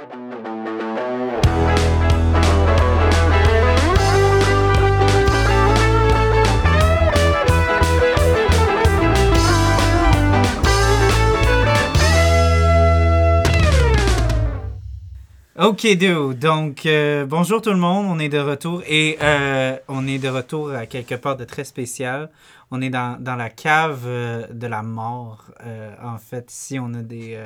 [0.00, 0.06] Ok,
[15.98, 16.32] do.
[16.32, 18.06] Donc, euh, bonjour tout le monde.
[18.08, 21.64] On est de retour et euh, on est de retour à quelque part de très
[21.64, 22.30] spécial.
[22.70, 25.44] On est dans, la cave euh, de la mort.
[26.02, 27.38] En fait, ici, on a des,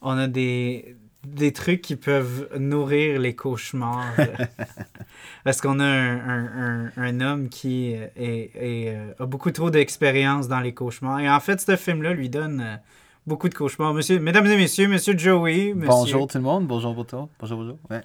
[0.00, 0.96] on a des,
[1.26, 4.04] des trucs qui peuvent nourrir les cauchemars.
[5.44, 6.46] Parce qu'on a un, un,
[6.86, 8.50] un, un homme qui est, est,
[8.94, 11.20] euh, a beaucoup trop d'expérience dans les cauchemars.
[11.20, 12.76] Et en fait, ce film-là lui donne euh,
[13.26, 13.94] beaucoup de cauchemars.
[13.94, 15.74] Monsieur, mesdames et messieurs, monsieur Joey.
[15.74, 17.78] Monsieur, Bonjour tout le monde, bonjour bonjour, bonjour bonjour.
[17.90, 18.02] Ouais.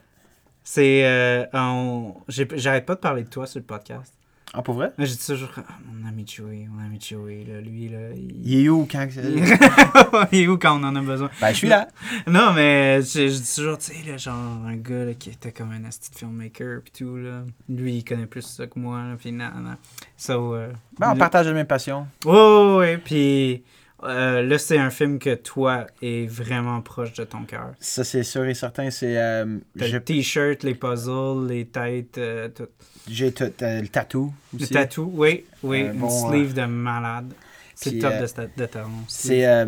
[0.64, 1.06] C'est.
[1.06, 4.14] euh, on- J'arrête pas de parler de toi sur le podcast.
[4.60, 4.92] Ah pour vrai?
[4.98, 8.10] Dis toujours, Ah, mon ami Joey, mon ami Joey, là, lui, là.
[8.16, 8.42] Il...
[8.44, 9.08] Il est où quand
[10.32, 11.30] il est où quand on en a besoin?
[11.40, 11.88] Ben je suis là.
[12.26, 14.34] Non, mais je, je dis toujours, tu sais, là, genre,
[14.66, 17.44] un gars là, qui était comme un asti de filmmaker, pis tout, là.
[17.70, 19.78] Lui, il connaît plus ça que moi, là, pis nan, nan.
[20.18, 22.08] So, euh, Ben, on lui- partage la même passion.
[22.26, 23.64] Oh, ouais, pis
[24.04, 27.74] euh, là, c'est un film que toi est vraiment proche de ton cœur.
[27.80, 32.50] Ça c'est sûr et certain, c'est euh, je- le t-shirt, les puzzles, les têtes, euh,
[32.50, 32.68] tout.
[33.10, 37.34] j'ai tout euh, le tatou Le tatou, oui, oui, une bon, sleeve de malade.
[37.76, 38.90] C'est le top de, de talon.
[39.08, 39.66] C'est a-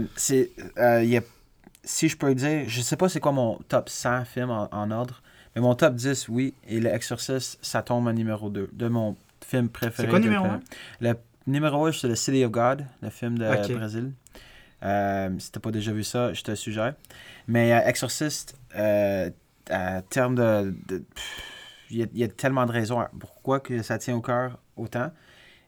[1.83, 4.69] si je peux le dire, je sais pas c'est quoi mon top 100 film en,
[4.71, 5.21] en ordre,
[5.55, 9.15] mais mon top 10 oui et le Exorcist ça tombe à numéro 2 de mon
[9.45, 10.03] film préféré.
[10.03, 10.61] C'est quoi numéro plein- un?
[11.01, 11.13] Le
[11.47, 13.71] numéro 1 c'est le City of God, le film de Ok.
[13.77, 14.13] Brésil.
[14.83, 16.93] Euh, si t'as pas déjà vu ça, je te suggère.
[17.47, 19.29] Mais euh, Exorcist, euh,
[19.69, 20.73] à terme de.
[21.91, 24.59] Il y, a- il y a tellement de raisons pourquoi que ça tient au cœur
[24.77, 25.11] autant.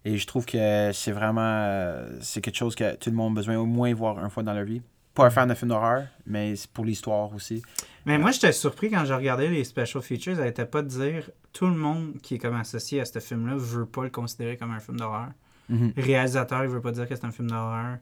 [0.05, 1.41] Et je trouve que c'est vraiment.
[1.65, 4.43] euh, c'est quelque chose que tout le monde a besoin au moins voir une fois
[4.43, 4.81] dans leur vie.
[5.13, 7.61] Pas un fan de film d'horreur, mais c'est pour l'histoire aussi.
[8.05, 11.29] Mais moi, j'étais surpris quand j'ai regardé les special features, ça n'était pas de dire
[11.51, 14.71] tout le monde qui est comme associé à ce film-là veut pas le considérer comme
[14.71, 15.27] un film d'horreur.
[15.71, 15.93] Mhm.
[15.95, 17.97] Le réalisateur, il veut pas dire que c'est un film d'horreur.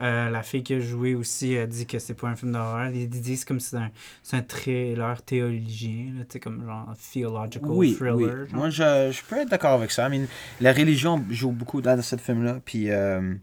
[0.00, 2.90] Euh, la fille qui a joué aussi a dit que c'est pas un film d'horreur.
[2.90, 3.90] Ils disent comme si c'est un,
[4.22, 8.16] c'est un thriller théologien, tu sais, comme genre theological Oui, thriller.
[8.16, 8.26] oui.
[8.26, 8.58] genre.
[8.58, 10.08] Moi, je, je peux être d'accord avec ça.
[10.08, 10.26] I mean,
[10.60, 12.58] la religion joue beaucoup dans ce film-là.
[12.64, 13.34] Puis, euh,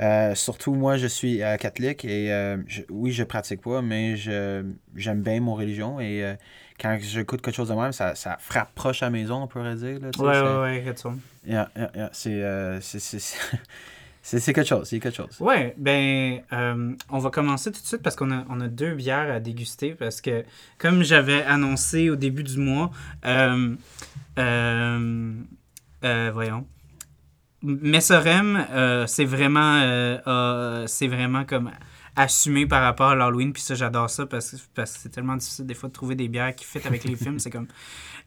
[0.00, 2.28] euh, surtout, moi, je suis catholique et
[2.66, 4.64] je- oui, je pratique pas, mais je
[4.96, 6.00] j'aime bien mon religion.
[6.00, 6.36] Et
[6.80, 9.74] quand j'écoute quelque chose de même, ça, ça frappe proche à la maison, on pourrait
[9.76, 9.98] dire.
[10.00, 11.16] Là, Ouais, c'est- ouais, ouais, quelque chose.
[11.46, 14.88] Yeah, yeah, yeah, c'est, euh, c'est, c'est, quelque chose.
[14.88, 15.36] C'est quelque chose.
[15.40, 18.94] Ouais, ben, euh, on va commencer tout de suite parce qu'on a, on a deux
[18.94, 20.44] bières à déguster parce que,
[20.78, 22.90] comme j'avais annoncé au début du mois,
[23.24, 23.74] euh,
[26.32, 26.66] voyons,
[27.62, 28.66] Messorem,
[29.06, 31.70] c'est vraiment, c'est vraiment comme
[32.16, 35.36] assumé par rapport à l'Halloween, puis ça, j'adore ça parce, que- parce que c'est tellement
[35.36, 37.68] difficile des fois de trouver des bières qui fit avec les films, c'est comme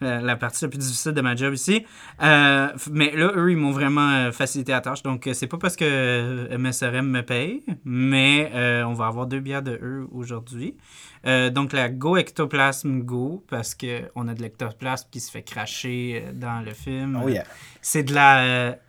[0.01, 1.85] la partie la plus difficile de ma job ici.
[2.21, 5.03] Euh, mais là, eux, ils m'ont vraiment euh, facilité la tâche.
[5.03, 9.41] Donc, euh, c'est pas parce que MSRM me paye, mais euh, on va avoir deux
[9.41, 10.77] bières de eux aujourd'hui.
[11.25, 16.23] Euh, donc, la Go Ectoplasm Go, parce qu'on a de l'ectoplasme qui se fait cracher
[16.33, 17.19] dans le film.
[17.21, 17.43] Oh yeah.
[17.81, 18.73] C'est de la.
[18.73, 18.79] tu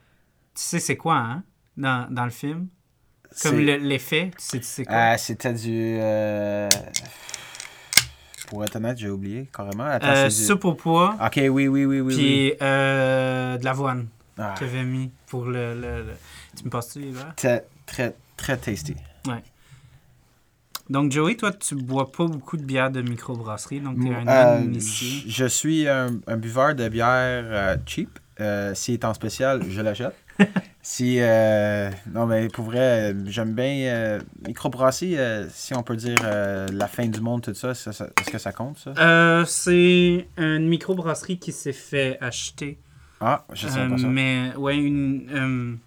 [0.55, 1.43] sais, c'est quoi, hein,
[1.77, 2.69] dans, dans le film?
[3.42, 4.94] Comme l'effet, tu sais, tu sais quoi?
[4.96, 5.96] Ah, c'était du.
[6.00, 6.68] euh,
[8.48, 9.84] Pour être honnête, j'ai oublié carrément.
[9.84, 12.00] Attends, Euh, du- Soupe au pois, Ok, oui, oui, oui, oui.
[12.00, 12.14] oui.
[12.14, 14.08] puis euh, de l'avoine
[14.38, 16.14] Ah, que j'avais mis pour le, le- le-
[16.56, 17.34] Tu me passes-tu verres?
[17.36, 18.96] très, très, très tasty.
[20.88, 24.58] Donc, Joey, toi, tu bois pas beaucoup de bière de microbrasserie, donc t'es un Euh,
[24.58, 25.22] non-initié.
[25.24, 28.19] je je suis un, un buveur de bière euh, cheap.
[28.40, 30.16] Euh, S'il est en spécial, je l'achète.
[30.82, 31.16] si.
[31.20, 33.86] euh, non, mais pour vrai, j'aime bien.
[33.88, 37.92] Euh, microbrasserie, euh, si on peut dire euh, la fin du monde, tout ça, ça-
[37.92, 39.44] ça- est-ce que ça compte, ça?
[39.46, 42.78] C'est une microbrasserie qui s'est fait acheter.
[43.20, 44.06] Ah, je sais pas ça.
[44.06, 45.78] mais, ouais, une.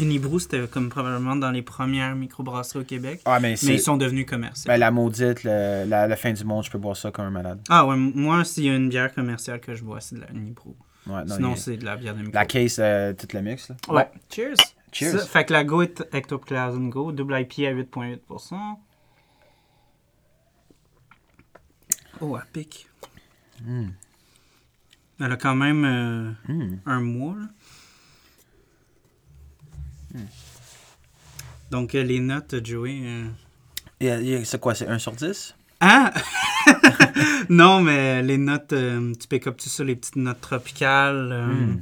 [0.00, 3.20] une Hibrou, c'était comme probablement dans les premières microbrasseries au Québec.
[3.24, 4.66] Ah, mais Mais ils sont devenus commerciaux.
[4.68, 7.30] Ben, la maudite, le- la, la fin du monde, je peux boire ça comme un
[7.30, 7.60] malade.
[7.68, 10.32] Ah ouais, moi, s'il y a une bière commerciale que je bois, c'est de la
[10.32, 10.74] Nibro.
[11.06, 12.32] Ouais, non, Sinon, il- c'est de la bière de micro.
[12.34, 13.76] La case, euh, toute le mix, là.
[13.88, 14.10] Ouais.
[14.30, 14.54] Cheers!
[14.92, 15.18] Cheers.
[15.20, 18.78] Ça, fait que la Go est Ectoplasm Go, double IP à 8,8%.
[22.20, 22.86] Oh, elle pique.
[23.62, 23.88] Mm.
[25.20, 26.78] Elle a quand même euh, Mm.
[26.86, 27.36] un mois.
[30.14, 30.20] là.
[31.70, 33.00] Donc, euh, les notes, Joey.
[33.04, 33.28] euh,
[34.00, 35.54] Et, et c'est quoi, c'est 1 sur 10?
[35.80, 36.12] Ah!
[37.48, 41.30] non, mais les notes, euh, tu pick up tout ça, les petites notes tropicales.
[41.32, 41.80] euh, Mm.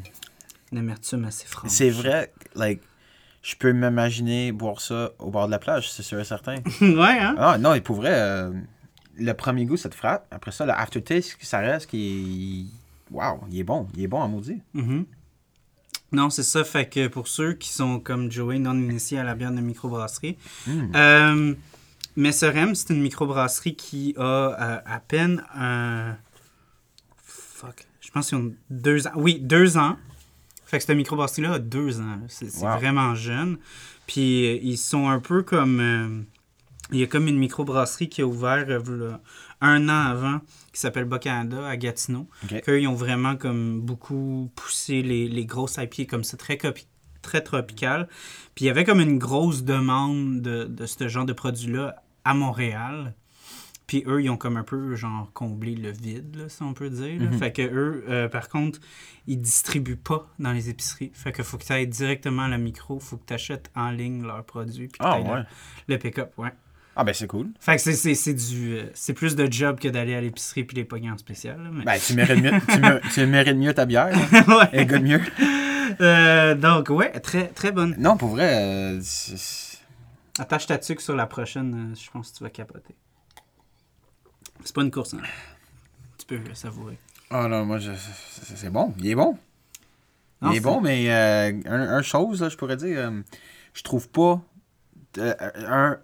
[0.72, 1.70] L'amertume assez franche.
[1.70, 2.80] C'est vrai, like,
[3.42, 6.56] je peux m'imaginer boire ça au bord de la plage, c'est sûr et certain.
[6.80, 7.34] ouais, hein?
[7.38, 8.50] Ah non, et pour vrai, euh,
[9.18, 10.26] le premier goût, ça te frappe.
[10.30, 12.70] Après ça, le aftertaste, ça reste qui.
[13.10, 13.86] Waouh, il est bon.
[13.94, 14.62] Il est bon à maudit.
[14.72, 15.04] Mhm.
[16.12, 16.64] Non, c'est ça.
[16.64, 20.36] Fait que pour ceux qui sont comme Joey, non initiés à la bière de microbrasserie,
[20.66, 21.54] Mm.
[22.16, 26.16] Euh, Messerem, c'est une microbrasserie qui a euh, à peine un.
[27.16, 27.86] Fuck.
[28.00, 29.12] Je pense qu'ils ont deux ans.
[29.16, 29.96] Oui, deux ans.
[30.66, 32.18] Fait que cette microbrasserie-là a deux ans.
[32.28, 32.78] C'est Wow.
[32.78, 33.58] vraiment jeune.
[34.06, 35.80] Puis euh, ils sont un peu comme.
[35.80, 36.22] euh,
[36.90, 38.66] il y a comme une microbrasserie qui a ouvert
[39.62, 40.40] un an avant
[40.74, 42.28] qui s'appelle Bas-Canada à Gatineau.
[42.44, 42.60] Ok.
[42.62, 46.86] Qu'eux, ils ont vraiment comme beaucoup poussé les, les grosses IPA comme ça, très, copi-
[47.22, 48.08] très tropical.
[48.54, 52.34] Puis il y avait comme une grosse demande de, de ce genre de produit-là à
[52.34, 53.14] Montréal.
[53.86, 56.88] Puis eux, ils ont comme un peu, genre, comblé le vide, là, si on peut
[56.88, 57.20] dire.
[57.20, 57.38] Mhm.
[57.38, 58.78] Fait que eux, euh, par contre,
[59.26, 61.10] ils distribuent pas dans les épiceries.
[61.12, 63.90] Fait que faut que tu ailles directement à la micro, faut que tu achètes en
[63.90, 64.88] ligne leurs produits.
[64.88, 65.42] Puis Ah, t'ailles le- ouais.
[65.88, 66.50] le, pick-up, ouais.
[66.96, 67.48] Ah, ben c'est cool.
[67.58, 68.74] Fait que c'est- du...
[68.76, 71.62] euh, c'est plus de job que d'aller à l'épicerie puis les pogner en spécial.
[71.62, 74.10] là, mais- Ben, tu mérites mieux, tu, mé- tu mérites mieux ta bière.
[74.10, 74.44] là.
[74.58, 74.68] Ouais.
[74.72, 75.20] Elle goûte mieux.
[76.00, 77.94] Euh, donc, ouais, très, très bonne.
[77.98, 79.00] Non, pour vrai, euh,
[80.38, 82.94] Attache ta tuque sur la prochaine, euh, je pense que tu vas capoter.
[84.64, 85.20] C'est pas une course, hein.
[86.18, 86.98] Tu peux le savourer.
[87.30, 87.90] Oh non, moi, je-
[88.54, 88.94] c'est bon.
[88.98, 89.36] Il est bon.
[90.40, 93.22] Non, il est bon, mais euh, un, un chose, là, je pourrais dire, euh,
[93.74, 94.40] je trouve pas
[95.18, 95.98] euh, un,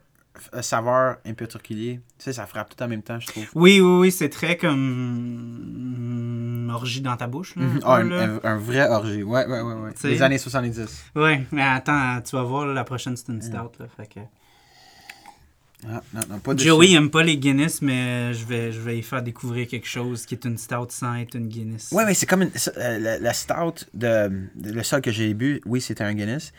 [0.53, 2.01] un saveur imperturbé.
[2.19, 3.47] Tu sais, ça frappe tout en même temps, je trouve.
[3.55, 4.75] Oui, oui, oui, c'est très comme.
[4.75, 7.63] hum, orgie dans ta bouche, là.
[7.63, 7.75] Mhm.
[7.75, 8.23] peu, Ah, un, là.
[8.25, 9.23] un- un vrai orgie.
[9.23, 9.75] Ouais, ouais, ouais.
[9.75, 9.91] ouais.
[10.05, 11.05] Les années 70.
[11.17, 13.87] Ouais, mais attends, tu vas voir, là, la prochaine, c'est une stout, là.
[13.97, 14.21] Fait que...
[15.89, 19.03] Ah, non, non, pas Joey aime pas les Guinness, mais je vais, je vais y
[19.03, 21.91] faire découvrir quelque chose qui est une stout sans être une Guinness.
[21.93, 25.33] Ouais, mais c'est comme une, euh, la, la stout de, de- le seul que j'ai
[25.35, 26.53] bu, oui, c'était un Guinness.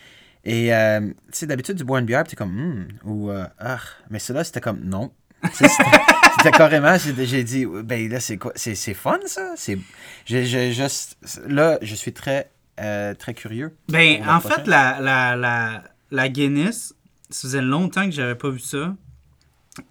[0.52, 3.46] Et euh, tu sais, d'habitude, tu bois une bière, puis t'es comme, hmm, ou euh,
[3.60, 3.78] ah,
[4.10, 5.12] mais celui-là, c'était comme, non.
[5.54, 5.70] C'était
[6.38, 9.54] c'était carrément, j'ai dit, ben là, c'est quoi, c'est c'est fun ça?
[9.56, 9.78] C'est,
[10.26, 11.18] j'ai- j'ai juste,
[11.48, 12.50] là, je suis très,
[12.80, 13.76] euh, très curieux.
[13.90, 16.96] Ben, en fait, la, la, la, la Guinness,
[17.30, 18.96] ça faisait longtemps que j'avais pas vu ça.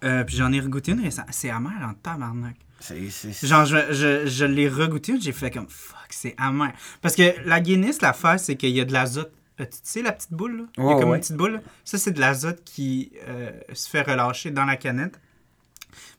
[0.01, 1.27] Puis j'en ai regoûté une récemment.
[1.31, 2.55] C'est amer en tabarnak.
[2.81, 6.71] C'est, c'est- Genre, je, je, je l'ai regoûté une, j'ai fait comme fuck, c'est amer.
[7.01, 9.31] Parce que la Guinness, l'affaire, c'est qu'il y a de l'azote.
[9.65, 10.63] Tu sais, la petite boule, là?
[10.77, 11.17] Il y a comme ouais.
[11.17, 11.61] une petite boule.
[11.83, 15.19] Ça, c'est de l'azote qui euh, se fait relâcher dans la canette.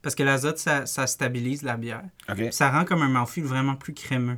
[0.01, 2.03] Parce que l'azote, ça, ça stabilise la bière.
[2.51, 4.37] Ça rend comme un mouthfeel vraiment plus crémeux.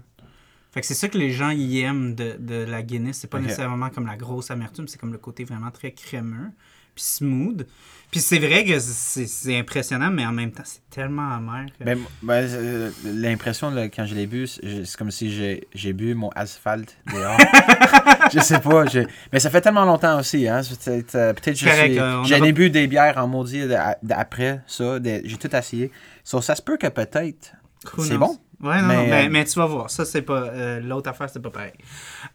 [0.72, 3.20] Fait que c'est ça que les gens y aiment de, de la Guinness.
[3.20, 6.50] C'est pas nécessairement comme la grosse amertume, c'est comme le côté vraiment très crémeux,
[6.96, 7.66] puis smooth.
[8.12, 11.66] Puis c'est vrai que c'est impressionnant, mais en même temps, c'est tellement amer.
[11.80, 15.34] que- Ben, ben, euh, l'impression, quand je l'ai bu, c'est comme si
[15.74, 17.38] j'ai bu mon asphalte dehors.
[18.34, 18.86] je sais pas.
[19.32, 20.48] Mais ça fait tellement longtemps aussi.
[20.48, 20.62] Hein?
[20.86, 23.64] Peut-être euh, suis- on J'en aura- ai bu des bières en maudit
[24.12, 25.00] après ça.
[25.04, 25.92] J'ai tout essayé.
[26.24, 27.54] So, ça se peut que peut-être.
[28.00, 28.38] C'est bon.
[28.64, 29.90] Ouais, non, Mais, non, mais, euh, mais tu vas voir.
[29.90, 30.42] Ça, c'est pas.
[30.44, 31.74] euh, L'autre affaire, c'est pas pareil.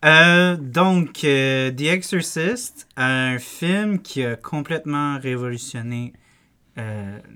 [0.04, 6.12] Euh, donc, The Exorcist, un film qui a complètement révolutionné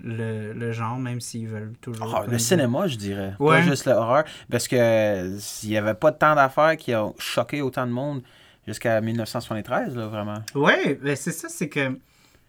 [0.05, 2.15] le, le genre, même s'ils veulent toujours.
[2.17, 3.35] Ah, le cinéma, je dirais.
[3.41, 3.57] Ouais.
[3.57, 4.23] Pas juste l'horreur.
[4.49, 8.23] Parce que s'il n'y avait pas de temps d'affaires qui ont choqué autant de monde
[8.69, 10.39] jusqu'à 1973, là, vraiment.
[10.55, 11.99] Ouais, ben c'est ça, c'est que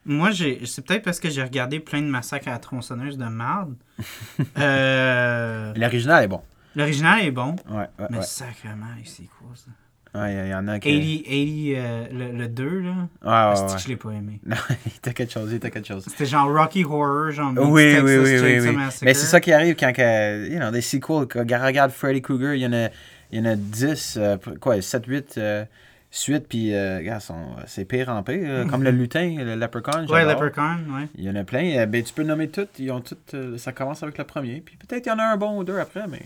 [0.05, 3.25] moi, j'ai c'est peut-être parce que j'ai regardé plein de massacres à la tronçonneuse de
[3.25, 3.75] marde.
[4.57, 6.41] euh, L'original est bon.
[6.75, 8.23] L'original est bon, Ouais, ouais, mais ouais.
[8.23, 9.69] sacrément, c'est quoi ça?
[10.15, 11.23] Ouais, il y en a qui.
[11.23, 14.39] 80, 80 euh, le, le 2, là, ah, ouais, je l'ai pas aimé.
[14.45, 16.05] Non, il t'a quelque chose, il t'a quelque chose.
[16.07, 18.77] C'était genre Rocky Horror, genre Oui, Texas oui, oui.
[19.01, 22.53] Mais c'est ça qui arrive quand, que, you know, des sequels, quand regarde Freddy Krueger,
[22.53, 22.89] il y en a,
[23.31, 25.65] il y en a 10, euh, quoi, 7, 8 euh,
[26.15, 27.23] suites, puis euh, regarde,
[27.65, 28.37] c'est pire en pire.
[28.43, 30.43] euh, Comme le lutin, le leprechaun, Ouais, j'adore.
[30.43, 31.07] Leprechaun, ouais.
[31.15, 31.77] Il y en a plein.
[31.77, 32.77] euh, ben, tu peux nommer toutes.
[32.79, 34.61] Ils ont toutes euh, ça commence avec le premier.
[34.65, 36.21] Puis peut-être il y en a un bon ou deux après, mais.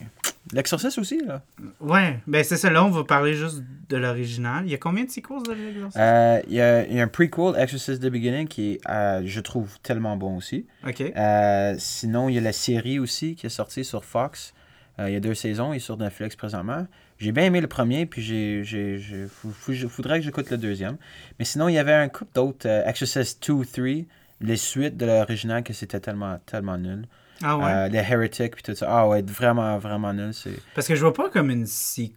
[0.54, 1.42] L'exorciste aussi, là.
[1.82, 4.64] Ouais, ben c'est ça, là, on va parler juste de l'original.
[4.66, 5.98] Il y a combien de sequels de l'exorciste?
[5.98, 9.22] Euh, Il y, a, il y a un prequel, Exorcist The Beginning, qui est, euh,
[9.26, 10.66] je trouve, tellement bon aussi.
[10.88, 11.02] Ok.
[11.02, 14.54] Euh, sinon, il y a la série aussi qui est sortie sur Fox.
[15.00, 16.88] Euh, il y a deux saisons, il est sur Netflix présentement.
[17.20, 20.50] J'ai bien aimé le premier, puis j'ai, j'ai, j'ai- fou- fou- je voudrais que j'écoute
[20.50, 20.98] le deuxième.
[21.40, 24.06] Mais sinon, il y avait un couple d'autres, euh, Exorcist 2, 3,
[24.42, 27.06] les suites de l'original, que c'était tellement, tellement nul.
[27.44, 27.66] Ah ouais?
[27.66, 28.88] Euh, les Heretics, puis tout ça.
[28.90, 30.34] Ah ouais, vraiment, vraiment nul.
[30.34, 30.54] C'est...
[30.74, 32.10] Parce que je vois pas comme une sequel.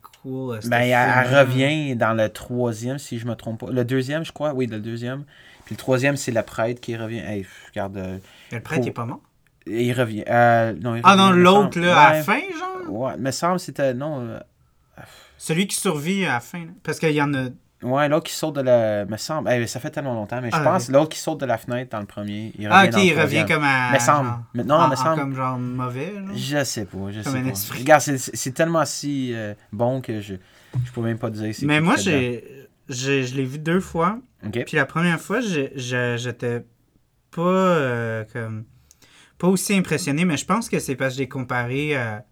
[0.57, 3.71] à ce Ben, elle, revient dans le troisième, si je me trompe pas.
[3.71, 5.25] Le deuxième, je crois, oui, le deuxième.
[5.67, 7.19] Puis le troisième, c'est la prêtre qui revient.
[7.19, 8.19] Hey, regarde, euh,
[8.53, 9.21] Mais Le prêtre Pour- il est pas mort?
[9.71, 10.25] Il revient.
[10.29, 12.91] Euh, non, il Ah revient, non, l'autre, là, à la fin, genre?
[12.91, 13.95] Ouais, me semble c'était.
[13.95, 14.21] Non.
[14.21, 14.39] euh,
[15.39, 16.59] Celui qui survit à la fin.
[16.61, 16.71] là.
[16.83, 17.49] Parce qu'il y en a
[17.83, 19.07] Ouais, l'autre qui saute de la.
[19.07, 19.49] Me semble.
[19.51, 20.95] eh, ça fait tellement longtemps, mais je Ah, pense ok.
[20.95, 22.53] l'autre qui saute de la fenêtre dans le premier.
[22.59, 23.93] Il Ah, ok, dans le il revient comme à.
[23.93, 24.29] Me semble.
[24.29, 25.21] genre- non, en- me en semble.
[25.21, 26.29] Comme genre mauvais, là.
[26.35, 27.49] Je sais pas, je Comme sais un pas.
[27.49, 27.79] esprit.
[27.81, 30.35] Regarde, c'est- tellement si euh, bon que je
[30.85, 32.45] je peux même pas dire Mais moi, j'ai,
[32.91, 34.19] j'ai, je l'ai vu deux fois.
[34.53, 36.63] Puis la première fois, j'étais
[37.31, 38.65] pas euh, comme.
[39.41, 42.25] Pas aussi impressionné, mais je pense que c'est parce que j'ai comparé à,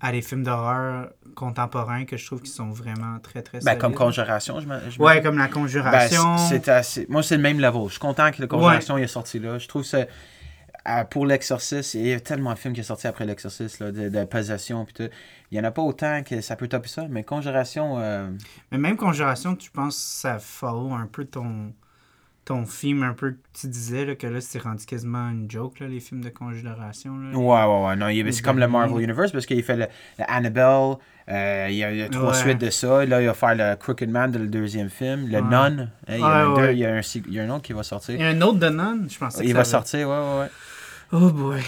[0.00, 3.94] à les films d'horreur contemporains que je trouve qu'ils sont vraiment très, très Ben, comme.
[3.94, 4.78] Conjuration, je me.
[4.90, 6.36] je Ouais, me- comme La Ben, Conjuration.
[6.38, 7.06] c'est- c'est assez...
[7.08, 7.84] Moi, c'est le même level.
[7.86, 9.58] Je suis content que le Conjuration il est sorti là.
[9.58, 10.08] Je trouve que c'est-
[10.88, 13.90] euh, pour l'Exorciste, il y a tellement de films qui sont sortis après l'Exorciste, là,
[13.90, 15.08] de, de possession puis tout.
[15.50, 18.28] Il y en a pas autant que ça peut topper ça, mais Conjuration, euh,
[18.72, 21.72] Mais même Conjuration, tu penses que ça follow un peu ton,
[22.46, 25.80] ton film, un peu que tu disais là, que là, c'est rendu quasiment une joke,
[25.80, 27.18] là, les films de Conjuration.
[27.18, 27.36] Là.
[27.36, 27.96] Ouais, ouais, ouais.
[27.96, 28.68] Non, il- c'est comme le.
[28.68, 29.86] Marvel Universe parce qu'il fait le,
[30.18, 30.94] le Annabelle,
[31.28, 32.34] euh, il, y a, il y a trois Ouais.
[32.34, 33.04] suites de ça.
[33.04, 35.26] Là, il va faire le Crooked Man, le deuxième film.
[35.28, 35.42] Le Ouais.
[35.42, 36.72] Nun, hein, il, y a Ouais, deux, ouais.
[36.74, 38.18] il, y a un, sig- il y a un autre qui va Il sortir.
[38.18, 40.14] y a un autre de Nun, je pensais que Il ça va avait- sortir, ouais,
[40.16, 40.50] ouais, ouais.
[41.12, 41.60] Oh boy.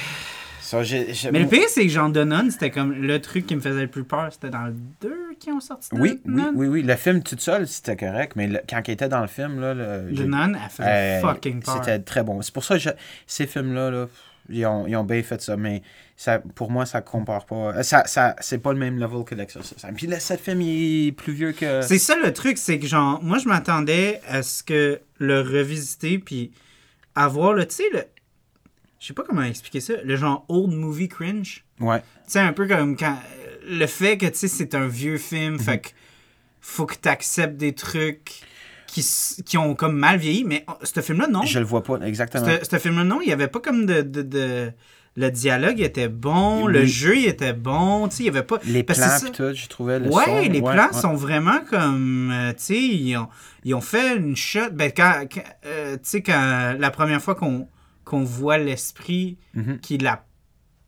[1.32, 3.82] Mais le pire, c'est que genre de Nun, c'était comme le truc qui me faisait
[3.82, 4.28] le plus peur.
[4.32, 6.82] C'était dans le 2 qui ont sorti Oui, oui, oui, oui.
[6.82, 9.74] Le film tout seul, c'était correct, mais le- quand il était dans le film, là,
[9.74, 11.76] le, Nun, elle faisait euh, fucking peur.
[11.84, 12.42] c'était très bon.
[12.42, 12.90] C'est pour ça que je-
[13.26, 14.06] ces films-là, là,
[14.50, 15.82] ils, ont, ils ont bien fait ça, mais
[16.16, 17.76] ça, pour moi, ça compare pas.
[17.76, 19.86] euh, Ça, ça, c'est pas le même level que l'Exorcist.
[19.96, 21.82] Puis là, ce film, il est plus vieux que.
[21.82, 26.18] C'est ça le truc, c'est que genre, moi je m'attendais à ce que le revisiter
[26.18, 26.50] puis
[27.14, 28.02] avoir le, tu sais, le.
[29.00, 31.64] Je sais pas comment expliquer ça, le genre old movie cringe.
[31.80, 32.00] Ouais.
[32.00, 33.16] Tu sais, un peu comme quand.
[33.68, 35.60] Le fait que, tu sais, c'est un vieux film, Mhm.
[35.60, 35.88] fait que
[36.60, 38.40] faut que t'acceptes des trucs
[38.86, 39.04] qui,
[39.44, 41.42] qui ont comme mal vieilli, mais oh, ce film-là, non.
[41.42, 42.46] Je le vois pas, exactement.
[42.68, 44.02] Ce film-là, non, il y avait pas comme de.
[44.02, 44.72] de, de-
[45.16, 48.58] Le dialogue était bon, le jeu il était bon, tu sais, il y avait pas.
[48.64, 51.00] Les parce plans, tout, je trouvais le Ouais, son, les ouais, plans ouais.
[51.00, 52.30] sont vraiment comme.
[52.32, 53.28] euh, tu sais, ils ont,
[53.64, 54.70] ils ont fait une shot.
[54.72, 55.24] Ben, quand.
[55.32, 56.76] quand, euh, tu sais, quand.
[56.78, 57.68] La première fois qu'on
[58.08, 59.78] qu'on voit l'esprit Mhm.
[59.80, 60.24] qui la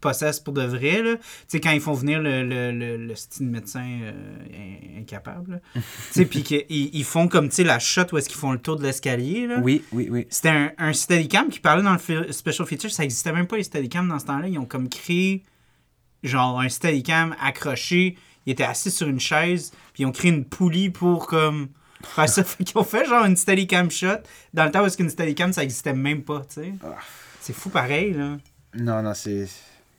[0.00, 1.02] possède pour de vrai.
[1.02, 4.12] Tu sais, quand ils font venir le, le, le, le style médecin euh,
[4.50, 5.80] in- incapable, tu
[6.12, 8.58] sais, puis qu'ils ils font comme, tu sais, la shot où est-ce qu'ils font le
[8.58, 9.58] tour de l'escalier, là.
[9.62, 10.26] Oui, oui, oui.
[10.30, 12.90] C'était un, un Steadicam qui parlait dans le special feature.
[12.90, 14.48] Ça existait même pas les Steadicam dans ce temps-là.
[14.48, 15.44] Ils ont comme créé
[16.22, 18.16] genre un Steadicam accroché.
[18.46, 19.70] Il était assis sur une chaise.
[19.92, 21.68] Puis ils ont créé une poulie pour comme
[22.04, 22.44] faire ça.
[22.44, 24.08] Fait qu'ils ont fait genre une Steadicam shot
[24.54, 26.72] dans le temps où est-ce qu'une Steadicam ça existait même pas, tu sais.
[26.84, 26.96] Ah.
[27.40, 28.36] C'est fou pareil, là.
[28.74, 29.46] Non, non, c'est.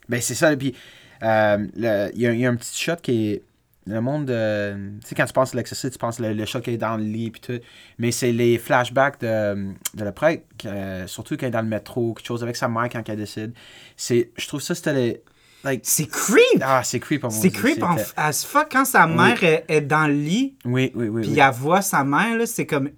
[0.07, 0.55] Ben, c'est ça.
[0.55, 0.75] Puis,
[1.23, 3.41] euh, il y, a- il y a un petit shot qui est.
[3.87, 4.29] Le monde.
[4.29, 6.77] euh, tu sais, quand tu penses à l'exercice, tu penses le, le shot qui est
[6.77, 7.59] dans le lit, puis tout.
[7.97, 11.67] Mais c'est les flashbacks de, de le prêtre, euh, surtout quand il est dans le
[11.67, 13.53] métro, quelque chose avec sa mère quand elle décide.
[13.97, 15.21] Je trouve ça, c'était les.
[15.63, 16.61] Like, C'est creep!
[16.61, 17.23] ah, c'est creep.
[17.29, 19.13] C'est creep en, as fuck quand sa Oui.
[19.15, 20.55] mère est, est dans le lit.
[20.65, 21.21] Oui, oui, oui.
[21.21, 21.39] Puis oui.
[21.39, 22.45] elle voit sa mère, là.
[22.47, 22.89] C'est comme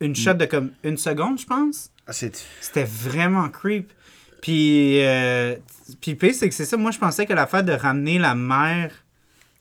[0.00, 1.90] une shot de comme une seconde, je pense.
[2.06, 3.92] Ah, c'est- C'était vraiment creep.
[4.40, 5.56] Puis, euh,
[6.00, 6.76] puis c'est que c'est ça.
[6.76, 8.92] Moi, je pensais que l'affaire de ramener la mère,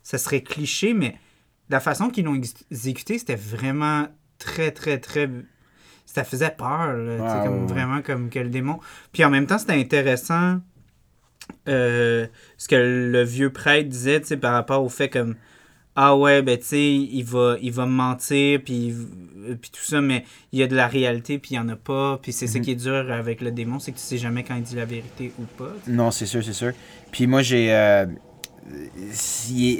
[0.04, 1.18] ça serait cliché, mais
[1.70, 4.08] la façon qu'ils l'ont ex- exécuté, c'était vraiment
[4.40, 5.30] très, très, très.
[6.08, 8.80] Ça faisait peur, là, comme vraiment comme que le démon.
[9.14, 10.60] Puis en même temps, c'était intéressant
[11.68, 12.28] euh,
[12.58, 15.36] ce que le vieux prêtre disait, par rapport au fait comme.
[15.94, 18.96] Ah ouais, ben tu sais, il va, il va me mentir, puis,
[19.62, 21.76] puis tout ça, mais il y a de la réalité, puis il n'y en a
[21.76, 22.18] pas.
[22.22, 22.64] Puis c'est ça Mhm.
[22.66, 24.86] qui est dur avec le démon, c'est que tu sais jamais quand il dit la
[24.86, 25.74] vérité ou pas.
[25.88, 26.72] Non, c'est sûr, c'est sûr.
[27.12, 27.74] Puis moi, j'ai.
[27.74, 28.06] Euh,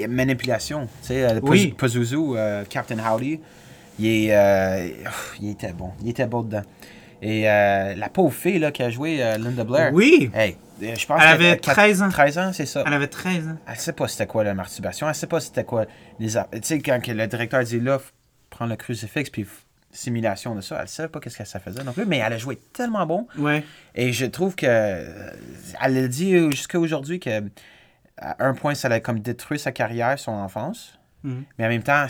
[0.08, 0.86] manipulation.
[1.02, 1.74] Tu sais, euh, Oui.
[1.78, 3.40] Pazuzu, euh, Captain Howdy,
[3.98, 4.94] il, est,
[5.40, 5.92] il était bon.
[6.02, 6.62] Il était bon dedans.
[7.24, 9.92] Et euh, la pauvre fille là, qui a joué euh, Linda Blair.
[9.94, 10.28] Oui!
[10.34, 12.08] Hey, euh, je pense Elle avait quatre- 13 ans.
[12.08, 12.82] 13 ans, c'est ça.
[12.84, 13.56] Elle avait 13 ans.
[13.68, 15.08] Elle sait pas c'était quoi la masturbation.
[15.08, 15.86] Elle sait pas c'était quoi
[16.18, 16.30] les.
[16.30, 18.00] Tu sais, quand le directeur dit là,
[18.50, 19.46] prends le crucifix, puis
[19.92, 22.06] simulation de ça, elle savait pas qu'est-ce que ça faisait non plus.
[22.06, 23.28] Mais elle a joué tellement bon.
[23.38, 23.62] Ouais.
[23.94, 27.40] Et je trouve que elle a dit jusqu'à aujourd'hui que
[28.18, 30.98] à un point ça a comme détruit sa carrière, son enfance.
[31.22, 31.44] Mhm.
[31.58, 32.06] Mais en même temps,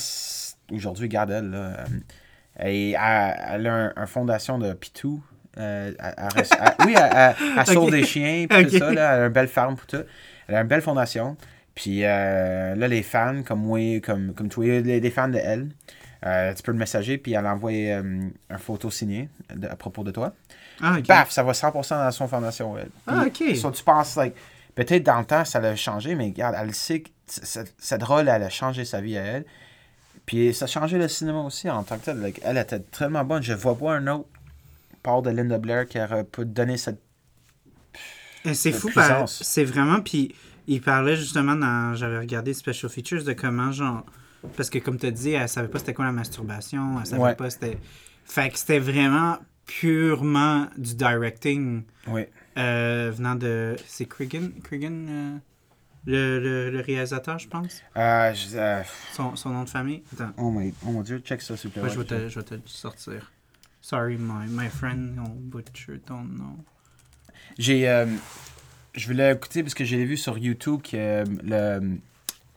[0.73, 1.85] aujourd'hui, regarde elle, là,
[2.61, 5.23] et elle, elle a un, un fondation de Pitou.
[5.59, 8.93] Euh, elle- oui, elle, sauve des chiens, puis tout ça.
[8.93, 10.03] Là, elle a une belle ferme pour tout.
[10.49, 11.37] Elle a une belle fondation.
[11.75, 15.69] Puis euh, là, les fans, comme moi, comme, comme toi, les, les fans de elle,
[16.25, 20.05] euh, tu peux le messager, puis elle envoie euh, une photo signée de- à propos
[20.05, 20.33] de toi.
[20.83, 20.97] Ah.
[21.07, 22.77] Paf, ça va 100% dans son fondation.
[22.79, 22.89] elle.
[23.07, 23.57] Ah, ok.
[23.57, 24.35] so, tu penses, like,
[24.75, 28.43] peut-être dans le temps, ça l'a changé, mais regarde, elle sait que cette rôle, elle
[28.43, 29.45] a changé sa vie à elle.
[30.27, 32.19] Puis ça a changé le cinéma aussi en tant que tel.
[32.21, 33.43] Like, elle était tellement bonne.
[33.43, 34.29] Je vois pas un autre
[35.03, 37.01] part de Linda Blair qui aurait pu donner cette.
[38.45, 39.43] Et c'est fou, puissance.
[39.45, 40.01] c'est vraiment.
[40.01, 40.35] Puis
[40.67, 41.95] il parlait justement dans.
[41.95, 44.05] J'avais regardé Special Features de comment, genre,
[44.57, 46.99] Parce que, comme tu as dit, elle savait pas c'était quoi la masturbation.
[47.01, 47.35] Elle savait Ouais.
[47.35, 47.79] pas c'était.
[48.25, 52.23] Fait que c'était vraiment purement du directing Oui.
[52.59, 53.77] euh, venant de.
[53.87, 55.37] C'est Cregan, Cregan euh,
[56.07, 57.81] le, le, le réalisateur, je pense.
[57.97, 58.83] Euh, je- euh,
[59.13, 60.03] Son, son nom de famille?
[60.15, 61.91] Attends, oh, my, oh mon dieu, check ça s'il te plaît.
[61.91, 63.31] je, vais te, je vais te sortir.
[63.81, 66.57] Sorry, my, my friend, on butcher ton nom.
[67.59, 67.89] J'ai.
[67.89, 68.07] euh,
[68.95, 71.99] je voulais écouter parce que j'ai vu sur YouTube que euh, le,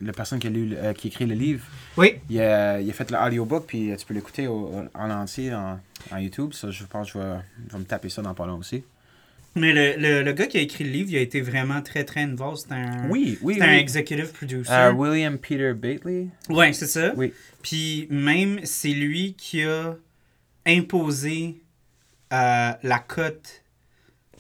[0.02, 1.66] la personne qui a, lu, euh, qui a écrit le livre,
[1.98, 5.80] Oui, il a, il a fait l'audiobook, puis tu peux l'écouter en entier en,
[6.12, 6.52] en YouTube.
[6.54, 8.84] Ça, je pense que je vais, je vais me taper ça dans pas long aussi.
[9.56, 12.04] Mais le, le, le gars qui a écrit le livre, il a été vraiment très
[12.04, 12.66] très involved.
[12.68, 13.76] C'est un, Oui, oui, un oui.
[13.78, 14.72] executive producer.
[14.72, 16.30] Euh, William Peter Bately.
[16.50, 17.14] Ouais, c'est ça.
[17.16, 17.34] Oui.
[17.64, 19.96] Puis même, c'est lui qui a
[20.66, 21.62] imposé
[22.34, 23.64] euh, la cote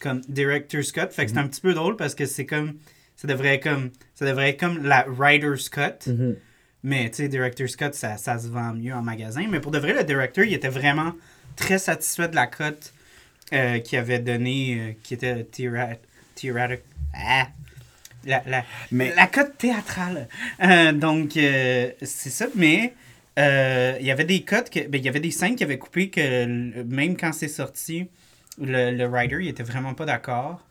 [0.01, 1.07] comme director's cut.
[1.11, 2.73] Fait que c'est un petit peu drôle parce que c'est comme
[3.15, 6.11] ça devrait être comme ça devrait être comme la writer's cut.
[6.83, 9.47] Mais tu sais, director's cut, ça, ça se vend mieux en magasin.
[9.49, 11.13] Mais pour de vrai, le directeur, il était vraiment
[11.55, 12.93] très satisfait de la cote
[13.53, 15.97] euh, qu'il avait donnée, euh, qui était théorat-
[16.35, 16.81] théoratic.
[17.13, 17.47] Ah!
[18.25, 20.27] La, la, Mais la cote théâtrale.
[20.63, 22.93] Euh, donc, c'est ça, mais
[23.37, 26.09] il y avait des cotes, que, ben, il y avait des scènes qui avaient coupé
[26.09, 26.45] que
[26.83, 28.07] même quand c'est sorti,
[28.59, 30.65] le, le writer, il était vraiment pas d'accord.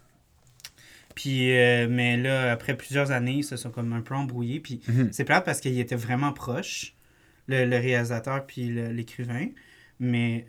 [1.14, 1.46] Puis,
[1.88, 4.58] mais là, après plusieurs années, ils se sont comme un peu embrouillés.
[4.58, 5.10] Puis, Mhm.
[5.12, 6.94] c'est plate parce qu'il était vraiment proche,
[7.46, 9.46] le, le réalisateur puis l'écrivain.
[10.00, 10.46] Mais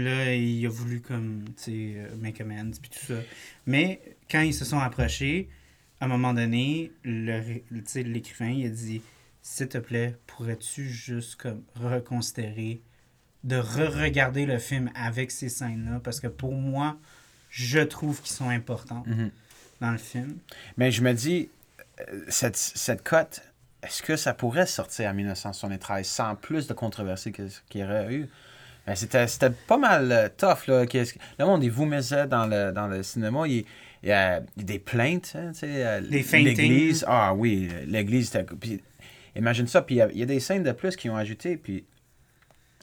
[0.00, 3.20] là, il a voulu comme, tu sais, euh, make amends puis tout ça.
[3.66, 5.48] Mais quand ils se sont approchés,
[6.00, 9.02] à un moment donné, l'écrivain, il a dit
[9.42, 12.80] S'il te plaît, pourrais-tu juste comme reconsidérer
[13.44, 16.00] de re-regarder le film avec ces scènes-là?
[16.04, 16.96] Parce que pour moi,
[17.50, 19.30] je trouve qu'ils sont importants Mhm.
[19.80, 20.38] dans le film.
[20.76, 21.48] Mais je me dis,
[22.08, 23.42] euh, cette, cette cote,
[23.82, 28.14] est-ce que ça pourrait sortir en 1973 sans plus de controversie que- qu'il y aurait
[28.14, 28.28] eu?
[28.86, 30.66] Ben, C'était c'était pas mal euh, tough.
[30.66, 30.84] Là.
[30.84, 33.46] Le monde, il vous mettait dans le, dans le cinéma.
[33.46, 33.64] Il,
[34.02, 35.32] il y a des plaintes.
[35.36, 36.22] hein, tu sais, euh, Des.
[36.42, 37.04] L'église.
[37.06, 38.30] Ah oui, l'église.
[38.30, 38.80] c'était- puis
[39.36, 39.82] Imagine ça.
[39.82, 41.56] Puis il y a- il y, a des scènes de plus qui ont ajouté.
[41.56, 41.84] Puis.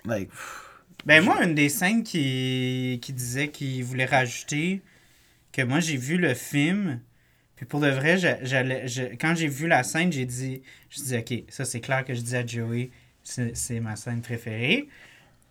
[0.06, 0.66] Like, pff,
[1.06, 4.82] Ben Je- moi, une des scènes qui, qui disait qu'il voulait rajouter,
[5.52, 7.02] que moi j'ai vu le film,
[7.56, 11.18] puis pour de vrai, j'allais, je- quand j'ai vu la scène, j'ai dit, je dis
[11.18, 12.90] ok, ça c'est clair que je dis à Joey,
[13.24, 14.88] c'est, c'est ma scène préférée.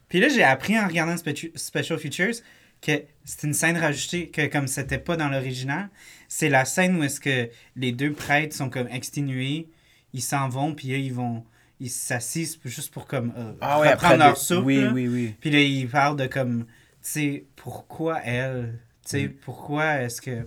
[0.08, 2.36] Puis là, j'ai appris en regardant Special Features
[2.80, 5.88] que c'est une scène rajoutée, que comme c'était pas dans l'original,
[6.28, 9.68] c'est la scène où est-ce que les deux prêtres sont comme exténués,
[10.12, 11.44] ils s'en vont, puis là, ils vont,
[11.80, 14.26] ils s'assisent juste pour comme euh, Ah ouais, reprendre après.
[14.28, 14.64] leur soupe.
[14.64, 14.92] oui, là.
[14.92, 15.34] oui, oui.
[15.40, 16.70] Puis là, il parle de comme, tu
[17.02, 19.32] sais, pourquoi elle, tu sais, Mm.
[19.44, 20.46] pourquoi est-ce que,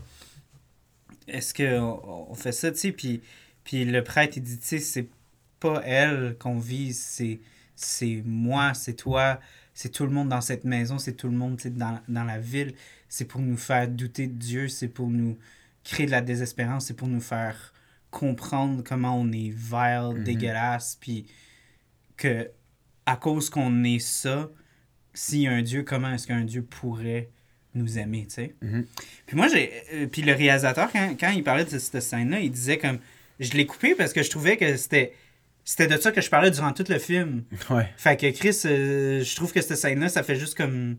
[1.28, 3.22] est-ce que on, on fait ça, tu sais, puis,
[3.64, 5.08] puis le prêtre, il dit, tu sais, c'est
[5.60, 7.40] pas elle qu'on vise, c'est,
[7.84, 9.40] c'est moi, c'est toi,
[9.74, 12.74] c'est tout le monde dans cette maison, c'est tout le monde, dans, dans la ville,
[13.10, 15.38] c'est pour nous faire douter de Dieu, c'est pour nous
[15.84, 17.74] créer de la désespérance, c'est pour nous faire
[18.12, 20.24] comprendre comment on est vile, Mhm.
[20.24, 21.26] dégueulasse, puis
[22.18, 22.50] que
[23.06, 24.50] à cause qu'on est ça,
[25.14, 27.30] s'il y a un Dieu, comment est-ce qu'un Dieu pourrait
[27.74, 28.56] nous aimer, tu sais?
[28.62, 28.86] Mhm.
[29.26, 29.72] Puis moi, j'ai.
[29.94, 33.00] euh, puis le réalisateur, quand, quand il parlait de cette scène-là, il disait comme.
[33.40, 35.14] Je l'ai coupé parce que je trouvais que c'était.
[35.64, 37.44] C'était de ça que je parlais durant tout le film.
[37.70, 37.88] Ouais.
[37.98, 40.98] Fait que Chris, euh, je trouve que cette scène-là, ça fait juste comme.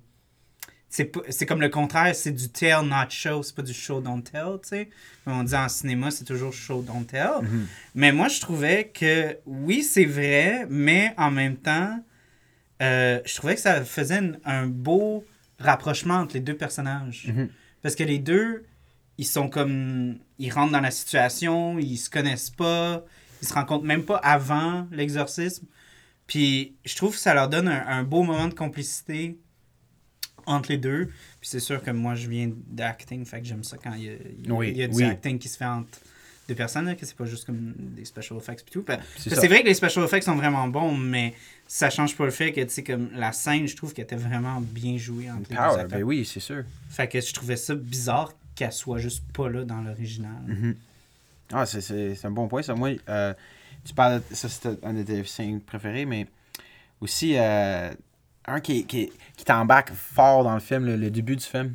[0.89, 3.43] C'est pas- c'est comme le contraire, c'est du tell, not show.
[3.43, 4.89] C'est pas du show, don't tell, tu sais.
[5.27, 7.41] On dit en cinéma, c'est toujours show, don't tell.
[7.43, 7.67] Mhm.
[7.95, 11.99] Mais moi, je trouvais que oui, c'est vrai, mais en même temps,
[12.83, 15.25] euh, je trouvais que ça faisait un, un beau
[15.59, 17.27] rapprochement entre les deux personnages.
[17.29, 17.49] Mhm.
[17.81, 18.65] Parce que les deux,
[19.19, 20.19] ils sont comme.
[20.39, 23.03] Ils rentrent dans la situation, ils se connaissent pas,
[23.43, 25.67] ils se rencontrent même pas avant l'exorcisme.
[26.27, 29.37] Puis je trouve que ça leur donne un, un beau moment de complicité
[30.47, 31.07] entre les deux.
[31.41, 34.09] Puis c'est sûr que moi, je viens d'acting, fait que j'aime ça quand il y
[34.09, 35.05] a, il y a- Oui, il y a du oui.
[35.05, 35.99] acting qui se fait entre
[36.49, 38.85] deux personnes, là, que c'est pas juste comme des special effects et tout.
[39.19, 41.35] C'est vrai que les special effects sont vraiment bons, mais
[41.69, 44.17] ça change pas le fait que, tu sais, comme la scène, je trouve qu'elle était
[44.17, 45.89] vraiment bien jouée entre les deux Power, acteurs.
[46.01, 46.65] ben oui, c'est sûr.
[46.91, 50.43] Fait que je trouvais ça bizarre qu'elle soit juste pas là dans l'original.
[50.47, 50.77] Mhm.
[51.53, 52.75] Ah, c'est- c'est c'est un bon point, ça.
[52.75, 53.35] Moi, euh,
[53.85, 56.27] tu parles de ça, c'était un de tes scènes préférées, mais
[57.01, 57.91] aussi, euh,
[58.47, 61.75] un qui, qui, qui t'embarque fort dans le film, le, le début du film.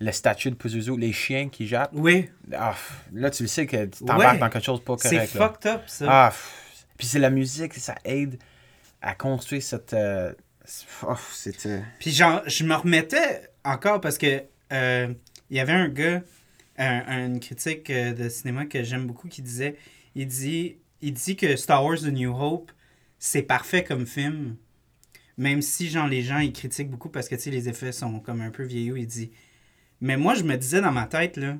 [0.00, 1.90] La statue de Pazuzu, les chiens qui jappent.
[1.92, 2.76] Oui, Ah,
[3.12, 4.38] là, tu le sais que tu t'embarques Ouais.
[4.38, 5.34] dans quelque chose pas c'est correct.
[5.34, 5.48] là.
[5.48, 6.06] fucked up, ça.
[6.08, 6.32] Ah,
[6.96, 8.38] puis c'est la musique, ça aide
[9.02, 9.94] à construire cette.
[9.94, 10.32] euh,
[11.02, 11.66] oh, c'est.
[11.66, 15.12] euh, Puis genre, je me remettais encore parce que euh,
[15.50, 16.20] il y avait un gars,
[16.78, 19.76] un, une critique euh, de cinéma que j'aime beaucoup qui disait,
[20.14, 22.70] il dit, il dit que Star Wars The New Hope,
[23.18, 24.56] c'est parfait comme film.
[25.36, 28.18] Même si, genre, les gens, ils critiquent beaucoup parce que, tu sais, les effets sont
[28.20, 29.30] comme un peu vieillots, il dit.
[30.00, 31.56] Mais moi, je me disais dans ma tête, là,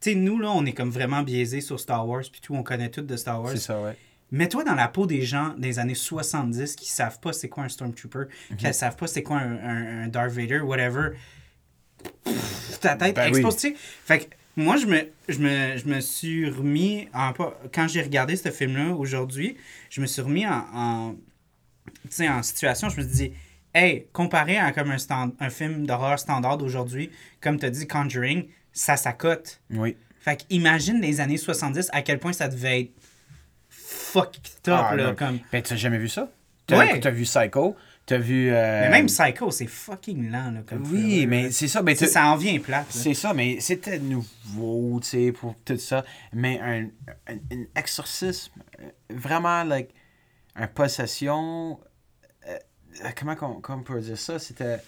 [0.00, 2.62] tu sais, nous, là, on est comme vraiment biaisés sur Star Wars, puis tout, on
[2.62, 3.50] connaît tout de Star Wars.
[3.52, 3.96] C'est ça, ouais.
[4.30, 7.68] Mets-toi dans la peau des gens des années 70 qui savent pas c'est quoi un
[7.68, 8.24] Stormtrooper,
[8.58, 8.72] qui Mhm.
[8.72, 11.10] savent pas c'est quoi un, un- un Darth Vader, whatever.
[12.24, 13.74] Pff, Ta tête Ben explose, oui.
[14.04, 14.24] Fait que
[14.58, 17.32] moi, je me, je me, je me suis remis en...
[17.72, 19.56] Quand j'ai regardé ce film-là aujourd'hui,
[19.88, 21.14] je me suis remis en, en,
[22.10, 23.32] tu en situation, je me suis dit,
[23.72, 27.86] hey, comparé à comme un, stand, un film d'horreur standard d'aujourd'hui, comme tu as dit,
[27.86, 29.60] Conjuring, ça s'accote.
[29.70, 29.96] Oui.
[30.20, 32.92] Fait que imagine les années 70 à quel point ça devait être
[33.68, 35.38] fucked up, Ah, là, comme...
[35.52, 36.32] Ben, t'as jamais vu ça?
[36.70, 36.98] Ouais.
[36.98, 37.76] t'as vu Psycho,
[38.08, 38.50] t'as vu...
[38.50, 41.82] euh, Mais même Psycho, c'est fucking lent, là, comme Oui, mais c'est ça.
[41.82, 42.86] Ben, Tu sais, t'as- ça en vient plate.
[42.86, 42.86] là.
[43.02, 46.04] C'est ça, mais c'était nouveau, tu sais, pour tout ça.
[46.32, 46.84] Mais un,
[47.28, 49.90] un, un exorcisme, euh, vraiment, like,
[50.56, 51.78] un possession,
[52.48, 52.58] euh,
[53.04, 54.38] euh, comment, qu'on- on peut dire ça?
[54.38, 54.78] C'était...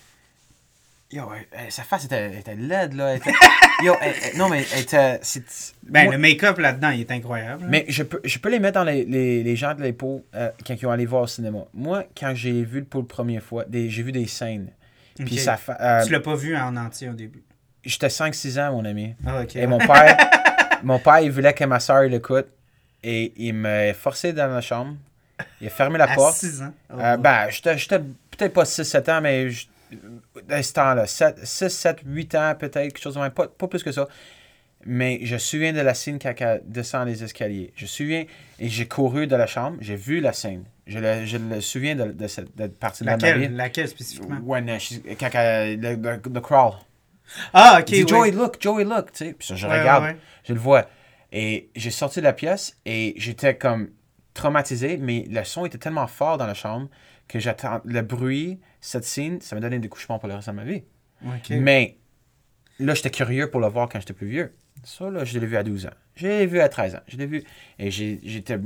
[1.12, 3.10] Yo, euh, euh, sa face était, était laide, là.
[3.10, 3.32] elle était-
[3.82, 5.18] Yo, elle- elle- non, mais elle était...
[5.22, 7.64] c'est- Ben, moi- le make-up là-dedans, il est incroyable.
[7.68, 10.50] mais je peux, je peux les mettre dans les, les, les gens de l'épaule euh,
[10.64, 11.58] quand ils ont allé voir au cinéma.
[11.74, 14.70] Moi, quand j'ai vu pour la première fois, des- j'ai vu des scènes.
[15.16, 15.38] Puis Ok.
[15.40, 17.42] ça fa- euh, Tu l'as pas vu en entier au début?
[17.84, 19.14] J'étais 5-6 ans, mon ami.
[19.26, 19.56] Ah, ok.
[19.56, 20.16] Et mon père,
[20.84, 22.46] mon père, il voulait que ma soeur l'écoute.
[23.02, 24.94] Et il m'a forcé dans la chambre.
[25.60, 26.36] Il a fermé la à porte.
[26.36, 26.72] 6 ans?
[26.92, 29.66] Oh, Euh, ben, j'étais j'étais peut-être pas 6-7 ans, mais je-
[30.48, 33.82] à ce temps-là, 6, 7, 8 ans peut-être, quelque chose de même, pas, pas plus
[33.82, 34.06] que ça.
[34.86, 37.70] Mais je me souviens de la scène quand elle descend les escaliers.
[37.76, 38.24] Je me souviens,
[38.58, 40.64] et j'ai couru de la chambre, j'ai vu la scène.
[40.86, 43.48] Je le, je le souviens de, de cette de partie de la laquelle, vie.
[43.54, 44.36] laquelle spécifiquement?
[44.38, 46.72] Uh, she's- quand elle- le, le- le crawl.
[47.52, 47.90] Ah, ok.
[47.90, 48.08] Il dit, oui.
[48.08, 49.12] Joey, look, Joey, look.
[49.12, 50.16] Tu sais, puis ça, je Ouais, regarde, ouais, ouais.
[50.44, 50.86] je le vois.
[51.30, 53.90] Et j'ai sorti de la pièce et j'étais comme
[54.34, 56.88] traumatisé, mais le son était tellement fort dans la chambre
[57.30, 60.54] que j'attends le bruit, cette scène, ça m'a donné des couchements pour le reste de
[60.54, 60.82] ma vie.
[61.50, 61.98] Mais
[62.78, 64.54] là, j'étais curieux pour le voir quand j'étais plus vieux.
[64.84, 65.90] Ça, là, je l'ai vu à 12 ans.
[66.14, 67.00] Je l'ai vu à 13 ans.
[67.06, 67.44] Je l'ai vu.
[67.78, 68.58] Et j'étais.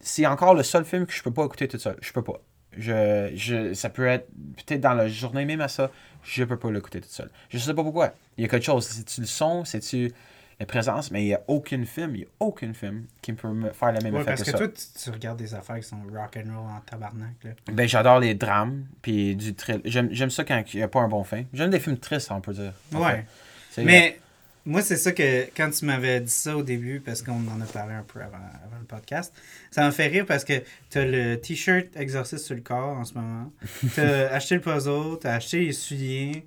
[0.00, 1.96] C'est encore le seul film que je peux pas écouter tout seul.
[2.02, 2.40] Je peux pas.
[2.76, 5.90] Je, je, ça peut être peut-être dans la journée même à ça,
[6.22, 7.30] je peux pas l'écouter tout seul.
[7.48, 8.12] Je sais pas pourquoi.
[8.36, 8.86] Il y a quelque chose.
[8.86, 10.12] C'est-tu le son, c'est-tu
[10.58, 13.70] la présence, mais il y a aucun film, il a aucun film qui peut me
[13.72, 14.58] faire le même Ouais, effet parce que, que ça.
[14.58, 17.34] toi, tu, tu regardes des affaires qui sont rock and roll en tabarnak.
[17.44, 17.50] Là.
[17.72, 19.82] Ben, j'adore les drames, puis du thrill.
[19.84, 21.44] J'aime ça quand il n'y a pas un bon fin.
[21.52, 22.72] J'aime des films tristes, on peut dire.
[22.92, 23.26] Ouais.
[23.70, 23.84] fait.
[23.84, 24.18] Mais
[24.64, 27.66] moi, c'est ça que quand tu m'avais dit ça au début, parce qu'on en a
[27.66, 29.34] parlé un peu avant, avant le podcast,
[29.70, 30.54] ça m'a fait rire parce que
[30.90, 33.52] tu as le t-shirt exorciste sur le corps en ce moment.
[33.94, 36.46] Tu as acheté le puzzle, tu as acheté les souliers.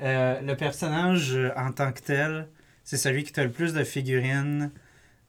[0.00, 2.48] Euh, le personnage euh, en tant que tel,
[2.90, 4.72] c'est celui qui t'a le plus de figurines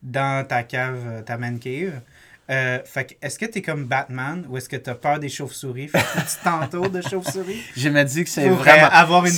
[0.01, 2.01] dans ta cave, euh, ta man cave.
[2.49, 5.89] Euh, fait que, est-ce que t'es comme Batman ou est-ce que t'as peur des chauves-souris?
[5.89, 7.61] Fait que tu t'entoures de chauves-souris?
[7.77, 8.87] Je me dis que c'est vraiment.
[8.91, 9.31] avoir une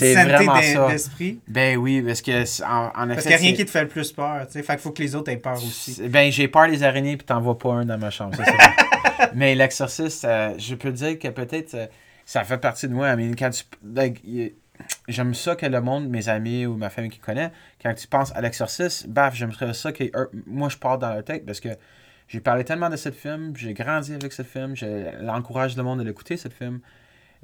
[0.74, 0.88] ça.
[0.88, 1.40] d'esprit?
[1.50, 3.16] Ben oui, parce que en, en effet.
[3.16, 4.64] Parce qu'il n'y a rien qui te fait le plus peur, tu sais.
[4.64, 6.02] Fait qu'il faut que les autres aient peur aussi.
[6.08, 8.38] Ben j'ai peur des araignées puis t'en vois pas un dans ma chambre.
[8.38, 9.32] ça, c'est vrai.
[9.36, 11.88] Mais l'exorciste, euh, je peux dire que peut-être euh,
[12.26, 13.14] ça fait partie de moi.
[13.18, 14.54] Mean, quand tu, like, y-
[15.08, 18.32] J'aime ça que le monde, mes amis ou ma famille qui connaît, quand tu penses
[18.36, 21.70] à l'exorciste, baf, j'aimerais ça que eux- moi je parte dans leur tête parce que
[22.30, 26.06] j'ai parlé tellement de ce film, j'ai grandi avec ce film, j'encourage le monde de
[26.06, 26.80] l'écouter, ce film.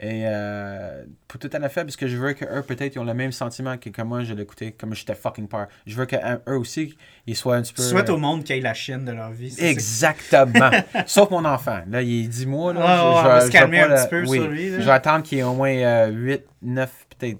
[0.01, 3.03] Et euh, pour tout à fait, parce que je veux que eux, peut-être, ils ont
[3.03, 5.67] le même sentiment que, que moi, je l'écoutais, comme j'étais fucking peur.
[5.85, 6.95] Je veux qu'eux aussi,
[7.27, 7.83] ils soient un petit peu.
[7.83, 9.53] Tu souhaites au monde qu'ils aient la chienne de leur vie.
[9.59, 10.71] Exactement.
[11.05, 11.81] Sauf mon enfant.
[11.89, 12.71] Là, il est 10 mois.
[12.71, 14.37] Là, ouais, je, on je va vais- se calmer un le- petit peu oui.
[14.37, 14.79] sur lui, là.
[14.79, 17.37] Je vais attendre qu'il ait au moins euh, 8, 9, peut-être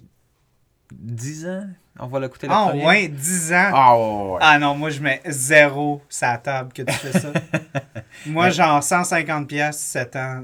[0.92, 1.64] 10 ans?
[2.00, 2.88] On va l'écouter la Ah, première.
[2.88, 3.72] ouais, 10 ans.
[3.74, 4.38] Ah, ouais.
[4.42, 7.32] Ah non, moi je mets zéro la table que tu fais ça.
[8.26, 8.52] moi, Ouais.
[8.52, 10.44] genre 150 pièces 7 ans,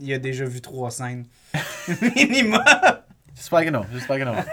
[0.00, 1.26] il a déjà vu trois scènes.
[2.16, 2.62] Minimum.
[3.34, 3.84] J'espère que non.
[3.92, 4.34] J'espère que non.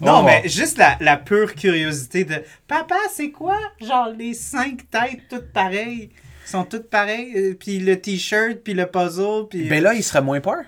[0.00, 0.22] Non, Oh.
[0.24, 3.56] mais juste la, la pure curiosité de Papa, c'est quoi?
[3.80, 6.10] Genre les cinq têtes toutes pareilles.
[6.44, 7.32] sont toutes pareilles.
[7.34, 9.68] euh, Puis le t-shirt, puis le puzzle, puis.
[9.68, 10.64] Ben là, il serait moins peur.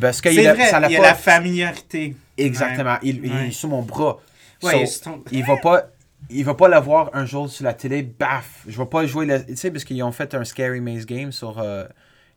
[0.00, 2.16] Parce que il a- vrai, ça il a la familiarité.
[2.36, 2.96] Exactement.
[3.02, 4.18] Il, il est sur mon bras.
[4.62, 5.90] Ouais, So, ton- il va pas
[6.30, 9.56] il va pas l'avoir un jour sur la télé baf je vais pas jouer tu
[9.56, 11.84] sais parce qu'ils ont fait un scary maze game sur euh,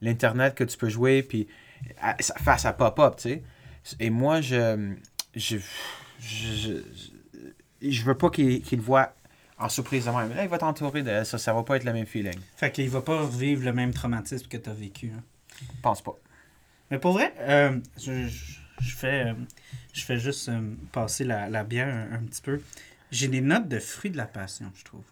[0.01, 1.47] l'internet que tu peux jouer puis
[2.19, 3.43] ça- face à pop up tu sais
[4.01, 4.93] et moi je
[5.35, 5.57] je
[6.19, 6.81] je,
[7.81, 9.13] je, je veux pas qu'il qu'il le voit
[9.57, 11.93] en surprise de même là il va t'entourer de ça ça va pas être le
[11.93, 15.13] même feeling Fait qu'il va pas revivre le même traumatisme que tu as vécu.
[15.15, 15.23] hein.
[15.61, 16.15] je pense pas
[16.91, 18.27] Mais pour vrai, euh, je,
[18.79, 19.33] je- fais, euh,
[19.93, 22.61] je fais juste euh, passer la, la bière un, un petit peu.
[23.11, 25.03] J'ai des notes de fruits de la passion, je trouve.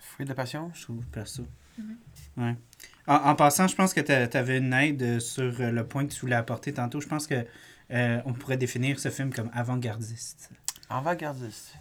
[0.00, 1.04] Fruit de passion, je trouve.
[1.06, 1.46] perso.
[2.36, 2.56] Ouais.
[3.06, 6.12] En, en passant, je pense que tu avais une aide euh, sur le point que
[6.12, 7.00] tu voulais apporter tantôt.
[7.00, 7.46] Je pense que
[7.92, 10.50] euh, on pourrait définir ce film comme avant-gardiste.
[10.90, 11.74] Avant-gardiste.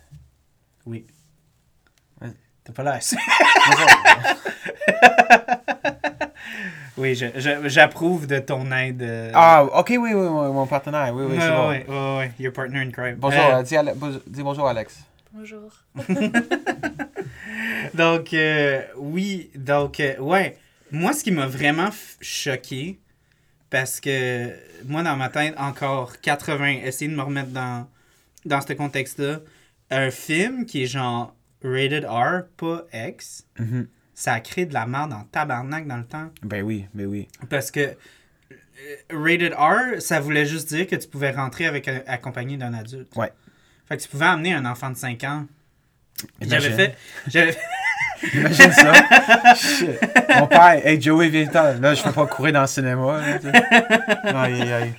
[0.85, 1.07] Oui.
[2.21, 2.33] Ouais.
[2.63, 2.99] T'as pas l'air.
[6.97, 9.01] oui, je- je- j'approuve de ton aide.
[9.01, 11.69] euh, ah, ok, oui, oui, oui, mon partenaire, oui, oui, c'est bon.
[11.69, 13.15] ouais, ouais, ouais, Your partner in crime.
[13.17, 13.75] Bonjour, Euh, euh, dis,
[14.27, 14.99] dis bonjour, Alex.
[15.33, 15.69] Bonjour.
[17.93, 20.57] Donc, euh, oui, donc, euh, ouais.
[20.91, 21.89] Moi, ce qui m'a vraiment
[22.21, 22.99] choqué,
[23.69, 24.51] parce que
[24.85, 27.87] moi, dans ma tête, encore 80, essayer de me remettre dans,
[28.45, 29.39] dans ce contexte-là,
[29.91, 33.87] un film qui est genre rated R, pas X, Mhm.
[34.15, 36.31] Ça a créé de la merde en tabarnak dans le temps.
[36.41, 37.27] Ben oui, ben oui.
[37.49, 37.95] Parce que euh,
[39.11, 43.15] rated R, ça voulait juste dire que tu pouvais rentrer avec un- accompagné d'un adulte.
[43.15, 43.31] Ouais.
[43.87, 45.45] Fait que tu pouvais amener un enfant de 5 ans.
[46.41, 46.97] J'avais fait.
[47.27, 47.51] J'avais
[48.33, 49.55] Imagine ça.
[49.55, 49.89] Shit.
[50.39, 51.49] Mon père, hey Joey, viens.
[51.79, 53.21] Là, je peux pas courir dans le cinéma.
[53.43, 54.93] là, aïe, aïe.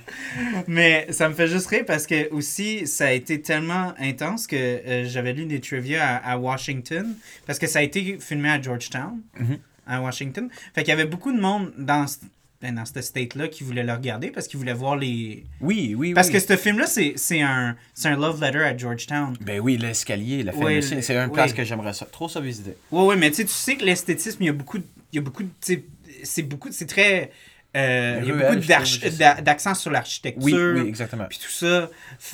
[0.67, 4.55] Mais ça me fait juste rire parce que aussi ça a été tellement intense que
[4.55, 8.61] euh, j'avais lu des trivia à, à Washington parce que ça a été filmé à
[8.61, 9.57] Georgetown Mhm.
[9.87, 10.49] à Washington.
[10.75, 12.17] Fait qu'il y avait beaucoup de monde dans ce
[12.61, 15.45] dans cette state-là qui voulait le regarder parce qu'ils voulaient voir les.
[15.61, 16.33] Oui, oui, Parce oui.
[16.33, 19.35] que ce film-là, c'est c'est un, c'est un love letter à Georgetown.
[19.41, 21.33] Ben oui, l'escalier, la Oui, le- c'est une oui.
[21.33, 22.75] place que j'aimerais trop ça visiter.
[22.91, 25.17] Ouais, ouais, mais tu sais, tu sais que l'esthétisme, il y a beaucoup, de- il
[25.17, 25.43] y a beaucoup,
[26.23, 27.31] c'est beaucoup, c'est très,
[27.75, 30.43] euh, il y a beaucoup d'accent sur l'architecture.
[30.43, 31.25] Oui, oui, exactement.
[31.29, 31.89] Puis tout ça,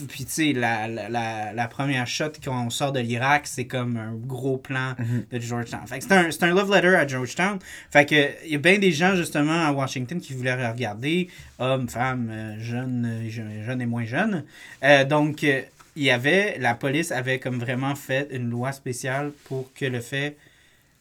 [0.08, 3.98] puis tu sais, la, la, la, première shot quand on sort de l'Irak, c'est comme
[3.98, 5.26] un gros plan Mhm.
[5.32, 5.82] de Georgetown.
[5.88, 7.60] Fait c'est un, un love letter à Georgetown.
[7.92, 11.30] Fait que il y a bien des gens justement à Washington qui voulaient le regarder,
[11.60, 14.46] hommes, femmes, euh, jeunes, euh, je- jeunes et moins jeunes.
[14.84, 15.64] Euh, donc, il
[16.04, 20.38] y avait, la police avait comme vraiment fait une loi spéciale pour que le fait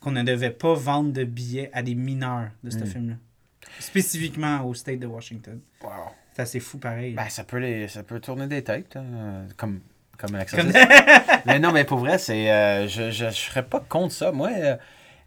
[0.00, 2.86] qu'on ne devait pas vendre de billets à des mineurs de ce Mm.
[2.86, 3.14] film-là.
[3.82, 5.60] Spécifiquement au state de Washington.
[5.82, 5.90] Wow.
[6.32, 7.14] C'est assez fou pareil.
[7.14, 9.80] Ben, ça peut, les, ça peut tourner des têtes, hein, comme,
[10.16, 10.74] comme l'exercice.
[11.44, 14.32] mais non, mais pour vrai, c'est, euh, je, je serais pas contre ça.
[14.32, 14.76] Moi, euh,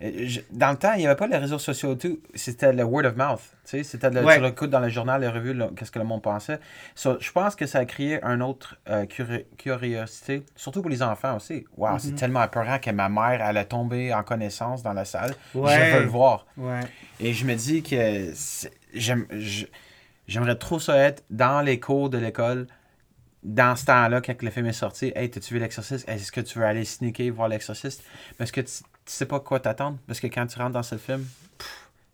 [0.01, 2.19] je- dans le temps, il n'y avait pas les réseaux sociaux et tout.
[2.34, 3.39] C'était le word of mouth.
[3.63, 4.36] Tu sais, c'était le, Ouais.
[4.38, 6.60] tu l'écoutes dans le journal, les revues, qu'est-ce que le monde pensait.
[6.95, 11.01] So, je pense que ça a créé un autre euh, curi- curiosité, surtout pour les
[11.01, 11.65] enfants aussi.
[11.77, 12.15] Wow, c'est Mhm.
[12.15, 15.34] tellement apparent que ma mère allait tomber en connaissance dans la salle.
[15.53, 15.73] Ouais.
[15.91, 16.45] Je veux le voir.
[16.58, 16.81] Ouais.
[17.19, 18.34] Et je me dis que
[20.27, 22.67] j'aimerais trop ça être dans les cours de l'école,
[23.43, 25.12] dans ce temps-là, quand le film est sorti.
[25.15, 26.08] Hey, t'as-tu vu l'exorciste?
[26.10, 28.03] Est-ce que tu veux aller sneaker voir l'exorciste?
[28.38, 28.62] Parce que
[29.06, 29.98] tu, sais pas quoi t'attendre.
[30.08, 31.26] Parce que quand tu rentres dans ce film,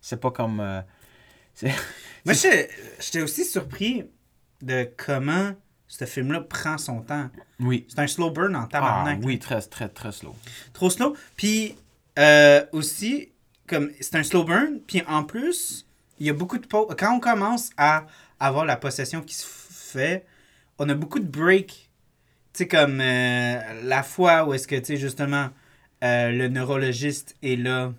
[0.00, 0.60] c'est pas comme.
[0.60, 0.80] euh,
[2.24, 4.04] Moi, j'étais aussi surpris
[4.60, 5.52] de comment
[5.88, 7.28] ce film-là prend son temps.
[7.60, 7.86] oui.
[7.88, 9.18] C'est un slow burn en Ah, tabarnak.
[9.22, 10.34] oui, très, très, très slow.
[10.72, 11.14] Trop slow.
[11.36, 11.76] Puis
[12.18, 13.32] euh, aussi,
[13.66, 15.86] comme c'est un slow burn, puis en plus,
[16.18, 16.94] il y a beaucoup de pauses.
[16.98, 18.06] Quand on commence à
[18.40, 20.24] avoir la possession qui se fait,
[20.78, 21.90] on a beaucoup de breaks.
[22.54, 25.50] Tu sais, comme euh, la fois où est-ce que, tu sais, justement,
[26.02, 27.92] euh, le neurologiste est là,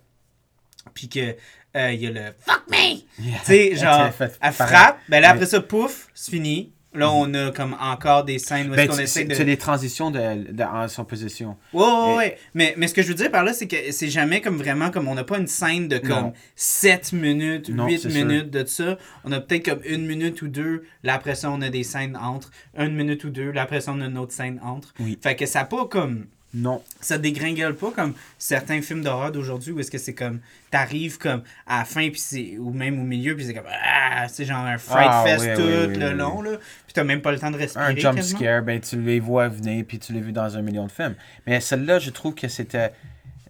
[0.94, 1.36] puis que
[1.76, 2.98] euh, il y a le fuck me!
[2.98, 3.06] Tu
[3.46, 4.10] sais, genre,
[4.42, 6.72] elle frappe, ben là, après ça, pouf, c'est fini.
[6.96, 9.34] Là, on a comme encore des scènes où est-ce Ben, qu'on essaie c'est de...
[9.34, 11.58] c'est les transitions de, de- en son position.
[11.74, 12.38] Ouais, ouais, Et- ouais.
[12.54, 14.92] Mais, mais ce que je veux dire par là, c'est que c'est jamais comme vraiment
[14.92, 16.34] comme on n'a pas une scène de comme Non.
[16.56, 18.24] 7 minutes, Non, 8 c'est sûr.
[18.28, 19.00] minutes de ça.
[19.24, 20.84] On a peut-être comme une minute ou deux.
[21.02, 22.52] Là, après ça, on a des scènes entre.
[22.78, 23.50] Une minute ou deux.
[23.50, 24.94] Là, après ça, on a une autre scène entre.
[25.00, 25.18] Oui.
[25.20, 26.28] Fait que ça a pas comme.
[26.56, 26.84] Non.
[27.02, 30.40] Ça dégringole pas comme certains films d'horreur d'aujourd'hui où est-ce que c'est comme.
[30.70, 32.58] T'arrives comme à la fin, puis c'est.
[32.60, 33.66] Ou même au milieu, puis c'est comme.
[33.68, 36.52] Ah, c'est genre un fright Ah, fest oui, tout oui, oui, le long, là.
[36.86, 37.86] Puis t'as même pas le temps de respirer.
[37.86, 38.40] un jump quasiment.
[38.40, 41.16] scare, ben tu les vois venir, puis tu l'as vu dans un million de films.
[41.48, 42.92] Mais celle-là, je trouve que c'était.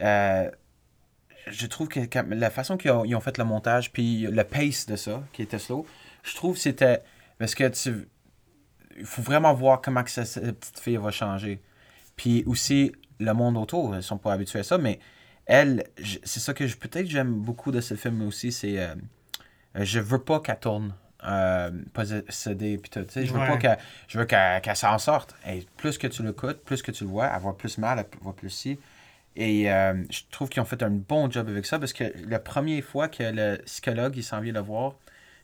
[0.02, 0.50] euh,
[1.52, 4.86] je trouve que la façon qu'ils ont, ils ont fait le montage, puis le pace
[4.86, 5.86] de ça, qui était slow,
[6.24, 7.02] je trouve que c'était.
[7.38, 8.08] Parce que tu.
[8.98, 11.60] Il faut vraiment voir comment que cette petite fille va changer.
[12.24, 14.98] Puis aussi, le monde autour, ils sont pas habitués à ça, mais
[15.46, 15.84] elle,
[16.24, 18.80] c'est ça que peut-être j'aime beaucoup de ce film aussi, c'est.
[18.80, 18.96] euh,
[19.76, 20.96] euh, je veux pas qu'elle tourne.
[21.26, 23.04] Euh, possédée puis tout.
[23.04, 23.48] Tu sais, je veux Ouais.
[23.50, 25.36] pas qu'elle je veux qu'elle s'en sorte.
[25.50, 28.26] Et plus que tu l'écoutes, plus que tu le vois, elle va plus mal, elle
[28.26, 28.80] va plus si.
[29.36, 32.40] Et euh, je trouve qu'ils ont fait un bon job avec ça parce que la
[32.40, 34.96] première fois que le psychologue il s'en vient le voir,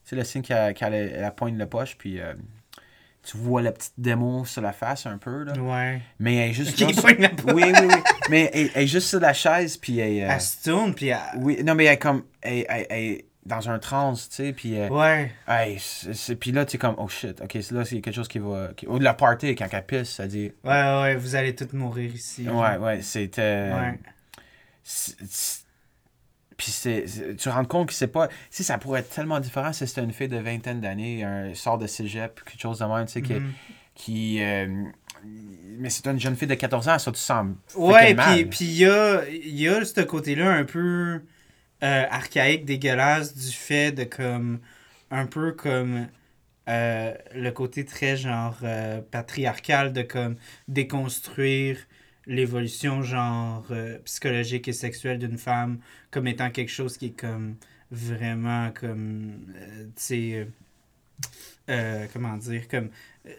[0.06, 2.20] sais, le signe qu'elle qu'elle elle, elle poigne le poche, puis
[3.24, 5.44] tu vois la petite démo sur la face un peu.
[5.44, 5.54] Là.
[5.54, 6.02] Ouais.
[6.20, 6.76] Mais elle est juste.
[6.76, 7.30] Qui sur- la.
[7.54, 7.94] Oui, oui, oui.
[8.30, 10.24] Mais elle, elle est juste sur la chaise, puis elle.
[10.24, 11.18] euh, Elle se tourne, puis elle.
[11.38, 12.24] oui, non, mais elle est comme.
[12.42, 14.80] Elle, elle- elle est dans un trance, tu sais, puis.
[14.80, 15.32] euh, Ouais.
[15.80, 18.40] C'est- puis là, tu es comme, oh shit, ok, c'est là, c'est quelque chose qui
[18.40, 18.70] va.
[18.76, 18.88] Qui...
[18.88, 20.52] Ou de la party, quand elle pisse, ça dit.
[20.64, 22.48] Ouais, ouais, vous allez tous mourir ici.
[22.48, 23.72] Ouais, ouais, c'était.
[23.74, 24.00] Ouais.
[26.60, 28.30] Puis c'est, c'est- tu te rends compte que c'est pas.
[28.52, 31.80] Si ça pourrait être tellement différent si c'était une fille de vingtaine d'années, un sort
[31.80, 33.34] de cégep, quelque chose de même, tu sais, qui.
[33.34, 33.52] Mhm.
[33.96, 34.68] qui euh,
[35.80, 37.48] mais c'est une jeune fille de 14 ans, ça, tu sens.
[37.76, 38.14] Ouais,
[38.46, 41.22] puis il y a, y a ce côté-là un peu
[41.84, 44.60] euh, archaïque, dégueulasse du fait de comme.
[45.12, 46.08] Un peu comme.
[46.70, 50.36] euh, le côté très genre euh, patriarcal de comme
[50.68, 51.78] déconstruire
[52.30, 55.80] l'évolution genre euh, psychologique et sexuelle d'une femme
[56.12, 57.56] comme étant quelque chose qui est comme
[57.92, 60.46] vraiment comme euh, tu sais euh,
[61.70, 62.90] euh, comment dire comme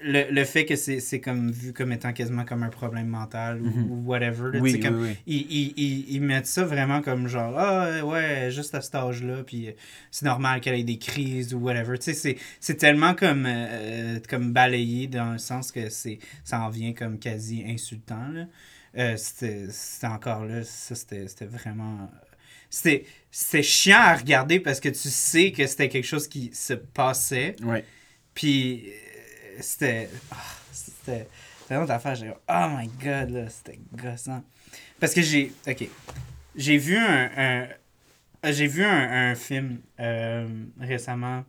[0.03, 3.65] le, le fait que c'est comme vu comme étant quasiment comme un problème mental ou,
[3.65, 3.91] Mhm.
[3.91, 7.55] ou whatever là, Oui, comme oui, ils, ils, ils, ils mettent ça vraiment comme genre
[7.59, 9.71] ah ouais juste à cet âge là puis
[10.11, 11.97] c'est normal qu'elle ait des crises ou whatever.
[11.99, 16.61] Tu sais c'est c'est tellement comme euh, comme balayé dans le sens que c'est ça
[16.61, 18.45] en vient comme quasi insultant là
[18.97, 19.69] Euh, c'était
[20.07, 22.11] encore là ça c'était vraiment
[22.69, 27.55] c'était chiant à regarder parce que tu sais que c'était quelque chose qui se passait
[27.63, 27.85] Ouais.
[28.35, 30.09] puis euh, c'était.
[30.33, 30.37] ah,
[30.73, 31.27] c'était.
[31.71, 32.17] Une autre affaire.
[32.17, 34.43] J'ai dit, oh my god, là, c'était gossant.
[34.99, 35.53] Parce que j'ai.
[35.69, 35.85] Ok.
[36.57, 37.31] J'ai vu un.
[37.37, 37.69] un-
[38.47, 40.49] euh, j'ai vu un, un film euh,
[40.81, 41.45] récemment.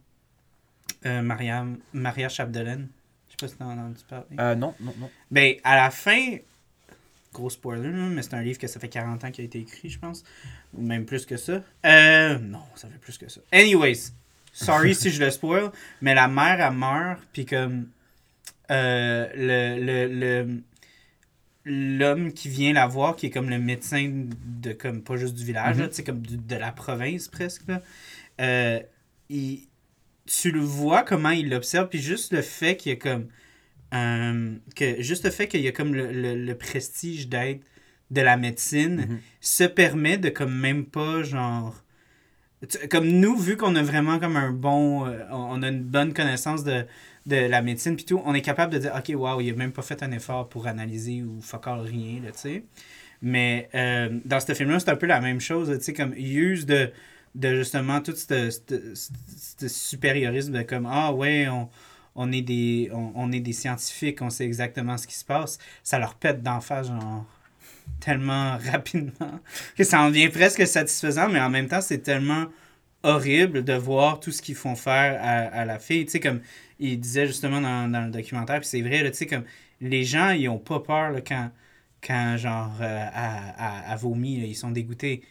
[1.05, 2.89] Euh, Mariam, Maria Chapdelaine.
[3.27, 4.25] Je sais pas si t'en as entendu parler.
[4.39, 5.09] Euh, non, non, non.
[5.31, 6.35] Ben, à la fin,
[7.33, 9.89] gros spoiler, mais c'est un livre que ça fait 40 ans qu'il a été écrit,
[9.89, 10.23] je pense.
[10.73, 11.63] Ou même plus que ça.
[11.85, 13.41] Euh, non, ça fait plus que ça.
[13.51, 14.11] Anyways,
[14.51, 17.87] sorry si je le spoil, mais la mère, elle meurt, puis comme.
[18.69, 19.83] euh, le.
[19.83, 20.07] le,
[20.45, 20.61] le
[21.63, 24.11] l'homme qui vient la voir, qui est comme le médecin
[24.45, 25.89] de comme pas juste du village, là, Mhm.
[25.89, 27.83] tu sais, comme de la province presque, là,
[28.41, 28.79] euh,
[29.29, 29.67] il,
[30.25, 33.27] tu le vois comment il l'observe, puis juste le fait qu'il y a comme
[33.93, 37.61] euh, que juste le fait qu'il y a comme le, le- le prestige d'être
[38.09, 39.19] de la médecine Mhm.
[39.41, 41.83] se permet de comme même pas genre
[42.91, 46.63] comme nous vu qu'on a vraiment comme un bon euh, on a une bonne connaissance
[46.63, 46.85] de,
[47.25, 49.71] de la médecine puis tout on est capable de dire ok wow il a même
[49.71, 52.63] pas fait un effort pour analyser ou fuck all rien là tu sais
[53.23, 56.13] mais euh, dans ce film là c'est un peu la même chose tu sais comme
[56.15, 56.91] use de
[57.33, 61.69] de justement tout ce supériorisme de comme ah ouais on
[62.15, 65.57] on est des on, on est des scientifiques, on sait exactement ce qui se passe,
[65.83, 67.25] ça leur pète d'en face genre
[67.99, 69.39] tellement rapidement
[69.77, 72.45] que ça en devient presque satisfaisant, mais en même temps c'est tellement
[73.03, 76.05] horrible de voir tout ce qu'ils font faire à, à la fille.
[76.05, 76.41] Tu sais, comme
[76.79, 79.43] il disait justement dans, dans le documentaire, puis c'est vrai, tu sais, comme
[79.81, 81.49] les gens, ils ont pas peur quand,
[82.05, 85.23] quand genre, euh, à, à, là, ils sont dégoûtés.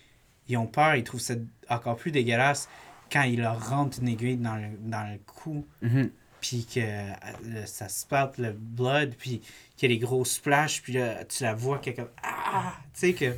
[0.49, 1.35] Ils ont peur, ils trouvent ça
[1.69, 2.69] encore plus dégueulasse
[3.13, 6.11] quand ils leur rentrent une aiguille dans le, dans le cou Mhm.
[6.41, 9.41] Puis que euh, ça sparte le blood, puis
[9.77, 12.75] qu'il y a les gros splashs, puis là, tu la vois est comme Ah!
[12.95, 13.35] Tu sais que.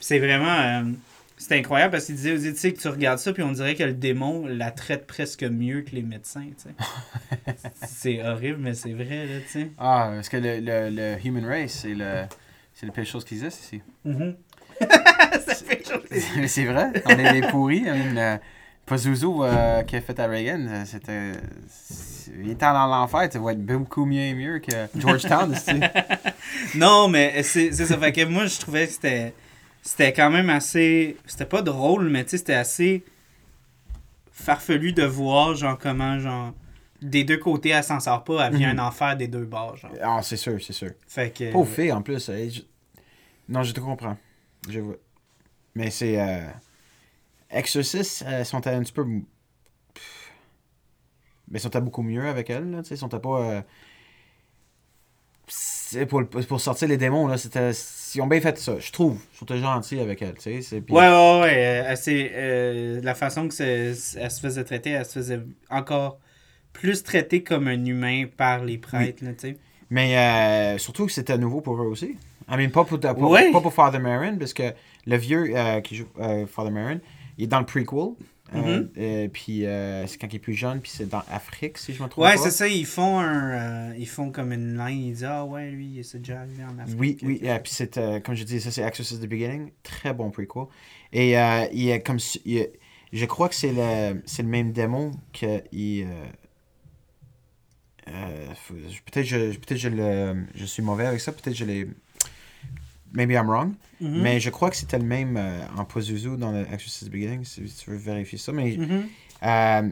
[0.00, 0.58] c'est vraiment.
[0.60, 0.82] euh,
[1.38, 3.82] c'est incroyable parce qu'il disait, tu sais, que tu regardes ça, puis on dirait que
[3.82, 7.54] le démon la traite presque mieux que les médecins, tu sais.
[7.86, 9.70] c'est horrible, mais c'est vrai, là, tu sais.
[9.76, 12.22] Ah, parce que le, le, le human race, c'est le,
[12.74, 13.82] c'est le pire chose qui existe ici.
[14.04, 14.36] Mais
[16.48, 17.78] c'est vrai, on est des pourris.
[17.78, 18.36] I mean, euh,
[18.92, 21.32] Pazuzu euh, qui a fait à Reagan, euh, c'était.
[22.38, 25.54] Il était dans l'enfer, tu vas être beaucoup mieux et mieux que Georgetown.
[26.74, 27.96] Non, mais c'est c'est ça.
[27.98, 29.32] Fait que moi, je trouvais que c'était.
[29.82, 31.16] C'était quand même assez.
[31.26, 33.02] C'était pas drôle, mais tu sais, c'était assez
[34.30, 36.52] farfelu de voir, genre, comment, genre.
[37.00, 38.78] Des deux côtés, elle s'en sort pas, elle vient Mhm.
[38.78, 39.90] un enfer des deux bords, genre.
[40.02, 40.90] Ah, c'est sûr, c'est sûr.
[41.08, 41.50] Fait que.
[41.50, 42.28] Pauvre fille en plus.
[42.28, 42.60] euh, je-
[43.48, 44.16] Non, je te comprends.
[44.68, 44.96] Je vois.
[45.74, 46.20] Mais c'est.
[46.20, 46.46] Euh...
[47.52, 49.04] Exorcist, euh, sont un petit peu.
[49.94, 50.30] Pff.
[51.50, 52.96] Mais sont beaucoup mieux avec elle, là, tu sais.
[52.96, 53.40] Sont pas.
[53.42, 53.62] euh,
[55.48, 57.70] c'est Pour, pour sortir les démons, là, c'était.
[58.14, 59.18] Ils ont bien fait ça, je trouve.
[59.34, 60.76] Ils sont gentils avec elle, tu sais.
[60.76, 61.84] Ouais, ouais, ouais.
[61.86, 66.18] euh, euh, la façon que elle se faisait traiter, elle se faisait encore
[66.72, 69.56] plus traiter comme un humain par les prêtres, tu sais.
[69.90, 72.16] Mais surtout que c'était nouveau pour eux aussi.
[72.50, 73.52] I mean, pas pour, pas, Ouais.
[73.52, 74.72] pas pour Father Marin, parce que
[75.06, 76.06] le vieux qui joue
[76.48, 76.98] Father Marin,
[77.42, 78.14] il est dans le prequel.
[78.54, 78.88] Euh, Mhm.
[78.98, 82.02] euh, puis euh, c'est quand il est plus jeune, puis c'est dans Afrique, si je
[82.02, 82.38] me trompe Ouais, pas.
[82.42, 83.90] c'est ça, ils font un.
[83.90, 86.78] euh, ils font comme une ligne, ils disent Ah ouais, lui, c'est déjà arrivé en
[86.78, 86.98] Afrique.
[87.00, 90.30] Oui, oui, euh, puis c'est, comme je dis, ça c'est Exorcist the Beginning, très bon
[90.30, 90.64] prequel.
[91.14, 91.30] Et
[91.72, 92.72] il est comme, il est-
[93.14, 96.06] je crois que c'est le, c'est le même démon que il.
[98.04, 101.88] peut-être je, peut-être je le, je suis mauvais avec ça, peut-être je l'ai.
[103.14, 103.72] Maybe I'm wrong.
[104.00, 104.22] Mhm.
[104.22, 107.62] Mais je crois que c'était le même euh, en Pazuzu dans le Exorcist Beginning, si
[107.62, 108.52] tu veux vérifier ça.
[108.52, 109.04] Mais Mhm.
[109.44, 109.88] euh,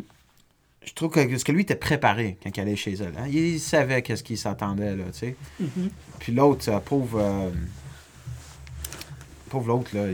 [0.84, 3.12] je trouve que, parce que lui était préparé quand il allait chez elle.
[3.18, 3.26] hein.
[3.30, 5.36] Il savait qu'est-ce qui s'attendait, là, tu sais.
[5.60, 5.90] Mhm.
[6.18, 7.18] Puis l'autre, euh, pauvre...
[7.20, 7.50] euh,
[9.48, 10.04] pauvre l'autre, là,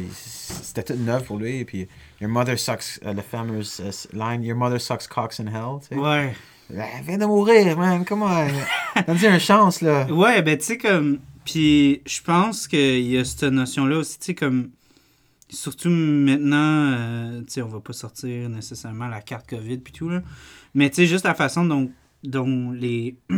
[0.63, 1.59] c'était toute neuve pour lui.
[1.59, 1.89] Et puis,
[2.21, 5.81] Your mother sucks, euh, la fameuse euh, line, Your mother sucks cocks in hell.
[5.83, 6.01] Tu sais.
[6.01, 6.35] Ouais.
[6.71, 8.47] Elle vient de mourir, man, come on.
[9.07, 10.07] Donne-lui une chance, là.
[10.11, 11.21] Ouais, ben, tu sais, comme.
[11.47, 14.71] Puis, je pense qu'il y a cette notion-là aussi, tu sais, comme.
[15.49, 20.09] Surtout maintenant, euh, tu sais, on va pas sortir nécessairement la carte COVID puis tout,
[20.09, 20.23] là.
[20.75, 21.91] Mais, tu sais, juste la façon dont,
[22.25, 23.17] dont les.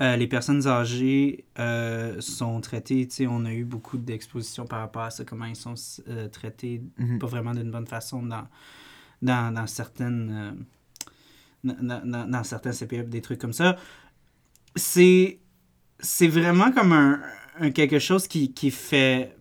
[0.00, 4.78] euh, les personnes âgées euh, sont traitées, tu sais, on a eu beaucoup d'expositions par
[4.78, 5.74] rapport à ça, comment ils sont
[6.08, 7.18] euh, traités Mhm.
[7.18, 8.46] pas vraiment d'une bonne façon dans,
[9.20, 10.52] dans, dans certaines euh,
[11.64, 13.76] dans, dans- dans certains CPF, des trucs comme ça.
[14.76, 15.38] C'est
[16.02, 17.22] c'est vraiment comme un,
[17.60, 19.36] un quelque chose qui, qui fait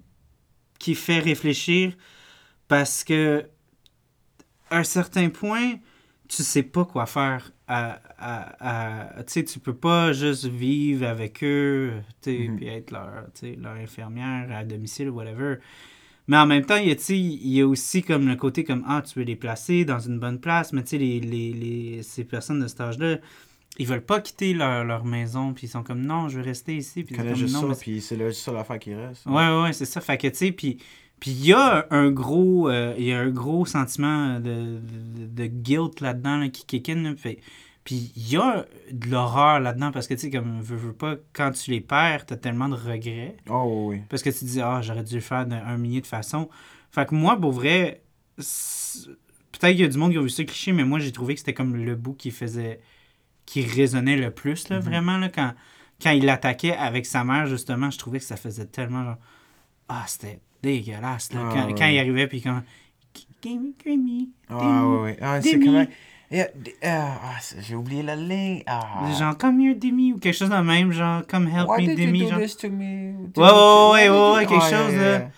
[0.79, 1.93] qui fait réfléchir
[2.67, 3.45] parce que
[4.69, 5.75] à un certain point
[6.27, 11.05] tu sais pas quoi faire à, à, à- tu sais tu peux pas juste vivre
[11.07, 11.93] avec eux
[12.25, 12.57] Mhm.
[12.57, 15.55] puis être leur infirmière à domicile ou whatever
[16.27, 18.85] mais en même temps, il y a, il y a aussi comme le côté comme
[18.87, 22.03] Ah, tu veux les placer dans une bonne place, mais tu sais, les, les, les-
[22.03, 23.17] ces personnes de cet âge-là,
[23.77, 26.75] ils veulent pas quitter leur, leur maison, puis ils sont comme non, je veux rester
[26.75, 27.03] ici.
[27.03, 29.25] Puis Il ils juste non, ça, mais puis c'est la seule affaire qui reste.
[29.25, 30.01] Ouais, ouais, ouais, c'est ça.
[30.01, 30.77] Fait que, tu sais, puis
[31.21, 35.45] puis il y a un gros, euh, y a un gros sentiment de, de, de
[35.45, 37.03] guilt là-dedans là, qui kick in.
[37.03, 37.13] là.
[37.83, 41.17] Puis il y a de l'horreur là-dedans parce que, tu sais, comme, veux, veux pas,
[41.33, 43.37] quand tu les perds, t'as tellement de regrets.
[43.49, 44.01] Oh, oui.
[44.09, 46.49] Parce que tu dis, ah, j'aurais dû le faire d'un millier de façons.
[46.91, 48.01] Fait que moi, pour vrai,
[48.37, 51.35] peut-être qu'il y a du monde qui a vu ça cliché, mais moi, j'ai trouvé
[51.35, 52.81] que c'était comme le bout qui faisait.
[53.45, 54.81] Qui résonnait le plus, là, Mhm.
[54.83, 55.53] vraiment, là, quand,
[56.01, 59.17] quand il l'attaquait avec sa mère, justement, je trouvais que ça faisait tellement genre.
[59.89, 61.41] Ah, c'était dégueulasse, là.
[61.43, 61.75] Ah, quand, ouais.
[61.77, 62.61] quand il arrivait, puis quand.
[63.41, 65.11] Gimme, gimme, Ah, oui, oui.
[65.21, 65.85] Ah, c'est comment.
[66.29, 67.19] Yeah, d- ah,
[67.59, 68.63] j'ai oublié la ligne.
[68.65, 69.11] Ah.
[69.19, 71.97] Genre, come here, Demi, ou quelque chose de même, genre, come help Why me, did
[72.07, 72.19] Demi.
[72.19, 72.39] you do genre.
[72.39, 73.13] this to me?
[73.35, 75.29] Ouais, ouais, ouais, ouais, quelque chose, yeah.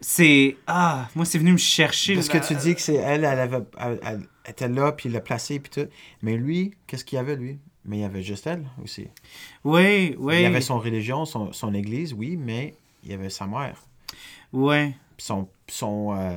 [0.00, 0.56] C'est.
[0.66, 2.14] Ah, moi, c'est venu me chercher.
[2.14, 5.12] Parce que tu dis que c'est elle, elle, avait, elle, elle était là, puis il
[5.12, 5.88] l'a placée, puis tout.
[6.22, 7.58] Mais lui, qu'est-ce qu'il y avait, lui?
[7.84, 9.08] Mais il y avait juste elle aussi.
[9.64, 10.34] Oui, oui.
[10.36, 12.74] Il y avait son religion, son, son église, oui, mais
[13.04, 13.80] il y avait sa mère.
[14.52, 14.94] Ouais.
[15.16, 15.48] Puis son.
[15.68, 16.36] son euh,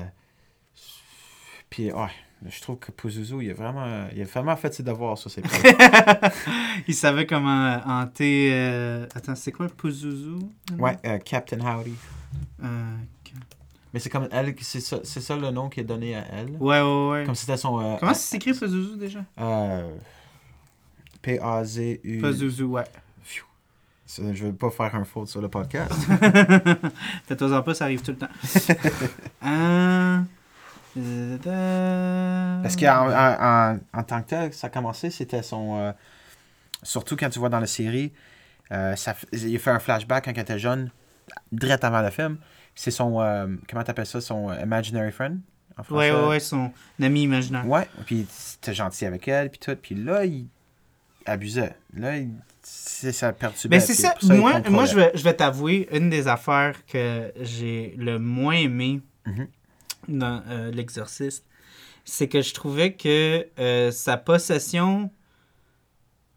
[1.69, 2.07] Puis, ouais,
[2.47, 5.41] je trouve que Pazuzu, il a vraiment, il a vraiment fait ses devoirs sur ses
[6.87, 8.49] il savait comment euh, hanter.
[8.53, 10.35] euh, Attends, c'est quoi Puzuzu
[10.77, 11.93] ouais, euh, Captain Howdy.
[12.63, 12.95] Euh,
[13.93, 16.51] Mais c'est comme elle, c'est ça, c'est ça le nom qu'il a donné à elle.
[16.59, 17.23] Ouais, ouais, ouais.
[17.25, 17.79] Comme c'était son.
[17.79, 19.19] euh, Comment ça s'écrit Puzuzu déjà?
[19.39, 19.89] Euh,
[21.21, 22.21] P-A-Z-U.
[22.21, 22.83] Puzuzu, ouais.
[24.07, 25.91] Je veux pas faire un faute sur le podcast.
[27.27, 28.27] Fais-toi-en pas, ça arrive tout le temps.
[30.97, 32.61] Euh.
[32.63, 35.77] Parce qu'en en, en, en tant que tel, ça a commencé, c'était son.
[35.77, 35.91] euh,
[36.83, 38.11] surtout quand tu vois dans la série,
[38.71, 40.89] euh, ça, il a fait un flashback quand il était jeune,
[41.51, 42.37] direct avant le film.
[42.81, 43.19] C'est son.
[43.19, 44.21] euh, comment t'appelles ça?
[44.21, 45.41] Son euh, imaginary friend
[45.77, 46.13] en français?
[46.13, 46.71] ouais, ouais, son
[47.01, 47.67] ami imaginaire.
[47.67, 49.75] Ouais, puis c'était gentil avec elle, puis tout.
[49.75, 50.47] Puis là, il
[51.25, 51.75] abusait.
[51.93, 52.29] Là, il,
[52.61, 53.79] c'est ça perturbait.
[53.79, 54.33] Ben, c'est puis ça.
[54.33, 59.01] Moi, moi je vais, je vais t'avouer, une des affaires que j'ai le moins aimé
[59.25, 59.47] Mhm.
[60.07, 61.45] dans euh, L'Exorciste,
[62.05, 65.11] c'est que je trouvais que euh, sa possession.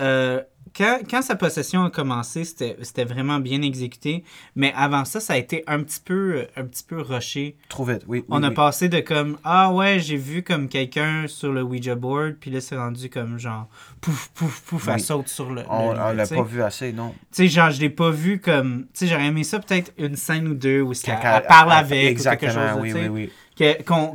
[0.00, 0.42] euh,
[0.76, 4.24] quand, quand sa possession a commencé, c'était vraiment bien exécuté.
[4.56, 7.56] Mais avant ça, ça a été un petit peu, un petit peu rushé.
[7.68, 8.18] Trop vite, oui.
[8.20, 8.54] oui, On a oui.
[8.54, 12.60] passé de comme Ah ouais, j'ai vu comme quelqu'un sur le Ouija board, puis là
[12.60, 13.68] c'est rendu comme genre
[14.00, 15.00] pouf, pouf, pouf, elle Oui.
[15.00, 15.62] saute sur le.
[15.68, 17.10] On, lit, l'a pas vu assez, non.
[17.10, 18.86] Tu sais, genre, je l'ai pas vu comme.
[18.94, 21.78] Tu sais, j'aurais aimé ça peut-être une scène ou deux où elle, elle parle elle-
[21.78, 23.02] avec Exactement, ou quelque chose.
[23.02, 23.30] oui, oui, oui.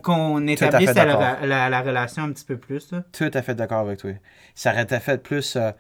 [0.01, 2.91] Qu'on établisse la, la, la relation un petit peu plus.
[2.91, 3.03] Là.
[3.13, 4.11] Tout à fait d'accord avec toi.
[4.55, 5.71] Ça aurait été fait plus euh,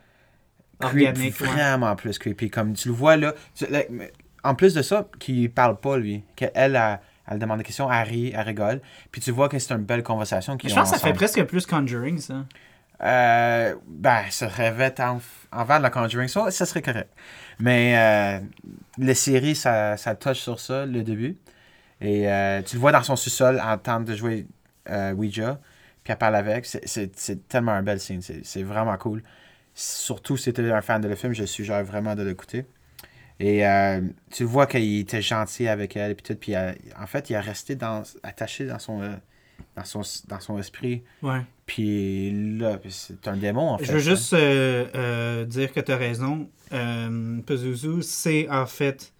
[0.85, 2.49] Organique, vraiment plus creepy.
[2.49, 3.33] Comme tu le vois là.
[3.55, 4.11] tu- là, mais
[4.43, 6.23] en plus de ça, qu'il parle pas lui.
[6.35, 6.99] Qu'elle, elle,
[7.29, 8.81] elle demande des questions, elle rit, elle rigole.
[9.11, 11.43] Puis tu vois que c'est une belle conversation qu'ils Je pense que ça fait presque
[11.45, 12.45] plus Conjuring, ça.
[13.03, 15.19] Euh, ben, ça rêvait en,
[15.51, 17.09] envers la Conjuring, ça, ça serait correct.
[17.59, 18.39] Mais euh,
[18.97, 21.37] la série, ça, ça touche sur ça, le début.
[22.01, 24.47] Et euh, tu le vois dans son sous-sol en train de jouer
[24.89, 25.59] euh, Ouija,
[26.03, 26.65] puis elle parle avec.
[26.65, 29.21] C'est- C'est c'est tellement un bel scene, c'est c'est vraiment cool.
[29.79, 32.65] Surtout si tu es un fan de le film, je suggère vraiment de l'écouter.
[33.39, 34.01] Et euh,
[34.31, 36.35] tu vois qu'il était gentil avec elle, puis tout.
[36.39, 39.13] Puis euh, en fait, il est resté dans, attaché dans son, euh,
[39.75, 41.03] dans, son, dans son esprit.
[41.21, 41.41] Ouais.
[41.67, 43.85] Puis là, c'est un démon, en fait.
[43.85, 46.49] Je veux juste dire que tu as raison.
[47.45, 49.13] Pazuzu, c'est en fait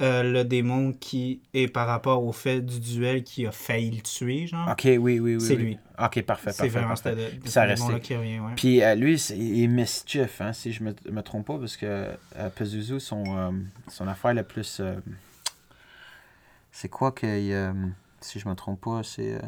[0.00, 4.00] euh, le démon qui est par rapport au fait du duel qui a failli le
[4.00, 4.68] tuer, genre.
[4.70, 5.40] Ok, oui, oui, oui.
[5.40, 5.62] C'est oui.
[5.62, 5.78] lui.
[6.02, 7.14] Ok, parfait, c'est vraiment parfait.
[7.14, 7.66] ce Puis ça
[8.00, 8.52] qui revient, ouais.
[8.56, 11.86] Puis euh, lui, il est mischief, hein, si je me, me trompe pas, parce que
[11.86, 13.50] euh, Pazuzu, son, euh,
[13.88, 14.80] son affaire la plus.
[16.72, 17.72] C'est quoi que.
[18.20, 19.38] si je me trompe pas, c'est.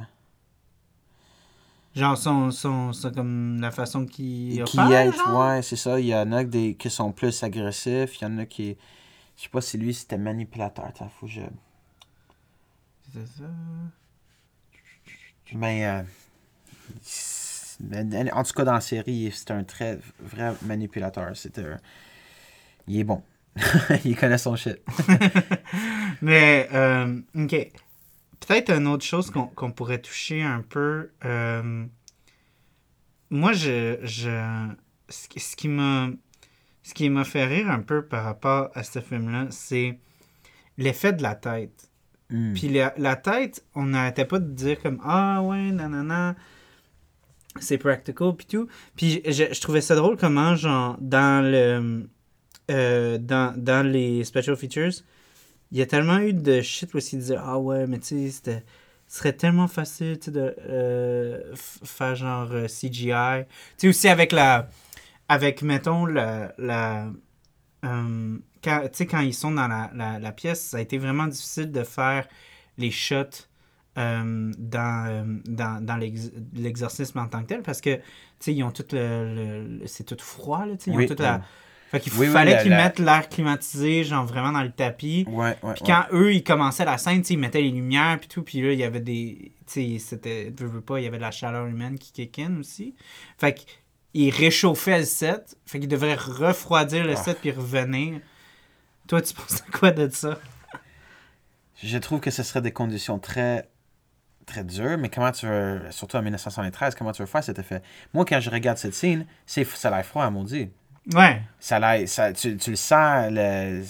[1.94, 6.00] Genre, son, son, c'est comme la façon qu'il qui aide, ouais, c'est ça.
[6.00, 8.20] Il y en a des, qui sont plus agressifs.
[8.20, 8.76] Il y en a qui.
[9.42, 10.84] Je sais pas si lui c'était manipulateur.
[10.84, 11.40] Attends, faut que je.
[13.12, 13.50] C'est ça.
[15.52, 15.84] Mais.
[15.84, 16.02] euh,
[17.80, 21.24] mais en tout cas, dans la série, c'est un très vrai manipulateur.
[21.26, 21.32] Un.
[22.86, 23.24] Il est bon.
[24.04, 24.78] il connaît son shit.
[26.22, 27.72] Mais, euh, ok.
[28.38, 31.10] Peut-être une autre chose qu'on pourrait toucher un peu.
[31.24, 31.84] euh,
[33.30, 34.68] moi, je, je,
[35.08, 36.10] ce, qui- ce qui m'a
[36.82, 39.98] ce qui m'a fait rire un peu par rapport à ce film-là, c'est
[40.78, 41.88] l'effet de la tête.
[42.30, 42.54] Hmm.
[42.54, 46.34] Puis la, la tête, on n'arrêtait pas de dire comme Ah ouais, nanana,
[47.60, 48.68] c'est practical, puis tout.
[48.96, 52.08] Puis je, je trouvais ça drôle comment, genre, dans le.
[52.70, 55.02] euh, dans, dans les special features,
[55.70, 58.30] il y a tellement eu de shit où ils disaient Ah ouais, mais tu sais,
[58.30, 58.64] c'était.
[59.08, 63.44] Ce serait tellement facile de euh, faire genre euh, CGI.
[63.76, 64.68] Tu sais, aussi avec la.
[65.32, 66.52] Avec, mettons, la.
[66.58, 67.10] la
[67.84, 70.98] euh, quand, tu sais, quand ils sont dans la, la, la pièce, ça a été
[70.98, 72.28] vraiment difficile de faire
[72.78, 73.48] les shots
[73.98, 78.02] euh, dans, euh, dans, dans l'ex- l'exorcisme en tant que tel parce que, tu
[78.40, 79.80] sais, ils ont tout le...
[79.86, 81.42] c'est tout froid, là, tu sais, ils Oui, ont toute la...
[81.90, 85.24] Fait qu'il Oui, fallait la- qu'ils mettent l'air climatisé, genre vraiment dans le tapis.
[85.28, 85.74] Ouais, ouais.
[85.74, 85.86] Puis ouais.
[85.86, 88.78] quand eux, ils commençaient la scène, ils mettaient les lumières, puis tout, puis là, il
[88.78, 89.52] y avait des...
[89.66, 90.52] Tu sais, c'était...
[90.56, 92.94] Veux, veux pas, il y avait de la chaleur humaine qui kick in aussi.
[93.38, 93.66] Fait
[94.12, 97.16] qu'ils réchauffaient le set, fait qu'ils devraient refroidir le Ah.
[97.16, 98.20] set puis revenir.
[99.08, 100.38] Toi, tu penses quoi de ça?
[101.82, 103.68] Je trouve que ce serait des conditions très
[104.46, 107.80] très dures, mais comment tu veux, surtout en 1973, comment tu veux faire cet effet?
[108.12, 110.70] Moi, quand je regarde cette scène, c'est, ça a l'air froid, à maudit.
[111.14, 113.82] Ouais, Ça a ça, tu, tu le sens, le,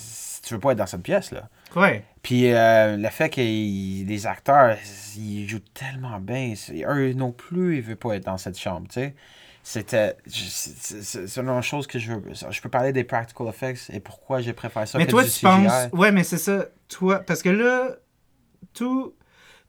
[0.42, 1.48] tu veux pas être dans cette pièce, là.
[1.76, 2.04] ouais.
[2.22, 4.76] Puis euh, le fait que il- les acteurs,
[5.16, 6.54] ils jouent tellement bien,
[6.86, 9.14] eux non plus, ils veulent pas être dans cette chambre, tu sais.
[9.64, 14.40] C'était, c'est une chose que je veux, je peux parler des practical effects et pourquoi
[14.40, 15.66] j'ai préféré ça mais que toi, du tu CGI.
[15.66, 15.88] penses.
[15.92, 16.66] Ouais, mais c'est ça.
[16.88, 17.90] Toi, parce que là,
[18.74, 19.14] tout-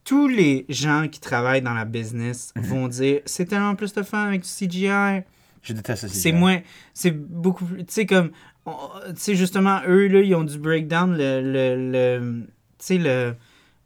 [0.04, 2.64] tous les gens qui travaillent dans la business Mhm.
[2.64, 5.22] vont dire c'est tellement plus de fun avec du CGI.
[5.62, 6.20] Je déteste le CGI.
[6.22, 6.60] C'est moins.
[6.94, 7.86] C'est beaucoup plus.
[7.86, 8.32] Tu sais, comme.
[8.66, 8.72] Tu
[9.18, 11.16] sais, justement, eux, là, ils ont du breakdown.
[11.16, 11.40] Le.
[11.42, 12.42] le, le-
[12.80, 13.36] tu sais, le.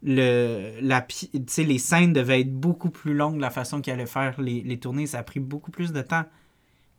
[0.02, 1.04] Le, la,
[1.58, 5.06] les scènes devaient être beaucoup plus longues, la façon qu'ils allaient faire les, les tournées,
[5.06, 6.24] ça a pris beaucoup plus de temps.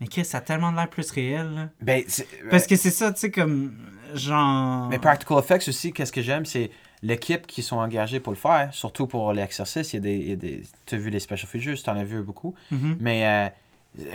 [0.02, 1.50] Mais Chris, ça a tellement l'air plus réel.
[1.54, 1.70] Là.
[1.82, 3.74] Ben, c'est- Parce que c'est ça, tu sais, comme.
[4.16, 4.88] Genre.
[4.90, 6.72] Mais Practical Effects aussi, qu'est-ce que j'aime, c'est
[7.04, 9.94] l'équipe qui sont engagés pour le faire, surtout pour l'exercice.
[9.94, 10.36] Il y a des.
[10.36, 12.56] des tu as vu les special features, tu en as vu beaucoup.
[12.72, 12.98] Mhm.
[13.00, 13.50] Mais euh,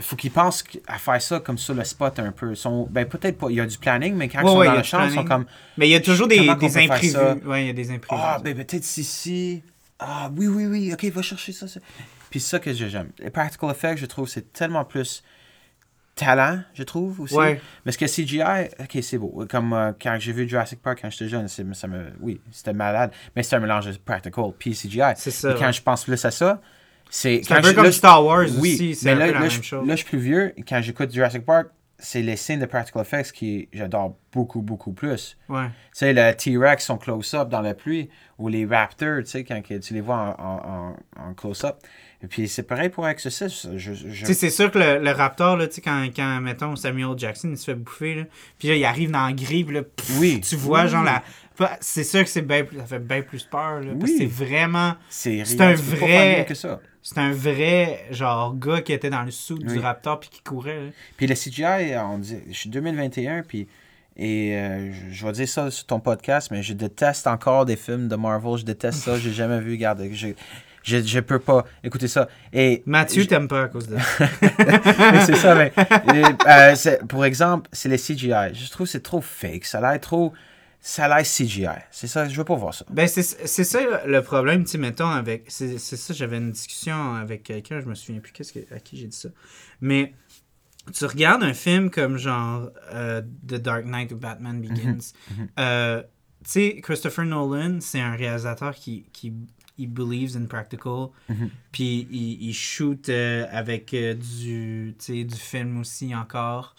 [0.01, 2.55] faut qu'ils pensent à faire ça comme sur le spot un peu.
[2.55, 3.49] Sont, ben, peut-être pas.
[3.51, 5.13] Il y a du planning, mais quand Ouais, ils sont ouais, dans la chambre, ils
[5.15, 5.47] sont comme
[5.77, 7.17] Mais il y a toujours des, des imprévus.
[7.45, 8.23] Ouais, il y a des imprévus.
[8.25, 9.63] Ah, ben peut-être ici.
[9.99, 10.93] Ah, oui, oui, oui.
[10.93, 11.67] Ok, va chercher ça.
[11.69, 11.81] ça.
[12.31, 13.11] Puis c'est ça que j'aime.
[13.19, 15.23] Les Practical Effects, je trouve, c'est tellement plus
[16.15, 17.35] talent, je trouve aussi.
[17.35, 17.61] Ouais.
[17.85, 19.45] Parce que CGI, ok, c'est beau.
[19.51, 22.73] Comme euh, quand j'ai vu Jurassic Park quand j'étais jeune, c'est- ça me, oui, c'était
[22.73, 23.11] malade.
[23.35, 25.01] Mais c'était un mélange de practical puis CGI.
[25.17, 25.51] C'est ça.
[25.51, 25.73] Et quand ouais.
[25.73, 26.61] je pense plus à ça,
[27.17, 27.53] c'est.
[27.53, 29.39] Un peu je- comme là, Star Wars oui, aussi, c'est mais un là, peu la
[29.41, 29.87] là, même chose.
[29.87, 30.53] là, je suis plus vieux.
[30.69, 35.37] Quand j'écoute Jurassic Park, c'est les scènes de practical effects qui j'adore beaucoup, beaucoup plus.
[35.49, 35.67] Ouais.
[35.67, 39.63] Tu sais, le T-Rex, son close-up dans la pluie, ou les Raptors, tu sais, quand
[39.63, 40.69] tu les vois en, en,
[41.23, 41.77] en- en close-up.
[42.23, 43.07] Et puis c'est pareil pour.
[43.07, 46.75] Je, je, sais, c'est sûr que le, le Raptor, là, tu sais, quand, quand, mettons,
[46.75, 48.23] Samuel Jackson, il se fait bouffer, là,
[48.59, 50.41] puis là, il arrive dans la grille, puis là, pff, Oui.
[50.41, 50.89] tu vois, Oui.
[50.89, 51.23] genre, la...
[51.81, 54.17] c'est sûr que c'est bien plus- ça fait bien plus peur, là, parce que Oui.
[54.19, 56.47] c'est vraiment, c'est un vrai-
[57.03, 59.79] c'est un vrai, genre, gars qui était dans le sous du.
[59.79, 60.93] Raptor, puis qui courait.
[61.19, 63.69] Puis le CGI, on dit, je suis 2021, puis
[64.17, 68.09] et euh, je, vais dire ça sur ton podcast, mais je déteste encore des films
[68.09, 68.59] de Marvel.
[68.59, 69.19] Je déteste ça.
[69.19, 69.73] J'ai jamais vu.
[69.73, 70.29] Regarde, je,
[70.85, 72.29] je, je peux pas écouter ça.
[72.53, 73.97] Et Mathieu, je- t'aimes pas à cause de
[75.27, 75.73] c'est ça, mais
[76.47, 78.55] euh, pour exemple, c'est les CGI.
[78.55, 79.65] Je trouve que c'est trop fake.
[79.65, 80.33] Ça a l'air trop.
[80.87, 81.67] Ça a l'air CGI.
[81.91, 82.85] C'est ça, je veux pas voir ça.
[82.91, 83.25] Ben, c'est
[83.65, 85.47] ça le problème, tu mettons, avec.
[85.49, 88.99] C'est ça, j'avais une discussion avec quelqu'un, je me souviens plus qu'est-ce que, à qui
[88.99, 89.31] j'ai dit ça.
[89.81, 90.13] Mais
[90.93, 95.13] tu regardes un film comme genre euh, The Dark Knight ou Batman Begins.
[95.31, 95.49] mhm.
[95.59, 96.03] euh,
[96.45, 99.33] tu sais, Christopher Nolan, c'est un réalisateur qui, qui
[99.79, 101.09] il believes in practical.
[101.29, 101.51] Mhm.
[101.73, 106.75] Puis il, il shoot euh, avec du, du film aussi encore.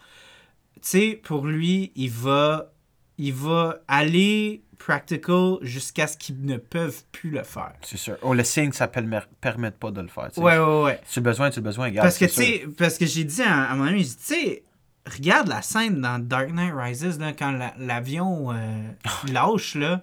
[0.76, 2.72] Tu sais, pour lui, il va,
[3.18, 7.74] il va aller practical jusqu'à ce qu'ils ne peuvent plus le faire.
[7.82, 8.18] C'est sûr.
[8.22, 10.30] Oh, le signe, ça ne permet pas de le faire.
[10.38, 11.02] Ouais, ouais, ouais.
[11.12, 11.86] Tu as besoin, tu as besoin.
[11.86, 14.64] Regarde, Parce que, tu sais, parce que j'ai dit à, à mon ami, tu sais,
[15.06, 18.56] regarde la scène dans Dark Knight Rises, là, quand la- l'avion euh,
[19.32, 20.02] lâche, là.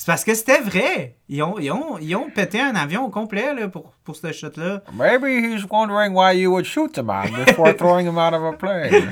[0.00, 1.16] C'est parce que c'était vrai.
[1.28, 4.30] Ils ont, ils, ont, ils ont pété un avion au complet là, pour, pour ce
[4.30, 4.84] shot-là.
[4.94, 8.52] Maybe he's wondering why you would shoot the man before throwing him out of a
[8.52, 9.10] plane.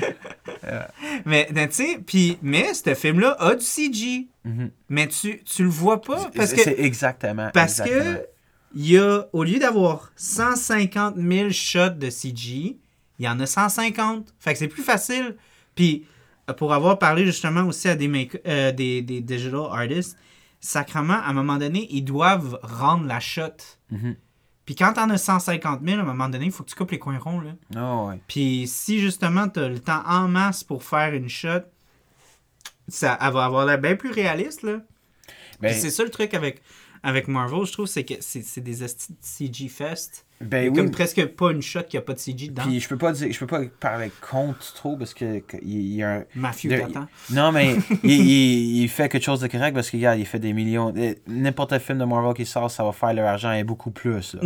[1.25, 4.27] Mais, mais tu sais, puis- mais ce film-là a du CG.
[4.89, 6.61] Mais tu, tu le vois pas parce que.
[6.61, 7.49] C'est exactement.
[7.53, 8.15] Parce exactement.
[8.15, 8.25] que,
[8.75, 12.77] y a, au lieu d'avoir 150 000 shots de CG,
[13.19, 14.33] il y en a 150.
[14.39, 15.35] Fait que c'est plus facile.
[15.75, 16.05] Puis,
[16.57, 20.17] pour avoir parlé justement aussi à des, make- euh, des, des digital artists,
[20.59, 23.57] sacrement, à un moment donné, ils doivent rendre la shot.
[23.91, 24.15] Mhm.
[24.65, 26.91] Puis quand t'en as 150 000, à un moment donné, il faut que tu coupes
[26.91, 27.39] les coins ronds.
[27.39, 27.51] Là.
[27.77, 28.19] Oh, ouais.
[28.27, 31.61] Puis si justement tu as le temps en masse pour faire une shot,
[32.89, 34.63] ça elle va avoir l'air bien plus réaliste.
[34.63, 34.79] Là.
[35.61, 36.61] Ben, c'est ça le truc avec,
[37.01, 38.85] avec Marvel, je trouve, c'est que c'est c'est des
[39.21, 40.26] CG Fest.
[40.39, 40.75] Ben Il oui.
[40.77, 42.63] comme presque pas une shot qui a pas de CG dedans.
[42.63, 45.95] Puis je peux pas dire, je peux pas parler contre trop parce que il il
[45.95, 47.07] y a un, Matthew de- t'attends.
[47.31, 50.39] Non, mais il, il- il fait quelque chose de correct parce que, regarde, il fait
[50.39, 50.93] des millions.
[51.27, 54.35] N'importe quel film de Marvel qui sort, ça va faire leur argent et beaucoup plus.
[54.35, 54.41] Là.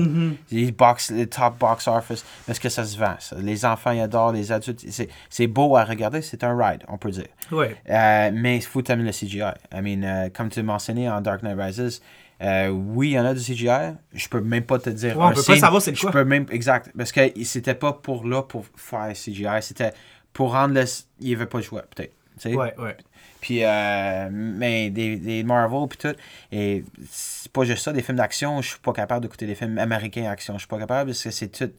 [0.51, 3.15] Les box, les top box office, parce que ça se vend.
[3.19, 3.35] ça.
[3.39, 4.85] Les enfants, ils adorent, les adultes.
[5.29, 7.27] c'est- beau à regarder, c'est un ride, on peut dire.
[7.51, 7.75] Ouais.
[7.89, 9.41] Euh, mais il faut t'aimer le CGI.
[9.73, 12.01] I mean, euh, comme tu mentionné en Dark Knight Rises,
[12.41, 13.93] euh, oui, il y en a du CGI.
[14.13, 15.17] Je peux même pas te dire.
[15.17, 15.59] Ouais, on peut pas scene.
[15.59, 16.11] savoir c'est Je quoi.
[16.11, 16.89] peux même, exact.
[16.97, 19.45] Parce que c'était pas pour là pour faire CGI.
[19.61, 19.91] C'était
[20.33, 20.85] pour rendre le.
[21.19, 22.13] Il avait pas le choix, peut-être.
[22.39, 22.55] tu sais.
[22.55, 22.97] Ouais, ouais.
[23.41, 26.15] Puis, euh, mais des, des Marvel, puis tout.
[26.51, 29.77] Et c'est pas juste ça, des films d'action, je suis pas capable d'écouter des films
[29.79, 30.53] américains d'action.
[30.55, 31.71] Je suis pas capable parce que c'est tout.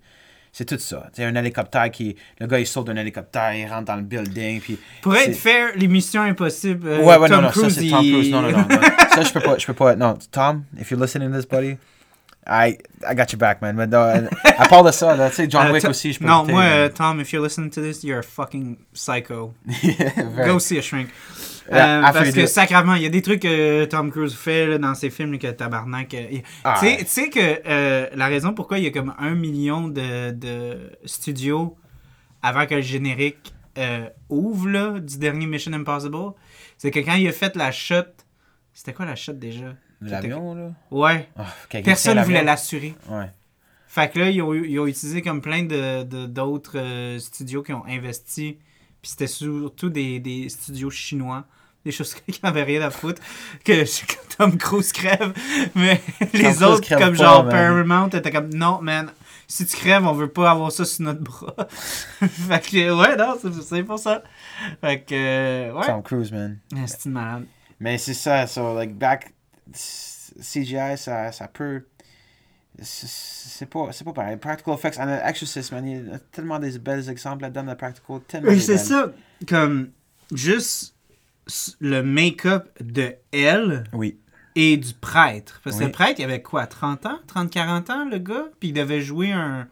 [0.55, 1.09] C'est tout ça.
[1.15, 2.15] Sais, un hélicoptère qui.
[2.39, 4.79] Le gars, il saute d'un hélicoptère, il rentre dans le building, puis.
[5.01, 7.89] Pour être c'est- fair, l'émission Impossible, euh, Ouais, ouais, Tom non, non, Cruise, ça c'est
[7.89, 8.31] Tom il-.
[8.31, 8.59] Non, non, non.
[8.59, 8.67] non.
[9.15, 9.97] Ça, je peux pas, je peux pas.
[9.97, 11.79] Non, Tom, if you're listening to this, buddy,
[12.47, 12.77] I,
[13.09, 13.77] I got your back, man.
[13.77, 16.25] Mais non, à part de ça, là, tu sais, John Euh, Wick aussi, je peux
[16.27, 19.55] Non, moi, euh, Tom, if you're listening to this, you're a fucking psycho.
[19.67, 21.09] Very- Go see a shrink.
[21.71, 24.79] Yeah, Euh, parce que sacrément, il y a des trucs que Tom Cruise fait là,
[24.79, 26.13] dans ses films que tabarnak.
[26.15, 27.31] euh, Ah, tu sais- ouais.
[27.31, 31.77] que euh, la raison pourquoi il y a comme un million de, de studios
[32.43, 36.33] avant que le générique euh, ouvre là, du dernier Mission Impossible,
[36.77, 38.03] c'est que quand il a fait la shot,
[38.75, 39.75] c'était quoi la shot déjà?
[40.01, 40.70] L'avion, là?
[40.91, 42.95] Ouais, Ah, personne tient voulait l'assurer.
[43.09, 43.31] Ouais.
[43.87, 47.62] Fait que là, ils ont, ils ont utilisé comme plein de, de- d'autres euh, studios
[47.62, 48.59] qui ont investi.
[49.01, 51.45] Puis c'était surtout des, des studios chinois.
[51.85, 53.20] Des choses qui n'avaient rien à foutre.
[53.64, 55.33] Que, que Tom Cruise crève.
[55.75, 56.01] Mais
[56.33, 57.53] les autres, comme pas, genre man.
[57.53, 59.12] Paramount, étaient comme non, man.
[59.47, 61.55] Si tu crèves, on veut pas avoir ça sur notre bras.
[62.20, 64.23] fait que, ouais, non, c'est, pour ça.
[64.81, 65.87] Fait que, euh, ouais.
[65.87, 66.59] Tom Cruise, man.
[66.87, 67.45] C'est une malade.
[67.83, 69.33] Mais c'est ça, so, like, back.
[70.41, 71.85] CGI, ça, ça peut.
[72.80, 74.37] C'est pas, c'est pas pareil.
[74.39, 78.20] Practical effects, and Exorcist, man, il y a tellement des belles exemples là-dedans de practical.
[78.26, 79.12] Tellement Oui, des c'est ça.
[79.47, 79.91] Comme,
[80.33, 80.95] juste
[81.80, 83.85] le make-up de elle.
[83.93, 84.18] Oui.
[84.55, 85.61] et du prêtre.
[85.64, 85.87] Parce que Oui.
[85.87, 87.18] le prêtre, il avait quoi, 30 ans?
[87.26, 88.47] 30-40 ans, le gars?
[88.61, 89.66] Puis il devait jouer un,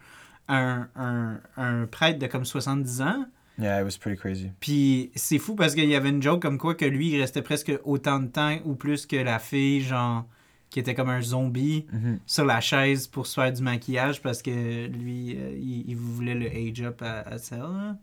[0.48, 3.24] un, un, un prêtre de comme 70 ans.
[3.60, 4.50] Yeah, it was pretty crazy.
[4.60, 7.42] Puis c'est fou parce qu'il y avait une joke comme quoi que lui, il restait
[7.42, 10.24] presque autant de temps ou plus que la fille, genre,
[10.70, 12.20] qui était comme un zombie Mhm.
[12.26, 16.34] sur la chaise pour se faire du maquillage parce que lui, euh, il, il voulait
[16.34, 17.96] le age up à, à ça.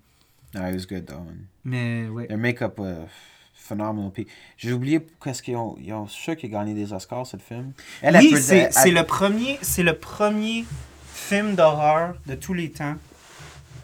[0.54, 1.46] Yeah, it was good, though, man.
[1.66, 2.28] Mais ouais.
[2.30, 3.06] Le make-up, uh,
[3.54, 4.12] phenomenal.
[4.14, 4.28] Puis
[4.58, 5.76] j'ai oublié qu'est-ce qu'ils ont.
[5.80, 7.72] Ils ont sûr qu'il a gagné des Oscars, ce film.
[8.02, 10.66] Elle, oui, c'est le premier, c'est le premier
[11.14, 12.96] film d'horreur de tous les temps.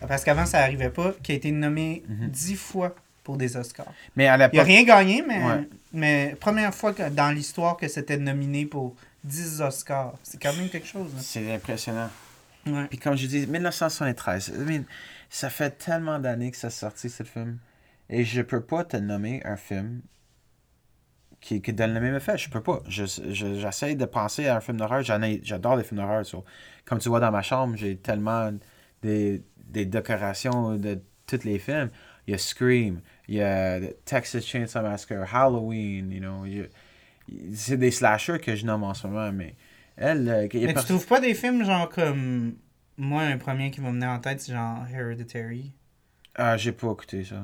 [0.08, 2.28] Parce qu'avant ça arrivait pas, qui a été nommé Mhm.
[2.30, 3.92] dix fois pour des Oscars.
[4.16, 4.68] Mais elle a Il a pas.
[4.68, 5.70] rien gagné, mais, Ouais.
[5.94, 10.16] mais première fois que, dans l'histoire que c'était nominé pour 10 Oscars.
[10.24, 11.10] C'est quand même quelque chose.
[11.20, 12.10] C'est impressionnant.
[12.66, 12.88] Ouais.
[12.90, 14.52] Puis comme je dis, 1973.
[14.56, 14.84] I mean,
[15.30, 17.58] ça fait tellement d'années que ça sorti, ce film.
[18.10, 20.02] Et je peux pas te nommer un film
[21.40, 22.38] qui, qui donne le même effet.
[22.38, 22.82] Je peux pas.
[22.88, 25.02] Je- je- J'essaie de penser à un film d'horreur.
[25.04, 26.26] J'en ai- J'adore les films d'horreur.
[26.26, 26.44] so,
[26.86, 28.52] Comme tu vois dans ma chambre, j'ai tellement
[29.02, 31.90] des, des décorations de tous les films.
[32.28, 36.46] Il y a Scream, il y a Texas Chainsaw Massacre, Halloween, you know.
[37.54, 39.56] C'est des slashers que je nomme en ce moment, mais
[39.96, 40.28] elle...
[40.30, 42.56] euh, Mais tu trouves pas des films genre comme.
[42.98, 45.72] Moi, un premier qui va me venir en tête, c'est genre Hereditary?
[46.36, 47.44] Ah, j'ai pas écouté ça.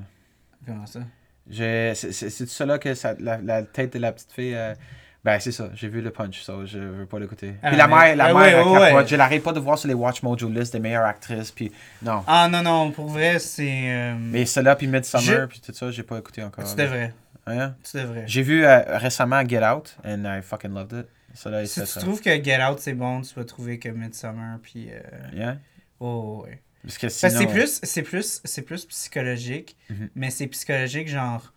[0.65, 1.01] Comment ça?
[1.49, 4.53] J'ai- C'est ça là que ça, la, la tête de la petite fille.
[4.55, 4.75] euh,
[5.23, 5.69] ben, c'est ça.
[5.73, 6.53] J'ai vu le punch, ça.
[6.65, 7.55] Je veux pas l'écouter.
[7.61, 9.07] Ah, puis la mère, la ah, mère, ouais, ouais.
[9.07, 11.51] Je l'arrête pas de voir sur les Watch Mojo list des meilleures actrices.
[11.51, 12.23] Puis non.
[12.25, 13.89] Ah non, non, pour vrai, c'est.
[13.89, 16.63] euh, Mais celle-là, puis Midsummer, puis tout ça, j'ai pas écouté encore.
[16.63, 17.13] tu devrais.
[17.47, 17.75] Hein?
[17.83, 18.23] Tu devrais.
[18.27, 21.07] J'ai vu euh, récemment Get Out, and I fucking loved it.
[21.33, 21.99] Ça là, Si tu ça.
[21.99, 24.99] trouves que Get Out c'est bon, tu vas trouver que Midsummer puis euh...
[25.33, 25.57] Yeah?
[25.99, 26.61] oh ouais.
[26.83, 27.39] Parce que Parce que sinon.
[27.41, 30.09] c'est plus c'est plus c'est plus psychologique, Mhm.
[30.15, 31.53] mais c'est psychologique genre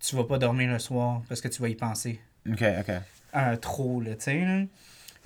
[0.00, 2.20] tu vas pas dormir le soir parce que tu vas y penser.
[2.48, 2.94] Ok, ok.
[3.32, 4.40] un trop, là, tu sais.
[4.44, 4.64] là.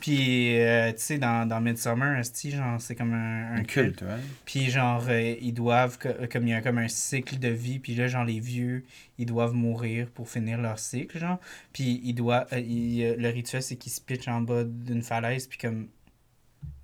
[0.00, 4.18] Puis, euh, tu sais, dans, dans Midsummer, genre, c'est comme un, un Un culte, ouais.
[4.44, 7.78] Puis, genre, euh, ils doivent, co- comme il y a comme un cycle de vie,
[7.78, 8.84] puis là, genre, les vieux,
[9.18, 11.38] ils doivent mourir pour finir leur cycle, genre.
[11.72, 15.02] Puis, ils doivent, euh, ils, euh, le rituel, c'est qu'ils se pitchent en bas d'une
[15.02, 15.88] falaise, puis comme,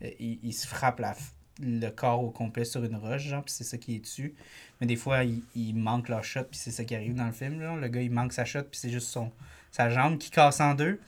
[0.03, 1.15] euh, ils, ils se frappent la,
[1.61, 4.35] le corps au complet sur une roche, genre, puis c'est ça qui est dessus.
[4.81, 7.33] Mais des fois, ils, ils manquent leur shot, puis c'est ça qui arrive dans le
[7.33, 7.77] film, genre.
[7.77, 9.31] Le gars, il manque sa shot, puis c'est juste son,
[9.71, 11.01] sa jambe qui casse en deux.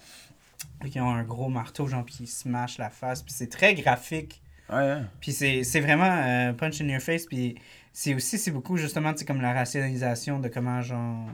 [0.80, 3.50] Puis ils ont un gros marteau, genre, puis ils se mâchent la face, puis c'est
[3.50, 4.42] très graphique.
[4.68, 5.02] Ouais, ouais.
[5.20, 7.26] Puis c'est c'est vraiment euh, punch in your face.
[7.26, 7.56] Puis
[7.92, 11.28] c'est aussi, c'est beaucoup justement, tu sais, comme la rationalisation de comment, genre.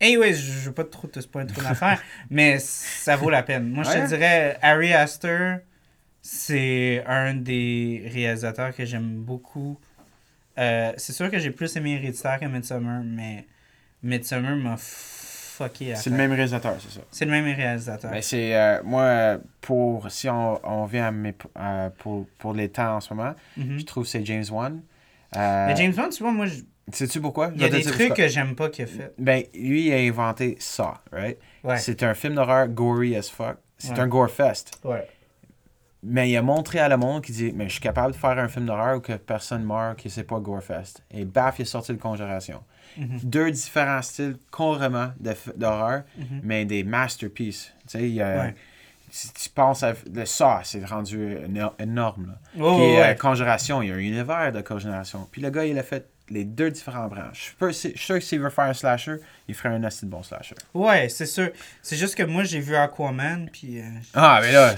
[0.00, 3.68] Anyway, je je veux pas trop te spoiler trop d'affaires, mais ça vaut la peine.
[3.68, 5.58] Moi, je te dirais, Harry Astor,
[6.22, 9.78] c'est un des réalisateurs que j'aime beaucoup.
[10.58, 13.46] Euh, c'est sûr que j'ai plus aimé Héréditaire que Midsummer, mais
[14.02, 14.76] Midsummer m'a
[15.56, 17.00] fucké C'est le même réalisateur, c'est ça.
[17.10, 18.10] C'est le même réalisateur.
[18.10, 22.68] Ben, c'est euh, moi pour si on, on vient à mes, euh, pour, pour les
[22.68, 23.78] temps en ce moment, Mhm.
[23.78, 24.80] je trouve que c'est James Wan.
[25.36, 26.60] Euh, Mais James Bond, tu vois, moi, je-
[26.92, 27.50] Sais-tu pourquoi?
[27.54, 29.12] il y a des trucs que j'aime pas qu'il a fait.
[29.18, 31.36] Ben, lui, il a inventé ça, right?
[31.64, 31.78] Ouais.
[31.78, 33.56] C'est un film d'horreur gory as fuck.
[33.76, 34.00] C'est Ouais.
[34.00, 34.78] un gore fest.
[34.84, 35.06] Ouais.
[36.02, 38.38] Mais il a montré à le monde qui dit Mais je suis capable de faire
[38.38, 41.02] un film d'horreur où que personne meurt, que c'est pas Gorefest.
[41.10, 42.62] Et baf, il est sorti de Conjuration.
[42.96, 43.20] Mhm.
[43.22, 45.12] Deux différents styles complètement
[45.56, 46.40] d'horreur, Mhm.
[46.42, 47.72] mais des masterpieces.
[47.88, 48.54] Tu sais, Ouais.
[49.10, 49.94] si tu penses à.
[50.12, 52.26] Le ça, c'est rendu éno- énorme.
[52.28, 52.62] Là.
[52.64, 53.02] Oh, Puis ouais.
[53.10, 55.28] euh, Conjuration, il y a un univers de Conjuration.
[55.30, 57.54] Puis le gars, il a fait les deux différentes branches.
[57.60, 59.16] Je suis sûr que s'il veut faire un slasher,
[59.46, 60.56] il ferait un assez de bon slasher.
[60.74, 61.50] Ouais, c'est sûr.
[61.82, 63.78] C'est juste que moi, j'ai vu Aquaman, puis...
[63.78, 64.74] euh, Ah, mais là,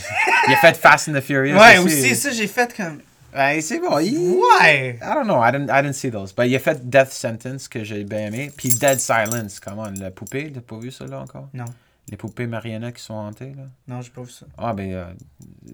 [0.46, 1.56] il a fait Fast and the Furious.
[1.58, 3.00] Ouais, aussi, ça, j'ai fait comme...
[3.34, 3.98] Ouais, c'est bon.
[3.98, 4.98] il- Ouais!
[5.02, 6.32] I don't know, I didn't, I didn't see those.
[6.34, 8.50] But il a fait Death Sentence que j'ai bien aimé.
[8.56, 11.48] Puis Dead Silence, comment, la poupée, t'as pas vu ça là encore?
[11.52, 11.66] Non.
[12.10, 13.64] Les poupées marionnettes qui sont hantées là?
[13.86, 14.46] Non, j'ai pas vu ça.
[14.56, 15.04] Ah, ben, euh,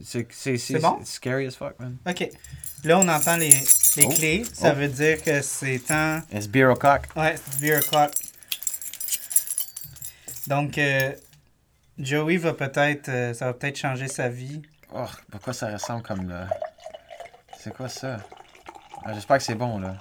[0.04, 0.98] c'est c'est- C'est bon?
[1.04, 1.96] scary as fuck, man.
[2.08, 2.28] OK.
[2.82, 4.08] Là, on entend les, les Oh.
[4.08, 4.42] clés.
[4.52, 4.76] Ça Oh.
[4.80, 6.20] veut dire que c'est temps...
[6.32, 7.02] It's beer o'clock.
[7.14, 8.10] Ouais, c'est beer o'clock.
[10.48, 11.12] Donc, euh,
[11.98, 13.08] Joey va peut-être...
[13.08, 14.60] euh, ça va peut-être changer sa vie.
[14.92, 16.40] Oh, pourquoi ça ressemble comme le.
[17.64, 18.18] C'est quoi ça?
[19.06, 19.96] Ah, J'espère que c'est bon, là.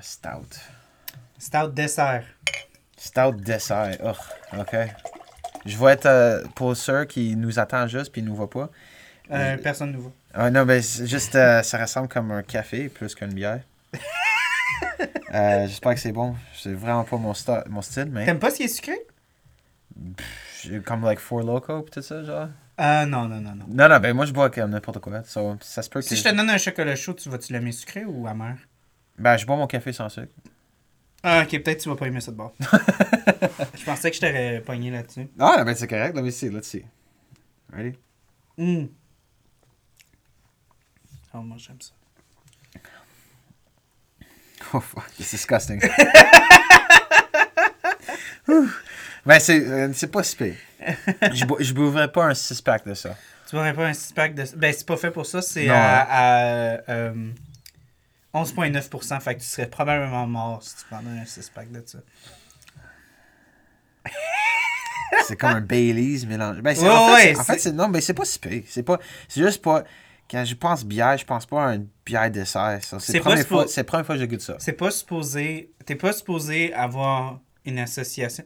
[0.00, 0.56] Stout.
[1.36, 2.22] Stout dessert.
[2.96, 3.96] Stout dessert.
[4.04, 4.76] Oh, ok.
[5.66, 8.70] Je vais être euh, pour ceux qui nous attendent juste puis nous voient pas.
[9.32, 10.12] Euh, Je- personne ne voit.
[10.32, 13.62] Ah non, c'est juste, euh, ça ressemble comme un café plus qu'une bière.
[15.34, 16.36] Euh, J'espère que c'est bon.
[16.54, 17.32] C'est vraiment pas mon,
[17.68, 18.96] mon style, mais T'aimes pas ce qui est sucré?
[20.84, 22.48] comme like Four Loco tout ça, genre.
[22.76, 23.66] Ah, non, non, non, non.
[23.68, 25.22] Non, non, ben moi je bois comme n'importe quoi.
[25.24, 26.06] So, ça se peut que.
[26.06, 28.56] Si je te donne un chocolat chaud, tu vas-tu l'aimer sucré ou amer?
[29.18, 30.32] Ben je bois mon café sans sucre.
[31.22, 32.54] Ah, ok, peut-être tu vas pas aimer ça de bord.
[32.60, 35.28] je pensais que je t'aurais pogné là-dessus.
[35.38, 36.14] Ah, ben c'est correct.
[36.16, 36.84] Let me see, let's see.
[37.72, 37.96] Ready?
[38.58, 38.88] Hum.
[41.32, 41.92] Oh, moi j'aime ça.
[44.72, 45.80] Oh fuck, it's disgusting.
[49.24, 49.28] Ouh.
[49.28, 50.54] ben c'est euh, c'est pas si pire.
[51.32, 53.16] Je bo- je boivrais pas un 6-pack de ça.
[53.48, 54.44] Tu voudrais pas un 6-pack de.
[54.56, 56.06] Ben, c'est pas fait pour ça, c'est Non, à, hein.
[56.86, 57.30] à, euh,
[58.34, 59.20] 11,9%.
[59.20, 61.98] Fait que tu serais probablement mort si tu prenais un 6-pack de ça.
[65.26, 66.60] C'est comme un Baileys mélangé.
[66.60, 68.24] Ben, c'est- Ouais, en fait, ouais, c'est- en fait, c'est- c'est non, mais c'est pas
[68.24, 68.62] si pire.
[68.68, 68.98] C'est pas
[69.28, 69.84] c'est juste pas
[70.30, 72.78] quand je pense bière, je pense pas à une bière dessert.
[72.82, 72.98] ça.
[72.98, 74.56] C'est C'est la première suppo- fois, c'est la première fois que je goûte ça.
[74.58, 75.70] C'est pas supposé.
[75.86, 78.44] T'es pas supposé avoir une association.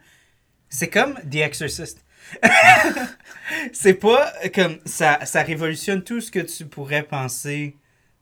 [0.68, 2.04] C'est comme The Exorcist.
[3.72, 4.78] c'est pas comme.
[4.84, 7.76] Ça, ça révolutionne tout ce que tu pourrais penser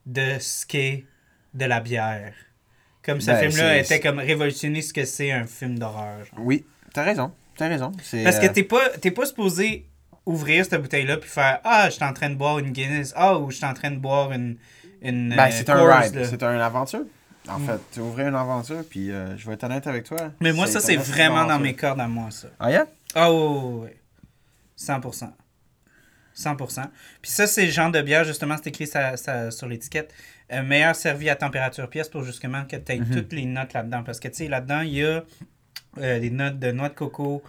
[0.05, 1.05] de ce qu'est
[1.53, 2.33] de la bière.
[3.03, 6.25] Comme ce Ben, film-là était comme révolutionner ce que c'est un film d'horreur.
[6.25, 6.39] genre.
[6.39, 7.31] Oui, t'as raison.
[7.55, 7.91] T'as raison.
[8.03, 9.87] C'est, Parce que euh, t'es pas, t'es pas supposé
[10.25, 13.13] ouvrir cette bouteille-là puis faire Ah, je suis en train de boire une Guinness.
[13.15, 14.57] Ah, ou je suis en train de boire une.
[15.01, 16.25] une ben, euh, c'est un Coors, ride.
[16.25, 17.05] C'est une aventure.
[17.49, 17.65] En Mm.
[17.65, 20.17] fait, tu ouvrais une aventure, puis euh, je vais être honnête avec toi.
[20.41, 22.47] Mais moi, ça, c'est vraiment dans mes cordes à moi, ça.
[22.59, 22.85] Ah, yeah?
[23.15, 23.89] Ah, oui, oui, oui.
[24.75, 25.31] 100%.
[26.35, 26.81] 100%.
[27.21, 30.13] Puis ça, c'est le genre de bière, justement, c'est écrit ça, ça- sur l'étiquette.
[30.51, 33.11] Euh, meilleur servi à température pièce pour justement que tu aies Mhm.
[33.11, 34.03] toutes les notes là-dedans.
[34.03, 35.23] Parce que, tu sais, là-dedans, il y a
[35.99, 37.41] euh, des notes de noix de coco,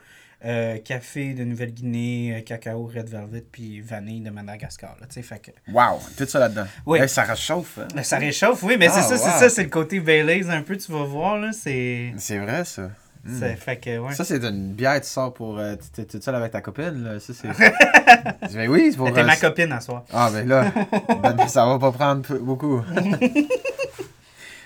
[0.44, 4.96] euh, café de Nouvelle-Guinée, euh, cacao, red velvet, puis vanille de Madagascar.
[5.00, 5.50] Là, tu sais, fait que...
[5.72, 6.66] Wow, tout ça là-dedans.
[6.86, 7.00] Oui.
[7.08, 7.78] Ça réchauffe.
[7.78, 7.88] hein.
[7.94, 10.62] Ben, Ça réchauffe, oui, mais Ah, c'est ça, c'est ça, c'est le côté Baileys un
[10.62, 12.12] peu, tu vas voir, là, c'est...
[12.18, 12.90] C'est vrai, ça.
[13.24, 13.38] Mm.
[13.40, 14.14] c'est- Fait que, ouais.
[14.14, 15.58] Ça, c'est une bière, tu sors pour.
[15.58, 17.18] euh, tu es toute seule avec ta copine, là.
[17.18, 17.48] Ça, c'est.
[18.54, 19.12] ben oui, c'est pour.
[19.12, 20.04] T'es euh, ma copine à soir.
[20.12, 20.72] Ah, ben là,
[21.22, 22.80] ben, ça va pas prendre beaucoup.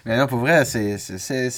[0.05, 0.97] Mais non, pour vrai, c'est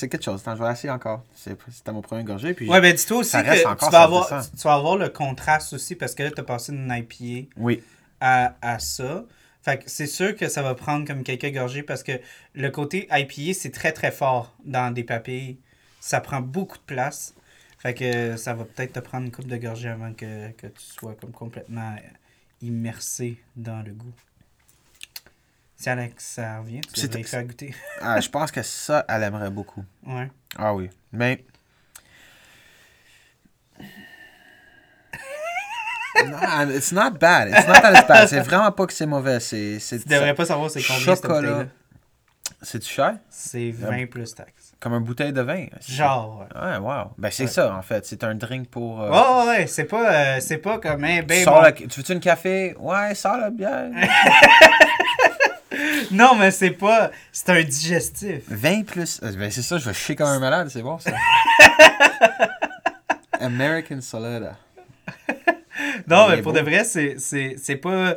[0.09, 0.42] quelque chose.
[0.47, 1.24] Je vais essayer encore.
[1.34, 2.53] C'est- C'était mon premier gorgée.
[2.55, 5.95] Puis Ouais, ben dis-toi aussi que tu, vas avoir, tu vas avoir le contraste aussi
[5.95, 7.82] parce que là, tu as passé d'une IPA Oui.
[8.20, 9.24] à, à ça.
[9.62, 12.12] Fait que c'est sûr que ça va prendre comme quelques gorgées parce que
[12.55, 15.57] le côté IPA, c'est très très fort dans des papilles.
[16.01, 17.34] Ça prend beaucoup de place.
[17.78, 20.82] Fait que ça va peut-être te prendre une coupe de gorgée avant que, que tu
[20.82, 21.97] sois comme complètement
[22.61, 24.12] immersé dans le goût.
[25.85, 27.74] Si Alex, ça revient, tu C'est- devrais faire goûter.
[28.01, 29.85] Ah, je pense que ça, elle aimerait beaucoup.
[30.07, 30.30] Ouais.
[30.57, 30.89] Ah oui.
[31.12, 31.45] Mais.
[36.24, 37.49] Non, it's not bad.
[37.51, 38.28] It's not that it's bad.
[38.28, 39.41] C'est vraiment pas que c'est mauvais.
[39.41, 39.78] C'est.
[39.78, 41.41] c'est- Tu devrais pas savoir c'est combien Chocolat.
[41.41, 41.64] bouteille-là.
[42.62, 43.16] C'est-tu cher?
[43.28, 44.72] C'est 20 plus taxes.
[44.80, 45.66] Comme une bouteille de vin.
[45.87, 46.76] Genre, ouais.
[46.78, 47.12] Wow.
[47.18, 47.49] Ben, c'est Ouais.
[47.51, 48.07] ça, en fait.
[48.07, 49.03] C'est un drink pour.
[49.03, 51.61] euh, Ouais, ouais, ouais, c'est pas, euh, c'est pas comme un tu, ben bon.
[51.61, 52.74] la- tu veux-tu une café?
[52.78, 53.91] Ouais, sors la bière.
[56.11, 57.11] Non, mais c'est pas.
[57.33, 58.43] C'est un digestif.
[58.49, 59.21] 20 plus.
[59.23, 61.11] euh, Ben, c'est ça, je vais chier comme un malade, c'est bon ça.
[63.41, 64.57] American Solida.
[66.09, 66.59] Non, mais pour beau.
[66.61, 68.15] de vrai, c'est, c'est, c'est pas.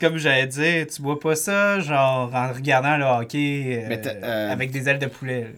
[0.00, 4.70] Comme j'allais dire, tu bois pas ça, genre, en regardant le hockey euh, euh, avec
[4.70, 5.42] des ailes de poulet.
[5.42, 5.48] là.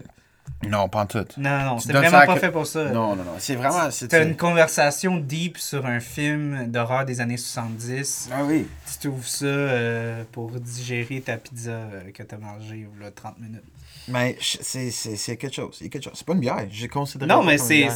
[0.68, 1.24] Non, pas en tout.
[1.36, 2.84] Non, non, c'est vraiment pas que- fait pour ça.
[2.90, 3.32] Non, non, non.
[3.38, 3.88] C'est vraiment.
[4.08, 8.30] T'as une conversation deep sur un film d'horreur des années 70.
[8.32, 8.66] Ah oui.
[8.90, 13.10] Tu t'ouvres ça euh, pour digérer ta pizza euh, que t'as mangée il y a
[13.10, 13.64] 30 minutes.
[14.08, 14.90] Mais c'est
[15.36, 15.76] quelque chose.
[15.78, 16.12] C'est quelque chose.
[16.16, 16.66] C'est pas une bière.
[16.70, 17.88] Je considère Non, mais c'est.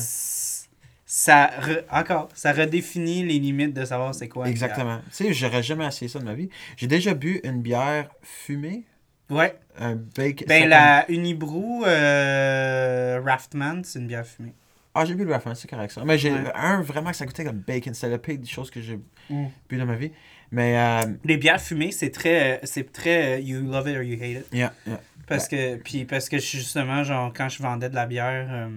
[1.08, 4.48] Ça, re- encore, ça redéfinit les limites de savoir c'est quoi.
[4.48, 4.98] Exactement.
[5.16, 6.48] Tu sais, j'aurais jamais essayé ça de ma vie.
[6.76, 8.82] J'ai déjà bu une bière fumée.
[9.30, 9.58] Ouais.
[9.78, 10.46] Un bacon.
[10.48, 14.52] Ben, la Unibrew euh, Raftman, c'est une bière fumée.
[14.94, 16.02] Ah, j'ai bu le Raffin, c'est correct ça.
[16.04, 16.52] Mais j'ai Ouais.
[16.54, 17.92] un vraiment que ça goûtait comme bacon.
[17.92, 18.98] C'était le pire des choses que j'ai
[19.28, 19.46] Mm.
[19.68, 20.12] bu dans ma vie.
[20.52, 24.14] Mais, euh, Les bières fumées, c'est très, c'est très euh, you love it or you
[24.16, 24.46] hate it.
[24.52, 25.00] yeah, yeah.
[25.26, 28.68] Parce que, puis parce que justement, genre, quand je vendais de la bière euh,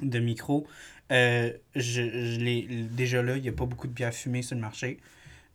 [0.00, 0.66] de micro,
[1.12, 4.60] euh, je, je déjà là, il n'y a pas beaucoup de bières fumées sur le
[4.62, 4.98] marché.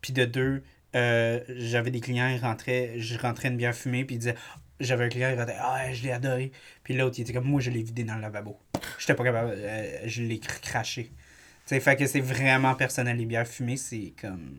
[0.01, 0.61] Puis de deux,
[0.95, 4.35] euh, j'avais des clients, ils rentraient, je rentrais une bière fumée, puis ils disaient,
[4.79, 6.51] j'avais un client, il rentrait, ah, je l'ai adoré.
[6.83, 8.57] Puis l'autre, il était comme, moi, je l'ai vidé dans le lavabo.
[8.97, 11.03] J'étais pas capable, euh, je l'ai cr- craché.
[11.05, 13.17] Tu sais, fait que c'est vraiment personnel.
[13.17, 14.55] Les bières fumées, c'est comme.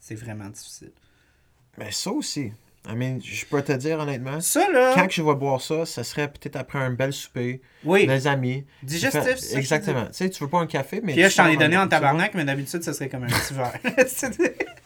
[0.00, 0.92] C'est vraiment difficile.
[1.78, 2.52] Mais ça aussi.
[2.88, 4.92] I mean, je peux te dire honnêtement, Ça, là.
[4.94, 8.06] quand que je vais boire ça, ça serait peut-être après un bel souper, Oui.
[8.06, 8.64] des amis.
[8.82, 10.06] Digestif, Fait- ça, Exactement.
[10.06, 11.12] Tu sais, tu veux pas un café, mais.
[11.12, 13.54] Puis là, je t'en ai donné en tabarnak, mais d'habitude, ça serait comme un petit
[13.54, 13.78] verre.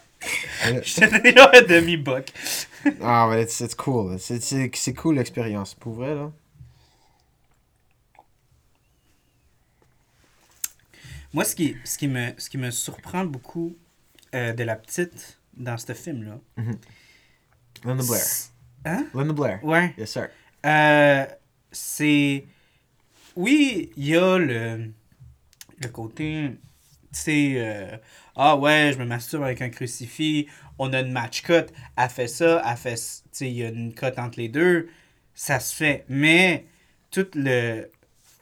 [0.66, 2.30] Euh, donné là un demi-buck.
[3.00, 4.18] Ah, mais c'est cool.
[4.18, 4.40] C'est-
[4.94, 5.74] cool l'expérience.
[5.74, 6.30] Pour vrai, là.
[11.32, 13.76] Moi, ce qui, ce qui, me, ce qui me surprend beaucoup
[14.34, 16.38] euh, de la petite dans ce film-là.
[17.84, 18.22] Linda Blair.
[18.84, 19.06] Hein?
[19.14, 19.64] Linda Blair.
[19.64, 19.94] Ouais.
[19.96, 20.28] Yes, sir.
[20.66, 21.26] Euh,
[21.70, 22.44] c'est.
[23.34, 24.90] Oui, il y a le,
[25.80, 26.50] le côté.
[27.12, 27.96] Tu sais, euh,
[28.36, 30.46] ah ouais, je me masturbe avec un crucifix,
[30.78, 31.66] on a une match cut,
[31.96, 32.94] elle fait ça, elle fait.
[32.94, 33.00] Tu
[33.32, 34.88] sais, il y a une cote entre les deux,
[35.34, 36.04] ça se fait.
[36.08, 36.64] Mais
[37.10, 37.90] tout le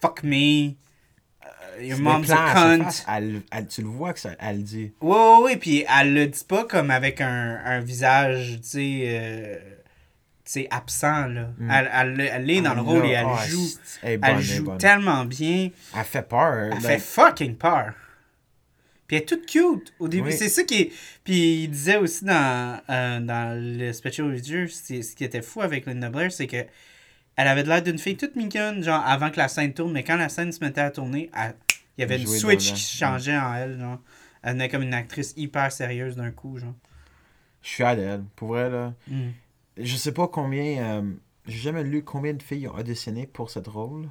[0.01, 2.85] fuck me, euh, your mom's plans a cunt.
[2.85, 4.93] face, elle- elle- tu le vois que ça, elle le dit.
[5.01, 9.03] Ouais, ouais, ouais, puis elle le dit pas comme avec un, un visage, tu sais,
[9.07, 9.57] euh,
[10.45, 11.49] tu sais, absent, là.
[11.59, 11.71] Mm.
[11.71, 13.69] Elle, elle, elle est dans le Ah, rôle là, et elle ah, joue.
[14.03, 14.79] Elle bonne, joue bonne.
[14.79, 15.71] tellement bien.
[15.97, 16.55] Elle fait peur.
[16.65, 17.93] Elle like- fait fucking peur.
[19.11, 20.29] Puis elle est toute cute au début.
[20.29, 20.33] Oui.
[20.37, 20.93] C'est ça qui est.
[21.25, 25.87] Puis il disait aussi dans, euh, dans le special review, ce qui était fou avec
[25.87, 26.65] Linda Blair, c'est que
[27.35, 30.05] elle avait de l'air d'une fille toute mignonne, genre avant que la scène tourne, mais
[30.05, 31.57] quand la scène se mettait à tourner, elle-
[31.99, 33.99] il y avait une switch qui changeait en elle, genre.
[34.43, 36.75] Elle venait comme une actrice hyper sérieuse d'un coup, genre.
[37.63, 38.23] Je suis fier d'elle.
[38.37, 38.95] Pour vrai, là.
[39.09, 39.31] Mm.
[39.77, 40.83] Je sais pas combien.
[41.01, 41.03] euh,
[41.47, 44.09] J'ai jamais lu combien de filles ont auditionné pour cette rôle.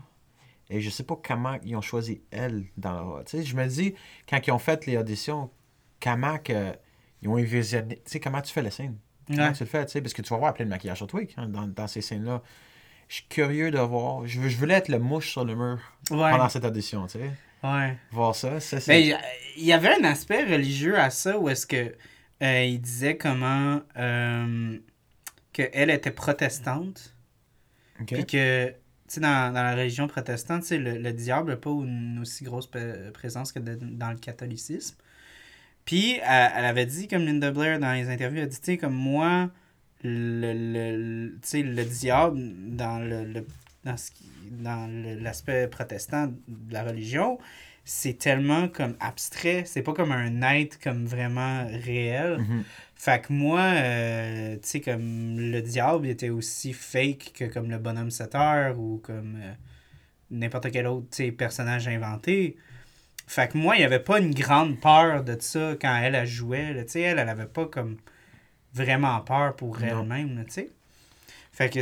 [0.69, 3.23] Et je sais pas comment ils ont choisi elle dans le rôle.
[3.25, 3.95] Tu sais, je me dis,
[4.29, 5.49] quand ils ont fait les auditions,
[6.01, 6.73] comment que,
[7.21, 7.95] ils ont visionné.
[8.05, 8.97] Tu sais, comment tu fais la scène?
[9.27, 9.53] Comment Ouais.
[9.53, 11.21] tu le fais, tu sais, parce que tu vas voir plein de maquillage sur toi
[11.35, 12.41] quand- dans, dans ces scènes-là.
[13.07, 14.27] Je suis curieux de voir.
[14.27, 15.79] Je, voulais être le mouche sur le mur
[16.11, 16.29] Ouais.
[16.31, 17.31] pendant cette audition, tu sais.
[17.63, 17.97] Ouais.
[18.11, 19.01] Voir ça, ça c'est.
[19.57, 21.95] il y- avait un aspect religieux à ça où est-ce que
[22.41, 24.77] euh, il disait comment euh,
[25.51, 27.13] que elle était protestante
[27.99, 28.13] Ok.
[28.13, 28.73] puis que
[29.17, 32.69] dans, dans la religion protestante le, le diable n'a pas une aussi grosse
[33.13, 34.95] présence que dans le catholicisme
[35.85, 38.77] puis elle, avait dit comme Linda Blair dans les interviews elle a dit tu sais
[38.77, 39.49] comme moi
[40.03, 41.31] le, le,
[41.63, 42.39] le- diable
[42.75, 43.45] dans le, le-
[43.83, 44.11] dans ce
[45.21, 47.39] l'aspect protestant de la religion
[47.89, 49.63] c'est tellement comme abstrait.
[49.65, 52.37] C'est pas comme un être comme vraiment réel.
[52.37, 52.63] Mhm.
[52.99, 57.71] Fait que moi, euh, tu sais, comme le diable il était aussi fake que comme
[57.71, 59.53] le bonhomme 7 heures ou comme euh,
[60.31, 62.57] n'importe quel autre tu sais, personnage inventé.
[63.25, 66.27] Fait que moi, il n'y avait pas une grande peur de ça quand elle, elle
[66.27, 66.73] jouait.
[66.73, 66.83] là.
[66.83, 67.97] Tu sais, elle, elle avait pas comme
[68.73, 70.69] vraiment peur pour elle-même, tu sais.
[71.53, 71.79] Fait que,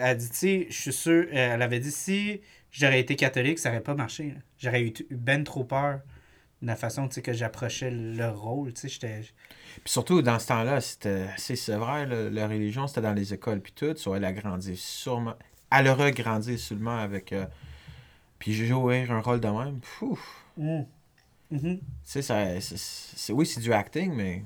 [0.00, 2.40] elle dit, tu sais, je suis sûr, elle avait dit, si
[2.72, 4.34] j'aurais été catholique, ça aurait pas marché.
[4.58, 6.00] J'aurais eu ben trop peur
[6.62, 9.20] de la façon, tu sais, que j'approchais le rôle, tu sais, j'étais...
[9.84, 13.60] Puis surtout, dans ce temps-là, c'était assez sévère, là, la religion, c'était dans les écoles,
[13.60, 13.94] puis tout.
[13.96, 15.34] So, elle a grandi sûrement.
[15.70, 17.32] Elle aurait grandi seulement avec.
[17.32, 17.44] euh,
[18.38, 19.80] Puis jouer un rôle de même.
[19.98, 20.20] Pouf.
[20.56, 20.80] Mm.
[21.50, 21.78] Mhm.
[21.78, 24.42] Tu sais, ça, oui, c'est du acting, mais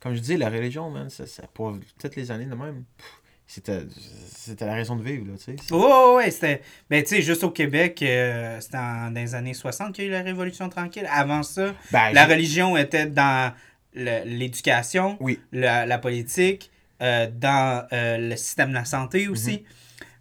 [0.00, 3.20] comme je dis, la religion, man, ça, ça- pour toutes les années de même, pff,
[3.48, 3.82] c'était,
[4.28, 5.74] c'était la raison de vivre, là, tu sais.
[5.74, 6.62] Ouais, ouais, c'était.
[6.90, 10.10] Ben, tu sais, juste au Québec, euh, c'était dans les années 60 qu'il y a
[10.10, 11.06] eu la Révolution tranquille.
[11.10, 13.52] Avant ça, Ben, la religion était dans
[13.96, 15.40] l'éducation, Oui.
[15.52, 16.70] la, la politique,
[17.02, 19.52] euh, dans euh, le système de la santé aussi.
[19.52, 19.58] Mhm.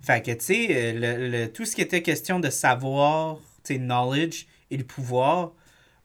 [0.02, 3.74] Fait que, tu sais, euh, le, le- tout ce qui était question de savoir, tu
[3.74, 5.52] sais, knowledge et le pouvoir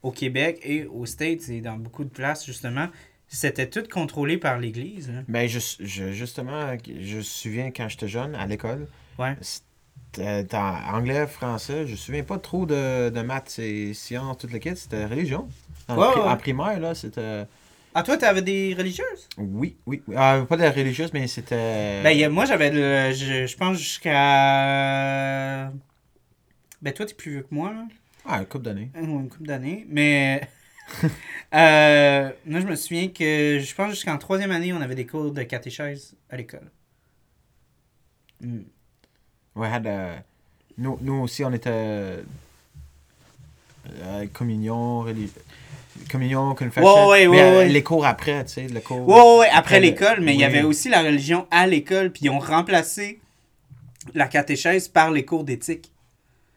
[0.03, 2.89] au Québec et aux States et dans beaucoup de places, justement,
[3.29, 5.09] c'était tout contrôlé par l'Église.
[5.11, 5.21] là.
[5.29, 8.87] Ben, je, je- justement, je me souviens quand j'étais jeune, à l'école,
[9.19, 9.37] Ouais.
[9.41, 14.59] c'était anglais, français, je me souviens pas trop de, de maths et sciences, toute le
[14.59, 15.49] kit, c'était religion.
[15.89, 16.29] En, Ouais, pri- ouais.
[16.29, 17.45] en primaire, là, c'était...
[17.95, 19.29] Ah, toi, t'avais des religieuses?
[19.37, 20.15] Oui, oui, oui.
[20.17, 22.03] Ah, pas de la religieuse, mais c'était...
[22.05, 25.73] Ben, y a- moi, j'avais, le- je, je pense, jusqu'à...
[26.83, 27.85] Ben, toi, t'es plus vieux que moi, là.
[28.25, 28.91] Ah, une couple d'années.
[28.97, 29.87] Euh, Une couple d'années.
[29.89, 30.41] Mais...
[31.55, 35.33] euh, moi, je me souviens que, je pense, jusqu'en troisième année, on avait des cours
[35.33, 36.71] de catéchèse à l'école.
[38.41, 38.61] Hmm.
[39.57, 40.17] Ouais, had, euh,
[40.79, 41.71] nous, nous aussi, on était...
[43.89, 45.33] euh, communion, religi-
[46.09, 47.09] Communion, confession.
[47.09, 47.65] Ouais, ouais, mais, ouais, euh.
[47.67, 49.07] Les cours après, tu sais, le cours...
[49.09, 50.45] Ouais, ouais, après Après le- l'école, mais il y oui.
[50.45, 53.21] avait aussi la religion à l'école, puis ils ont remplacé
[54.15, 55.91] la catéchèse par les cours d'éthique.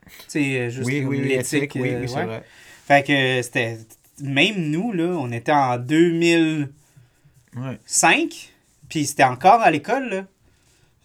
[0.05, 2.25] Tu sais, euh, juste Oui, oui, oui, l'éthique, éthique, oui, euh, oui, c'est ouais.
[2.25, 2.43] vrai.
[2.87, 3.77] Fait que c'était.
[4.21, 6.69] Même nous, là, on était en 2005,
[7.57, 8.27] Ouais.
[8.89, 10.25] puis c'était encore à l'école, là.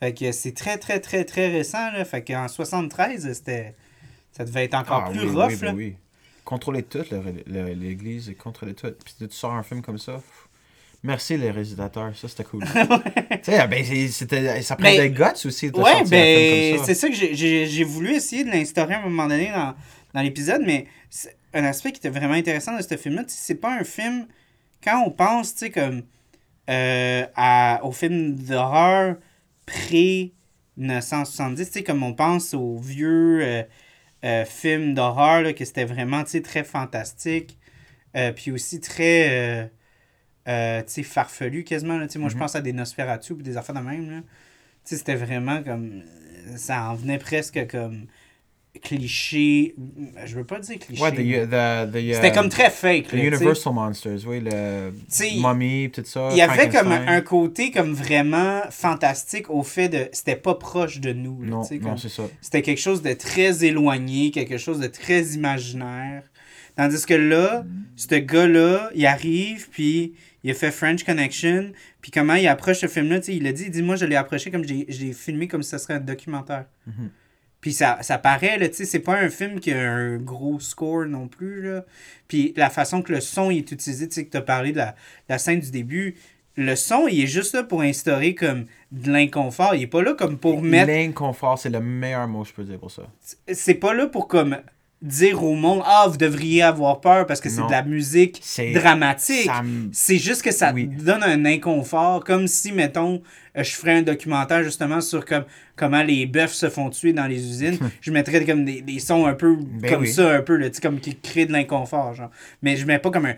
[0.00, 2.04] Fait que c'est très, très, très, très récent, là.
[2.04, 3.74] Fait qu'en 73, c'était.
[4.32, 5.72] Ça devait être encore Ah, plus oui, rough, oui, ben là.
[6.48, 7.04] Contrôler tout,
[7.46, 8.90] l'Église, et contrôler tout.
[9.04, 10.22] Puis tu sors un film comme ça.
[11.02, 12.64] Merci les réalisateurs, ça c'était cool.
[12.64, 12.70] tu
[13.42, 17.08] sais, ben, c'est- c'était, ça prend Mais- des guts aussi de Ouais, ben, c'est ça.
[17.10, 19.74] que j'ai- voulu essayer de l'instaurer à un moment donné dans,
[20.14, 20.86] dans l'épisode, mais
[21.52, 24.26] un aspect qui était vraiment intéressant de ce film-là, c'est pas un film.
[24.82, 26.02] Quand on pense, tu sais, comme.
[26.70, 29.16] euh, à, au film d'horreur
[29.66, 33.62] pré-1970, tu sais, comme on pense aux vieux euh,
[34.24, 37.58] euh, films d'horreur, là, que c'était vraiment, tu sais, très fantastique,
[38.16, 39.30] euh, puis aussi très.
[39.30, 39.68] euh,
[40.48, 41.98] euh, farfelu quasiment.
[41.98, 42.06] Là.
[42.06, 42.40] Tu sais, Moi, je Mhm.
[42.40, 44.10] pense à des Nosferatu et des affaires de même.
[44.10, 44.20] Là.
[44.22, 44.26] Tu
[44.84, 46.02] sais, c'était vraiment comme.
[46.56, 48.06] Ça en venait presque comme
[48.82, 49.74] cliché.
[50.24, 51.02] Je veux pas dire cliché.
[51.02, 53.08] Ouais, the, the, the, C'était comme très fake.
[53.08, 53.24] the là.
[53.24, 54.92] Universal Monsters, oui, le
[55.40, 56.28] Mummy, tout ça.
[56.32, 60.08] Il y avait comme un côté comme vraiment fantastique au fait de.
[60.12, 61.42] C'était pas proche de nous.
[61.42, 62.24] là, Non, c'est ça.
[62.40, 66.22] C'était quelque chose de très éloigné, quelque chose de très imaginaire.
[66.76, 67.64] Tandis que là,
[67.96, 70.14] ce gars-là, il arrive, puis
[70.44, 73.52] il a fait French Connection, puis comment il approche ce film-là, tu sais, il a
[73.52, 76.00] dit, il dit, moi, je l'ai approché comme, l'ai filmé comme si ce serait un
[76.00, 76.66] documentaire.
[76.86, 77.10] Mhm.
[77.60, 80.60] Puis ça, ça paraît, là, tu sais, c'est pas un film qui a un gros
[80.60, 81.84] score non plus, là.
[82.28, 84.94] Puis la façon que le son est utilisé, tu sais, que t'as parlé de la,
[85.28, 86.14] la scène du début,
[86.58, 89.74] le son, il est juste là pour instaurer comme de l'inconfort.
[89.74, 92.64] Il est pas là comme pour mettre L'inconfort, c'est le meilleur mot que je peux
[92.64, 93.04] dire pour ça.
[93.52, 94.58] c'est pas là pour comme
[95.00, 98.42] dire au monde ah vous devriez avoir peur parce que c'est de la musique
[98.74, 99.48] dramatique.
[99.92, 100.86] c'est juste que ça Oui.
[100.88, 103.22] donne un inconfort comme si mettons
[103.56, 105.44] euh, je ferais un documentaire justement sur comme
[105.76, 107.78] comment les bœufs se font tuer dans les usines.
[108.00, 110.12] Je mettrais comme des, des sons un peu Ben comme oui.
[110.12, 112.30] ça un peu là, comme qui créent de l'inconfort genre.
[112.62, 113.34] Mais je mets pas comme un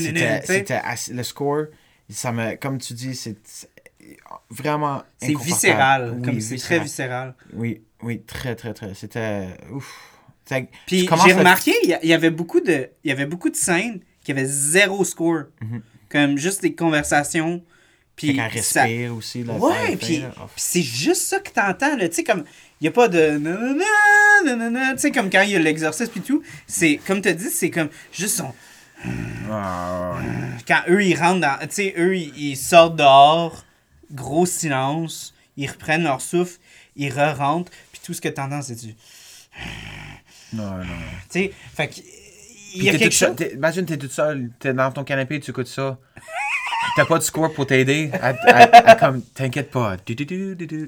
[0.00, 1.64] c'était- le score,
[2.08, 3.36] ça me, comme tu dis, c'est
[4.50, 7.34] vraiment c'est viscéral Oui, comme c'est très viscéral.
[7.54, 8.94] Oui, oui, très, très, très.
[8.94, 10.08] C'était ouf.
[10.86, 13.56] Puis j'ai à- remarqué, il il y avait beaucoup de, il y avait beaucoup de
[13.56, 15.82] scènes qui avaient zéro score, Mhm.
[16.10, 17.62] comme juste des conversations.
[18.16, 19.42] Puis ça- respire aussi.
[19.44, 20.22] Là, à Ouais, puis.
[20.38, 22.44] Oh, c'est juste ça que t'entends là, tu sais comme
[22.80, 23.38] il y a pas de
[24.44, 27.48] nanana, tu sais comme quand il y a l'exorcisme puis tout, c'est comme tu dit,
[27.50, 28.52] c'est comme juste son
[29.50, 30.18] ah,
[30.68, 33.64] quand eux ils rentrent dans tu sais eux ils, ils sortent dehors,
[34.12, 36.58] gros silence, ils reprennent leur souffle,
[36.96, 38.94] ils re-rentrent, puis tout ce que t'entends c'est du
[40.52, 40.84] Non, non.
[41.30, 41.94] Tu sais, fait que.
[42.74, 43.36] Il y a t'es quelque chose.
[43.36, 45.98] t'es- Imagine, t'es toute seule, t'es dans ton canapé, tu écoutes ça.
[46.96, 48.10] T'as pas de score pour t'aider.
[48.98, 49.96] Comme, t'inquiète pas.
[49.98, 50.16] Tu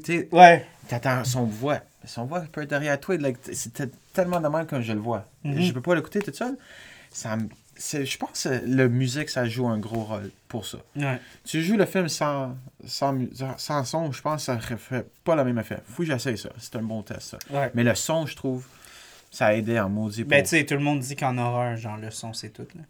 [0.04, 0.66] sais, Ouais.
[0.88, 1.80] T'attends son voix.
[2.06, 3.16] Son voix peut être derrière toi.
[3.16, 5.26] like, C'était tellement de mal quand je le vois.
[5.44, 5.60] Mhm.
[5.60, 6.56] Je peux pas l'écouter toute seule.
[7.10, 10.78] Ça me- c'est- je pense que la musique, ça joue un gros rôle pour ça.
[10.96, 11.20] Ouais.
[11.44, 12.56] Tu joues le film sans,
[12.86, 13.16] sans,
[13.58, 15.78] sans son, je pense que ça fait pas le même effet.
[15.86, 16.50] Faut que j'essaye ça.
[16.58, 17.38] C'est un bon test, ça.
[17.50, 17.70] Ouais.
[17.74, 18.66] Mais le son, je trouve,
[19.30, 20.22] ça a aidé en maudit.
[20.22, 20.30] Pour...
[20.30, 22.82] Ben, tu sais, tout le monde dit qu'en horreur, genre, le son, c'est tout, là.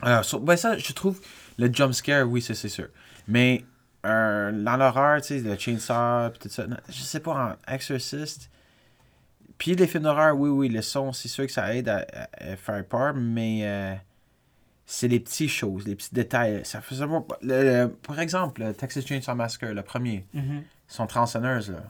[0.00, 1.20] Alors, sur- ben ça, je trouve,
[1.58, 2.86] le jump scare, oui, c'est sûr.
[3.26, 3.64] Mais
[4.06, 7.72] euh, dans l'horreur, tu sais, le chainsaw, pis tout ça, non, je sais pas, en
[7.74, 8.48] Exorcist,
[9.58, 12.52] puis les films d'horreur, oui, oui, le son, c'est sûr que ça aide à, à-
[12.52, 13.94] à faire peur, mais euh,
[14.90, 16.62] c'est les petites choses, les petits détails.
[16.64, 20.24] Ça faisait le- le- par exemple, le Texas Chainsaw Massacre, le premier,
[20.86, 21.82] sont tronçonneuses, là.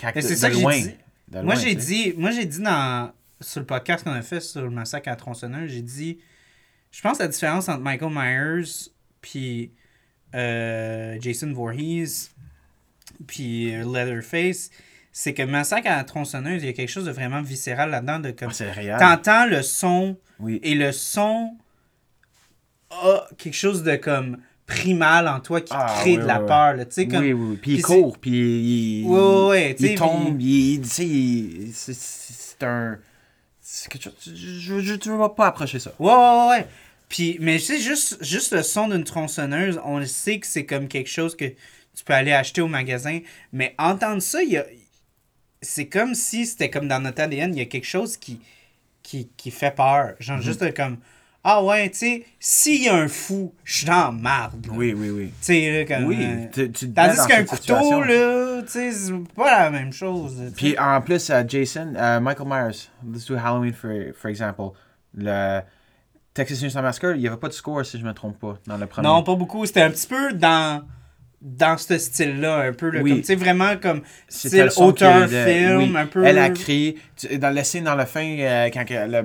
[0.00, 0.78] Quand- Mais de, c'est ça que j'ai loin.
[0.80, 0.94] dit.
[1.42, 4.70] Moi, j'ai dit, moi, j'ai dit dans, sur le podcast qu'on a fait sur le
[4.70, 6.18] massacre à la tronçonneuse, j'ai dit,
[6.90, 8.88] je pense que la différence entre Michael Myers
[9.20, 9.70] puis
[10.34, 12.30] euh, Jason Voorhees
[13.26, 14.70] puis euh, Leatherface,
[15.12, 18.18] c'est que massacre à la tronçonneuse, il y a quelque chose de vraiment viscéral là-dedans,
[18.18, 18.96] de comme, c'est réel.
[18.98, 20.60] t'entends le son Oui.
[20.62, 21.56] et le son
[23.02, 26.40] a quelque chose de comme primal en toi qui Ah, crée oui, de la oui,
[26.42, 26.46] oui.
[26.48, 27.20] peur, là, tu sais, comme...
[27.22, 27.56] Oui, oui, oui.
[27.62, 31.94] Puis il Puis court, puis il, tu sais, il tombe, il, tu sais, il- c'est-
[31.94, 32.98] c'est un...
[33.60, 34.14] C'est quelque chose...
[34.24, 35.92] Je, je, veux pas approcher ça.
[35.98, 36.66] Ouais, ouais, ouais.
[37.08, 40.66] Puis, mais tu sais, juste, juste le son d'une tronçonneuse, on le sait que c'est
[40.66, 43.20] comme quelque chose que tu peux aller acheter au magasin.
[43.52, 44.66] Mais entendre ça, il y a...
[45.62, 48.40] c'est comme si c'était comme dans notre ADN, il y a quelque chose qui,
[49.04, 50.08] qui, qui fait peur.
[50.08, 50.14] Mhm.
[50.18, 50.98] Genre, juste comme,
[51.48, 54.66] ah ouais, tu sais, s'il y a un fou, je suis dans marde.
[54.72, 55.26] Oui, oui, oui.
[55.38, 56.06] Tu sais, là, comme.
[56.08, 58.00] Oui, euh, tu, tu te mets Tandis qu'un couteau, situation.
[58.00, 60.52] là, tu sais, c'est pas la même chose.
[60.56, 64.72] Puis en plus, euh, Jason, euh, Michael Myers, let's do Halloween for, for example.
[65.14, 65.60] Le
[66.34, 68.76] Texas Chainsaw Massacre, il n'y avait pas de score si je me trompe pas dans
[68.76, 69.06] le premier.
[69.06, 69.64] Non, pas beaucoup.
[69.66, 70.82] C'était un petit peu dans
[71.42, 72.90] dans ce style-là, un peu.
[72.90, 73.10] Là, Oui.
[73.10, 75.44] comme, tu sais, vraiment comme style le son qui auteur, aidait.
[75.66, 75.92] film, Oui.
[75.96, 76.24] un peu.
[76.24, 76.98] Elle a crié.
[77.16, 79.22] Tu- dans la scène, dans la fin, euh, quand le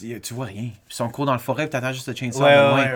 [0.00, 0.70] tu, tu vois rien.
[0.86, 2.92] Puis son cours dans le forêt, puis t'attends juste le chainsaw Ouais.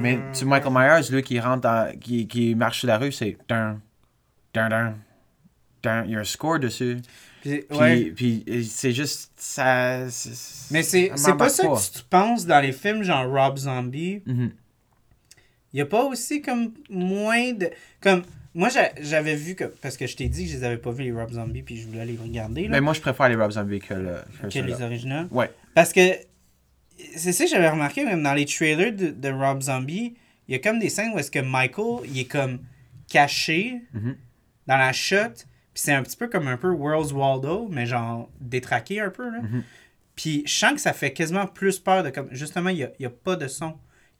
[0.00, 3.36] Mais tu Michael Myers, lui, qui rentre dans, qui, qui marche sur la rue, c'est
[3.48, 3.80] dun,
[4.52, 4.94] dun, dun,
[5.82, 6.04] dun.
[6.06, 6.98] Il y a un score dessus.
[7.42, 8.12] Puis, Puis, ouais.
[8.16, 9.30] puis euh, c'est juste.
[9.36, 10.00] Ça,
[10.72, 14.20] Mais c'est pas m'embarque ça que tu penses dans les films genre Rob Zombie?
[14.26, 14.50] Mhm.
[15.72, 17.70] Il y a pas aussi comme moins de.
[18.00, 18.22] Comme.
[18.54, 19.64] Moi, j'a- j'avais vu que.
[19.64, 21.76] Parce que je t'ai dit que je les avais pas vus, les Rob Zombie, puis
[21.76, 22.62] je voulais les regarder.
[22.62, 24.16] Là, Mais moi, je préfère les Rob Zombie que, le,
[24.50, 25.26] que les originaux.
[25.30, 25.50] Ouais.
[25.74, 26.00] Parce que.
[27.16, 30.14] C'est ça que j'avais remarqué, même dans les trailers de, de Rob Zombie,
[30.48, 32.60] il y a comme des scènes où est-ce que Michael, il est comme
[33.10, 34.16] caché Mhm.
[34.66, 35.34] dans la shot.
[35.74, 39.30] Puis c'est un petit peu comme un peu World's Waldo, mais genre détraqué un peu.
[39.30, 39.40] Là.
[39.42, 39.62] Mhm.
[40.14, 42.28] Puis je sens que ça fait quasiment plus peur de comme.
[42.32, 43.74] Justement, il n'y a, y a pas de son.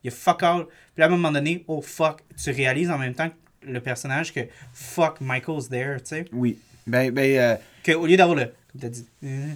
[0.07, 0.67] Il y a fuck all.
[0.95, 4.33] Puis à un moment donné, oh fuck, tu réalises en même temps que le personnage
[4.33, 4.39] que
[4.73, 6.25] fuck, Michael's there, tu sais.
[6.33, 6.59] Oui.
[6.87, 8.45] Ben, ben euh, Qu'au lieu d'avoir le.
[8.71, 9.05] Comme t'as dit.
[9.25, 9.47] euh,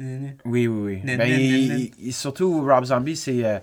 [0.00, 1.00] euh, oui, oui, oui.
[1.04, 3.44] Nan, Ben, nan, il- nan, il- il- surtout, Rob Zombie, c'est.
[3.44, 3.58] euh,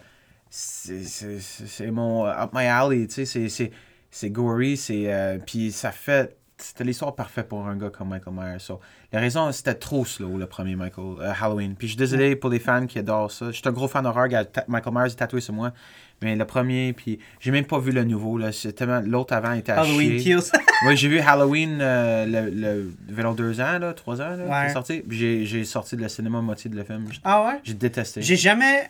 [0.52, 2.28] c'est c'est- c'est- c'est mon.
[2.28, 3.26] euh, Up my alley, tu sais.
[3.26, 3.72] c'est- C'est
[4.12, 5.12] c'est gory, c'est.
[5.12, 6.38] euh, Puis ça fait.
[6.58, 8.60] C'était l'histoire parfaite pour un gars comme Michael Myers.
[8.60, 8.80] So,
[9.12, 11.76] la raison, c'était trop slow, le premier Michael, euh, Halloween.
[11.76, 13.48] Puis je suis désolé pour les fans qui adorent ça.
[13.48, 14.28] Je suis un gros fan d'horreur.
[14.70, 15.74] Michael Myers est tatoué sur moi.
[16.22, 18.38] Mais le premier, puis j'ai même pas vu le nouveau.
[18.38, 20.36] L'autre avant était à Halloween chier.
[20.36, 20.52] Kills.
[20.88, 24.74] Oui, j'ai vu Halloween euh, le, le, vers deux ans, là, trois ans, là, Ouais.
[24.74, 25.04] sorti.
[25.10, 27.06] J'ai, j'ai sorti de le cinéma moitié de le film.
[27.24, 27.60] Ah ouais?
[27.64, 28.22] J'ai détesté.
[28.22, 28.88] J'ai jamais.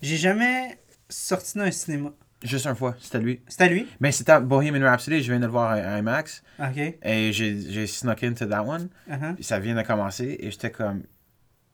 [0.00, 0.78] J'ai jamais
[1.08, 2.10] sorti d'un cinéma.
[2.42, 3.40] Juste une fois, c'était lui.
[3.48, 3.86] C'était lui?
[4.00, 6.42] Mais c'était Bohemian Rhapsody, je viens de le voir à IMAX.
[6.60, 6.76] Ok.
[7.02, 8.88] Et j'ai, snuck into that one.
[9.34, 10.36] Puis ça vient de commencer.
[10.38, 11.02] Et j'étais comme.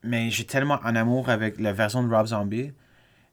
[0.03, 2.73] Mais j'ai tellement en amour avec la version de Rob Zombie.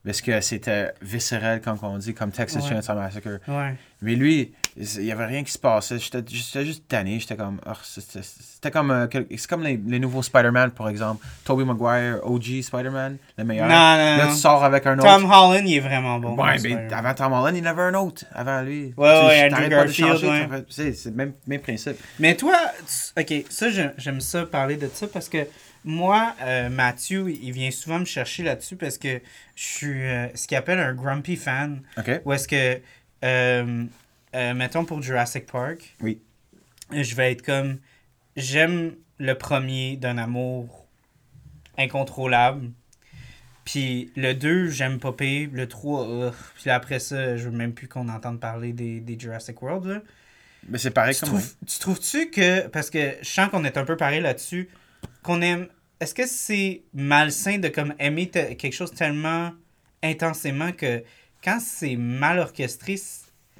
[0.03, 2.69] Parce que c'était viscéral, comme on dit, comme Texas Ouais.
[2.69, 3.39] Chainsaw Massacre.
[3.47, 3.75] Ouais.
[4.01, 5.99] Mais lui, il y avait rien qui se passait.
[5.99, 6.23] J'étais
[6.65, 7.19] juste tanné.
[7.19, 7.59] J'étais comme.
[7.65, 8.91] oh, c'était comme.
[8.91, 11.25] euh, c'est comme les, les nouveaux Spider-Man, par exemple.
[11.43, 13.67] Tobey Maguire, OG Spider-Man, le meilleur.
[13.67, 15.07] Non, non, Là, tu sors avec un autre.
[15.07, 16.35] Tom Holland, il est vraiment bon.
[16.41, 18.23] ouais, mais avant Tom Holland, il en avait un autre.
[18.33, 18.93] Avant lui.
[18.97, 21.97] Ouais, Tu- Andrew Garfield, C'est le même, même principe.
[22.19, 22.55] Mais toi,
[22.87, 23.67] tu- ok, ça,
[23.97, 25.47] j'aime ça parler de ça parce que
[25.83, 29.19] moi, euh, Mathieu, il vient souvent me chercher là-dessus parce que
[29.55, 31.81] je suis euh, ce qu'il appelle un grumpy fan.
[31.97, 32.21] OK?
[32.25, 32.79] Ou est-ce que,
[33.25, 33.83] euh,
[34.35, 36.21] euh, mettons pour Jurassic Park, Oui.
[36.91, 37.79] je vais être comme,
[38.35, 40.87] j'aime le premier d'un amour
[41.77, 42.71] incontrôlable.
[43.65, 45.49] Puis le 2, j'aime pas pire.
[45.53, 49.19] Le 3, euh, puis après ça, je veux même plus qu'on entende parler des, des
[49.19, 49.85] Jurassic World.
[49.85, 50.01] Là.
[50.67, 53.77] Mais c'est pareil Tu, comme trouves, tu trouves-tu que, parce que je sens qu'on est
[53.77, 54.69] un peu pareil là-dessus,
[55.23, 55.67] qu'on aime
[55.99, 59.51] est-ce que c'est malsain de comme aimer quelque chose tellement
[60.01, 61.03] intensément que
[61.43, 62.95] quand c'est mal orchestré,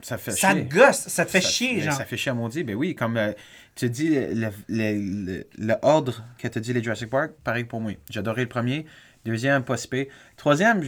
[0.01, 1.93] Ça fait ça te gosse, ça te fait Ça- chier, genre.
[1.93, 2.63] Ça fait chier à maudit.
[2.63, 3.31] Ben oui, comme euh,
[3.75, 7.81] tu dis, le, le, le, le ordre que tu dit les Jurassic Park, pareil pour
[7.81, 7.91] moi.
[8.09, 8.85] J'ai adoré le premier.
[9.23, 10.07] Deuxième, pas pire.
[10.35, 10.81] Troisième,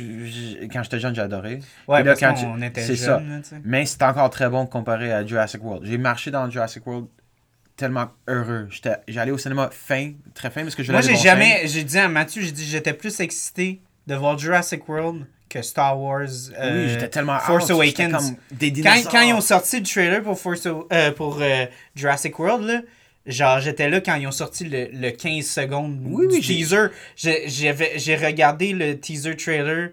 [0.72, 1.60] quand j'étais jeune, j'ai adoré.
[1.88, 3.56] Ouais, là, parce quand tu- était là, tu sais.
[3.64, 5.86] Mais c'est encore très bon comparé à Jurassic World.
[5.86, 7.06] J'ai marché dans Jurassic World
[7.76, 8.68] tellement heureux.
[8.72, 11.62] J'étais- J'allais au cinéma fin, très fin, parce que je Moi, j'ai jamais.
[11.68, 16.00] J'ai dit à Mathieu, j'ai dit j'étais plus excité de voir Jurassic World que Star
[16.00, 16.28] Wars.
[16.60, 18.12] euh, Oui, j'étais tellement Force out, j'étais Awakens.
[18.30, 19.12] comme des Quand, dinosaures.
[19.12, 21.66] quand ils ont sorti le trailer pour, Force, euh, pour euh,
[21.96, 22.82] Jurassic World, là,
[23.26, 26.88] genre j'étais là quand ils ont sorti le, le 15 secondes Oui, du oui, teaser.
[27.16, 29.90] J'ai- regardé le teaser trailer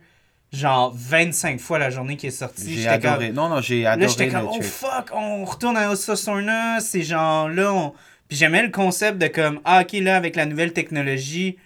[0.52, 2.70] genre 25 fois la journée qui est sortie.
[2.74, 3.26] J'ai J'étais adoré.
[3.28, 6.80] comme- Non, non, j'ai Là, adoré j'étais le comme, oh fuck, on retourne à Osasuna.
[6.80, 7.92] C'est genre là, on...
[8.28, 11.56] Puis j'aimais le concept de comme, ah ok, là, avec la nouvelle technologie,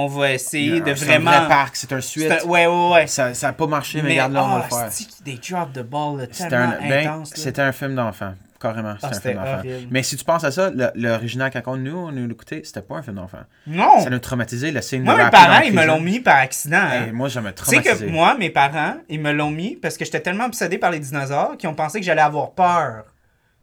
[0.00, 1.30] on va essayer de C'est vraiment.
[1.30, 2.30] un vrai parc, c'est un C'est suite.
[2.32, 3.06] un- Ouais, ouais, ouais.
[3.06, 4.92] Ça n'a pas marché, mais, regarde là, on va le ah, faire.
[4.92, 7.32] c'est-tu des drops de ball là, C'était tellement un, ben, intense.
[7.34, 8.32] c'était un film d'enfant.
[8.60, 9.86] Carrément, c'était Ah, un film d'enfant.
[9.92, 12.82] Mais si tu penses à ça, le- l'original, quand on, nous, on nous l'écoutait, c'était
[12.82, 13.38] pas un film d'enfant.
[13.68, 14.00] Non!
[14.02, 16.18] Ça nous traumatisait, la scène Moi, de mes rapper dans parents, ils me l'ont mis
[16.18, 16.76] par accident.
[16.76, 17.04] hein.
[17.06, 19.96] Hey, moi, ça m'a Tu sais que moi, mes parents, ils me l'ont mis parce
[19.96, 23.04] que j'étais tellement obsédé par les dinosaures qu'ils ont pensé que j'allais avoir peur.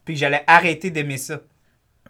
[0.06, 1.40] Puis que j'allais arrêter d'aimer ça.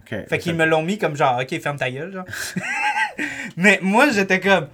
[0.09, 2.25] Fait qu'ils me l'ont mis comme genre, ok, ferme ta gueule, genre.
[3.57, 4.67] Mais moi, j'étais comme,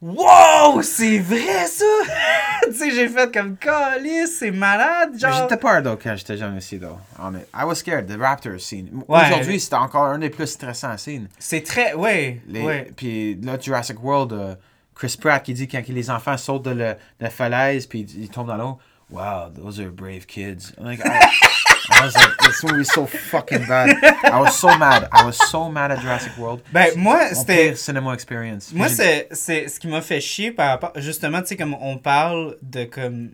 [0.00, 1.84] wow, c'est vrai ça!
[2.66, 5.32] tu sais, j'ai fait comme, calice, c'est malade, genre.
[5.42, 6.98] J'étais peur, though, quand j'étais jeune aussi, though.
[7.18, 7.48] Honnête.
[7.54, 9.02] I was scared, the Raptors scene.
[9.08, 9.20] Ouais.
[9.26, 11.28] Aujourd'hui, c'était encore un des plus stressants scenes.
[11.38, 12.90] C'est très, ouais, Les- ouais.
[12.96, 14.54] Puis là, Jurassic World, euh,
[14.94, 18.24] Chris Pratt qui dit quand les enfants sautent de, le- de la falaise puis ils,
[18.24, 18.78] ils tombent dans l'eau,
[19.10, 20.72] wow, those are brave kids.
[20.78, 21.08] I'm Like, I,
[21.90, 23.96] I was like, this movie is so fucking bad.
[24.24, 25.08] I was so mad.
[25.12, 26.62] I was so mad at Jurassic World.
[26.72, 27.68] Ben, moi, c'était.
[27.68, 28.72] pire cinema experience.
[28.72, 30.92] Moi, c'est, c'est ce qui m'a fait chier par rapport.
[30.96, 33.30] Justement, tu sais, comme on parle de comme.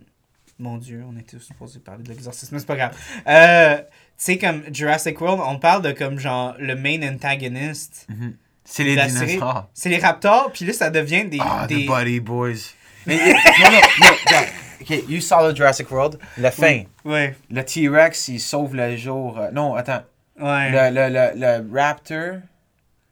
[0.59, 2.95] Mon Dieu, on était supposé parler de l'exorcisme, mais c'est pas grave.
[3.27, 3.85] Euh, tu
[4.19, 8.07] sais, comme Jurassic World, on parle de comme genre le main antagonist.
[8.11, 8.35] Mhm.
[8.65, 9.27] C'est les série.
[9.27, 9.69] dinosaures.
[9.73, 11.39] C'est les raptors, puis là, ça devient des.
[11.41, 11.87] Ah, des...
[11.87, 12.75] the Buddy Boys.
[13.07, 14.49] Mais, non, non, non, regarde.
[14.81, 16.19] Ok, you saw the Jurassic World.
[16.39, 16.85] La fin.
[17.05, 19.39] Ouais, Le T-Rex, il sauve le jour.
[19.39, 20.03] euh, non, attends.
[20.41, 20.71] ouais.
[20.71, 22.41] Le, le, le, le Raptor,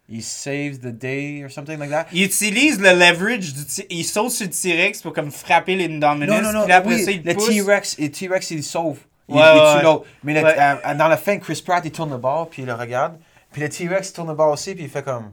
[0.08, 2.06] il saves the day or something like that.
[2.12, 3.60] Il utilise le leverage du.
[3.90, 6.28] Il saute sur le T-Rex pour comme frapper l'Indominus.
[6.30, 6.60] Non, non, non.
[6.62, 7.34] Puis là, après oui, ça, il le.
[7.34, 8.98] T-Rex, le T-Rex, il sauve.
[9.28, 9.82] Il, Ouais, il tue ouais.
[9.82, 10.06] l'autre.
[10.24, 12.72] Mais le- euh, dans la fin, Chris Pratt, il tourne le bord, puis il le
[12.72, 13.18] regarde.
[13.52, 15.32] Puis le T-Rex, il tourne le bord aussi, puis il fait comme.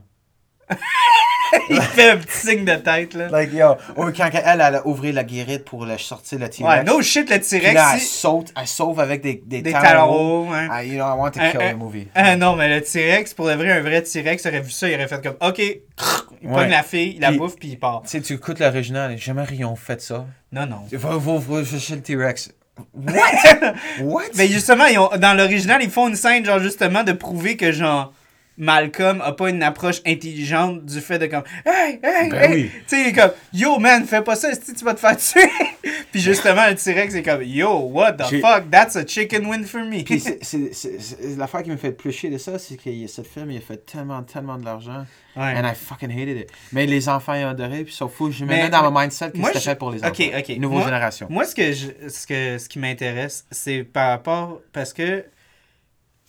[1.69, 3.29] Il fait un petit signe de tête, là.
[3.29, 3.75] Like, yo.
[3.95, 6.67] Ou quand elle, elle a ouvert la guérite pour le sortir le T-Rex.
[6.67, 7.73] Ouais, no shit, le T-Rex.
[7.73, 10.67] là, elle saute, elle sauve avec des, des, Des hauts, ouais.
[10.69, 12.07] Ah, you know, I want to Un- kill un- the movie.
[12.15, 14.95] Ah non, mais le T-Rex, pour le vrai, un vrai T-Rex aurait vu ça, il
[14.95, 16.53] aurait fait comme, ok, il Ouais.
[16.53, 18.01] pogne la fille, il la bouffe, puis il part.
[18.03, 20.25] Tu sais, tu écoutes l'original jamais rien ont fait ça.
[20.51, 20.81] Non, non.
[20.91, 22.51] Va, va, va chercher le T-Rex.
[22.93, 23.73] What?
[24.01, 24.23] What?
[24.35, 27.71] Mais justement, ils ont, dans l'original, ils font une scène, genre, justement, de prouver que,
[27.71, 28.11] genre,
[28.57, 32.53] Malcolm a pas une approche intelligente du fait de comme Hey, hey, Ben hey!
[32.53, 32.71] oui.
[32.73, 35.17] Tu sais, il est comme Yo, man, fais pas ça, si tu vas te faire
[35.17, 35.49] tuer!
[36.11, 39.81] Puis justement, le T-Rex est comme Yo, what the fuck, that's a chicken win for
[39.81, 40.03] me!
[40.03, 42.77] Puis c'est- c'est- c'est- c'est- l'affaire qui me fait le plus chier de ça, c'est
[42.77, 45.05] que ce film, il a fait tellement, tellement de l'argent.
[45.35, 45.53] Ouais.
[45.57, 46.49] And I fucking hated it.
[46.71, 49.31] Mais les enfants, ils ont adoré, puis sauf fou, je me mets dans mon mindset
[49.31, 50.11] que c'était je- fait pour les enfants.
[50.17, 50.57] Ok, ok.
[50.57, 51.27] Nouvelle génération.
[51.29, 55.25] Moi, ce que je, ce que ce qui m'intéresse, c'est par rapport parce que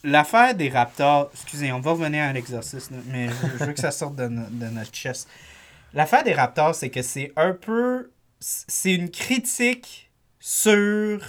[0.07, 3.29] l'affaire des Raptors, excusez, on va revenir à l'exercice, mais
[3.59, 5.29] je, veux que ça sorte de, no- de notre chest.
[5.93, 11.21] L'affaire des Raptors, c'est que c'est un peu, c'est une critique sur,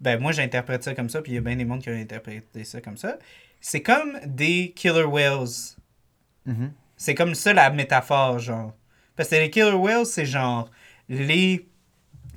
[0.00, 1.94] ben moi j'interprète ça comme ça, puis il y a bien des mondes qui ont
[1.94, 3.16] interprété ça comme ça.
[3.60, 5.74] C'est comme des killer whales.
[6.44, 6.72] Mhm.
[6.96, 8.74] C'est comme ça la métaphore, genre.
[9.16, 10.70] Parce que les killer whales, c'est genre
[11.08, 11.66] les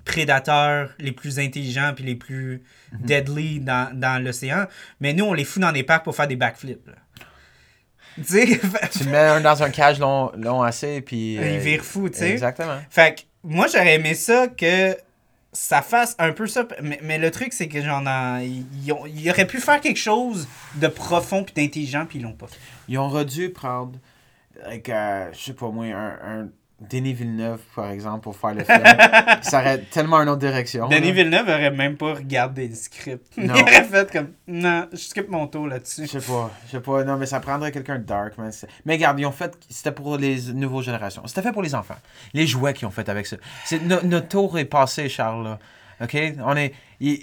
[0.05, 2.99] prédateurs les plus intelligents puis les plus Mhm.
[3.05, 4.65] deadly dans, dans l'océan.
[4.99, 6.89] Mais nous, on les fout dans des parcs pour faire des backflips.
[8.27, 11.35] Tu mets un dans un cage long, long assez, puis.
[11.35, 12.31] Il euh, vire fou, tu sais.
[12.31, 12.79] Exactement.
[12.89, 14.97] Fait que moi, j'aurais aimé ça que
[15.53, 16.67] ça fasse un peu ça.
[16.81, 20.47] Mais, mais le truc, c'est que dans- ils, ont- ils auraient pu faire quelque chose
[20.75, 22.57] de profond puis d'intelligent puis ils l'ont pas fait.
[22.87, 23.99] Ils auraient dû prendre,
[24.65, 26.49] like, euh, je sais pas moi, un, un
[26.79, 28.83] Denis Villeneuve, par exemple, pour faire le film.
[29.41, 30.87] ça aurait tellement une autre direction.
[30.89, 31.11] Denis là.
[31.13, 33.35] Villeneuve aurait même pas regardé le script.
[33.37, 33.55] Non.
[33.55, 36.03] Il aurait fait comme non, je skip mon tour là-dessus.
[36.05, 38.33] Je sais pas, je sais pas, non, mais ça prendrait quelqu'un de dark.
[38.51, 41.23] C'est- Mais regarde, ils ont fait, c'était pour les nouvelles générations.
[41.25, 41.95] C'était fait pour les enfants.
[42.33, 43.37] Les jouets qu'ils ont fait avec ça.
[43.65, 45.59] C'est, no- notre tour est passé, Charles, là.
[46.01, 46.15] OK?
[46.45, 46.73] On est.
[46.99, 47.21] il-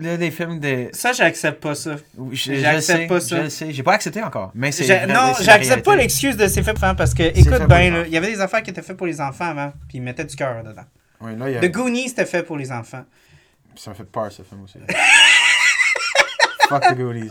[0.00, 0.88] Là, des films de.
[0.92, 1.96] Ça, j'accepte pas ça.
[2.32, 3.36] J'accepte pas ça.
[3.38, 3.72] Je le sais.
[3.72, 4.50] J'ai pas accepté encore.
[4.54, 5.06] Mais c'est.
[5.06, 7.66] Non, j'accepte pas l'excuse de pour enfants parce que, écoute les enfants.
[8.06, 10.24] il y avait des affaires qui étaient faites pour les enfants avant, puis ils mettaient
[10.24, 10.84] du cœur dedans.
[11.20, 11.60] Oui, là, il y a...
[11.60, 13.04] The Goonies, c'était fait pour les enfants.
[13.76, 14.78] Ça me fait peur, ce film aussi.
[16.68, 17.30] Fuck the Goonies.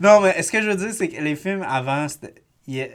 [0.00, 2.34] Non, mais ce que je veux dire, c'est que les films avant, c'était.
[2.66, 2.88] Il y, a-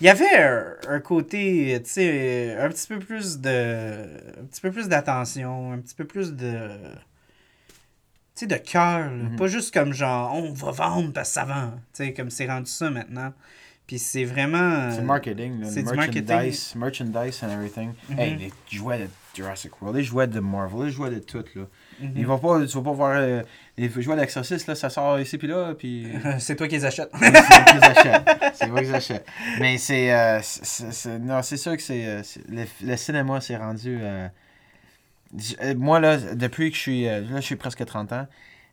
[0.00, 4.06] il y avait un, un côté, tu sais, un petit peu plus de.
[4.40, 6.68] Un petit peu plus d'attention, un petit peu plus de.
[8.34, 9.10] Tu sais, de cœur.
[9.10, 9.36] Mhm.
[9.36, 11.72] Pas juste comme genre, on va vendre parce que ça vend.
[11.94, 13.32] Tu sais, comme c'est rendu ça maintenant.
[13.86, 14.90] Puis c'est vraiment.
[14.90, 17.92] C'est le marketing, c'est du merchandise, merchandise and everything.
[18.08, 18.18] Mhm.
[18.18, 21.62] Hey, les jouets de Jurassic World, les jouets de Marvel, les jouets de tout, là.
[22.00, 22.12] Mhm.
[22.16, 23.42] Ils vont pas, tu vas pas voir euh,
[23.76, 26.08] les jouets d'Exorcist, là, ça sort ici puis là, puis...
[26.38, 27.10] c'est toi qui les achètes.
[27.12, 28.30] c'est moi qui les achète.
[28.54, 29.26] C'est moi qui les achète.
[29.58, 30.40] Mais c'est, euh,
[31.20, 33.98] non, c'est sûr que c'est, euh, le, le cinéma s'est rendu...
[34.00, 34.28] euh,
[35.62, 38.26] euh, moi, là, depuis que je suis, euh, là, je suis presque 30 ans,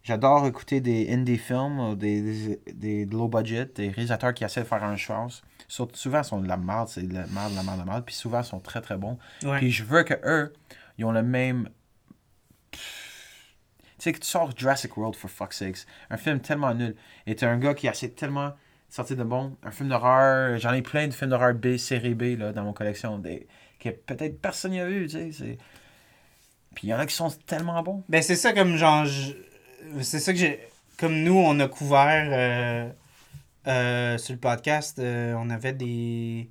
[0.04, 4.66] j'adore écouter des indie films, des, des, des low budget, des réalisateurs qui essaient de
[4.66, 5.44] faire une chose.
[5.68, 7.92] Souvent, ils sont de la merde, c'est de la merde, de la merde, de la
[7.92, 9.18] merde, puis souvent, ils sont très, très bons.
[9.44, 9.58] Ouais.
[9.58, 10.54] Puis je veux que eux,
[10.98, 11.70] ils ont le même.
[14.08, 15.86] Sais, que tu sors Jurassic World, for fuck's sakes.
[16.10, 16.96] Un film tellement nul.
[17.26, 18.54] Et t'es un gars qui essaie tellement de
[18.90, 19.58] sortir de bon.
[19.64, 20.58] Un film d'horreur.
[20.58, 23.18] J'en ai plein de films d'horreur B, série B, là, dans mon collection.
[23.20, 23.48] Des,
[23.80, 25.58] que peut-être personne n'a vu, tu sais.
[26.74, 28.04] Puis il y en a qui sont tellement bons.
[28.08, 29.06] Ben, c'est ça comme genre.
[29.06, 29.34] je-
[30.02, 30.60] C'est ça que j'ai.
[30.98, 32.90] Comme nous, on a couvert euh,
[33.68, 36.50] euh, sur le podcast, euh, on avait des,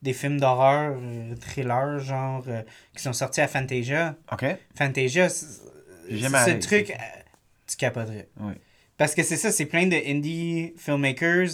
[0.00, 2.62] des films d'horreur, euh, thrillers, genre, euh,
[2.96, 4.16] qui sont sortis à Fantasia.
[4.32, 4.44] OK?
[4.76, 5.28] Fantasia,
[6.08, 6.94] ce truc, euh,
[7.66, 8.28] tu capoterais.
[8.40, 8.54] Oui.
[8.96, 11.48] Parce que c'est ça, c'est plein de indie filmmakers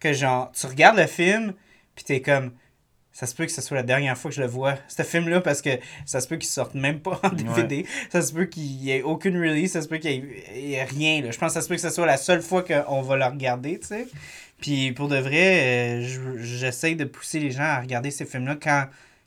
[0.00, 1.54] que genre, tu regardes le film,
[1.94, 2.52] puis t'es comme,
[3.12, 5.40] ça se peut que ce soit la dernière fois que je le vois, ce film-là,
[5.40, 5.70] parce que
[6.04, 9.02] ça se peut qu'il sorte même pas en DVD, ça se peut qu'il y ait
[9.02, 10.24] aucune release, ça se peut qu'il
[10.54, 11.30] y ait, rien, là.
[11.30, 13.24] Je pense que ça se peut que ce soit la seule fois qu'on va le
[13.24, 14.06] regarder, tu sais.
[14.60, 18.56] Puis pour de vrai, euh, je- j'essaie de pousser les gens à regarder ces films-là
[18.60, 18.86] quand,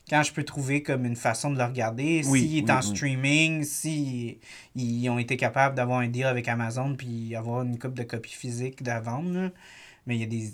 [0.09, 2.21] quand je peux trouver comme une façon de le regarder.
[2.25, 2.95] Oui, S'il est oui, en oui.
[2.95, 4.39] streaming, si
[4.75, 8.33] ils ont été capables d'avoir un deal avec Amazon puis avoir une coupe de copies
[8.33, 9.31] physiques de vendre.
[9.33, 9.49] là.
[10.07, 10.49] Mais il y a des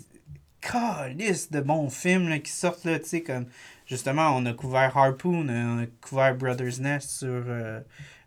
[0.60, 3.46] calices de bons films là, qui sortent là, tu sais, comme
[3.86, 7.80] justement, on a couvert Harpoon, on a couvert Brothers Nest sur euh,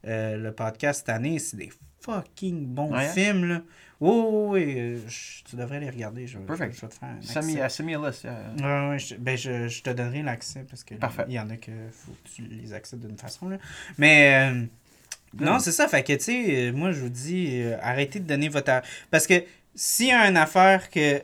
[0.08, 1.40] euh, le podcast cette année.
[1.40, 1.70] C'est des
[2.02, 3.62] fucking bons Ouais, films, là.
[4.02, 4.80] Oui, oui, oui.
[4.80, 6.26] euh, je- tu devrais les regarder.
[6.28, 6.76] Je, Perfect.
[6.76, 7.66] je vais te faire un Send me, accès.
[7.66, 8.24] uh, send me a list.
[8.24, 8.54] yeah.
[8.58, 11.26] Ouais, ouais, je, ben je, je te donnerai l'accès parce que Parfait.
[11.28, 13.50] il y en a que faut que tu les acceptes d'une façon.
[13.50, 13.58] Là.
[13.98, 14.66] Mais euh,
[15.40, 15.88] non, c'est ça.
[15.88, 18.70] Fait que, tu sais, euh, moi, je vous dis, euh, arrêtez de donner votre.
[18.72, 19.44] ar- Parce que
[19.76, 21.22] s'il y a une affaire que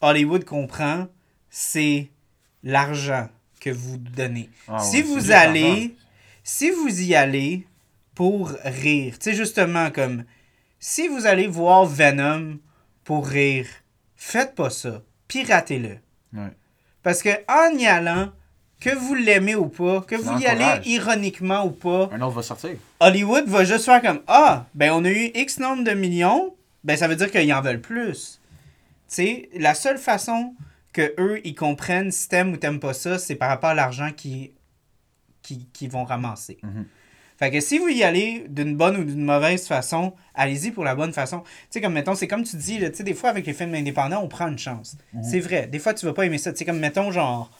[0.00, 1.08] Hollywood comprend,
[1.48, 2.08] c'est
[2.62, 3.28] l'argent
[3.60, 4.50] que vous donnez.
[4.68, 5.94] Ah si ouais, vous allez,
[6.44, 7.66] si vous y allez
[8.14, 10.24] pour rire, tu sais, justement, comme
[10.84, 12.58] si vous allez voir Venom
[13.04, 13.68] pour rire,
[14.16, 15.00] faites pas ça.
[15.28, 15.98] Piratez-le.
[16.32, 16.50] Ouais.
[17.04, 18.32] Parce que en y allant,
[18.80, 22.42] que vous l'aimez ou pas, que vous y allez ironiquement ou pas, Un autre va
[22.42, 22.76] sortir.
[22.98, 26.52] Hollywood va juste faire comme Ah, ben on a eu X nombre de millions,
[26.82, 28.40] ben ça veut dire qu'ils en veulent plus.
[29.08, 30.56] Tu sais, la seule façon
[30.92, 34.10] que eux ils comprennent si t'aimes ou t'aimes pas ça, c'est par rapport à l'argent
[34.10, 34.50] qu'ils
[35.42, 36.58] qui, qui vont ramasser.
[36.64, 36.86] Mhm.
[37.42, 40.94] Fait que si vous y allez d'une bonne ou d'une mauvaise façon, allez-y pour la
[40.94, 41.40] bonne façon.
[41.40, 43.52] Tu sais, comme mettons, c'est comme tu dis, là, tu sais, des fois avec les
[43.52, 44.96] films indépendants, on prend une chance.
[45.28, 45.66] C'est vrai.
[45.66, 46.52] Des fois, tu vas pas aimer ça.
[46.52, 47.50] Tu sais, comme mettons, genre,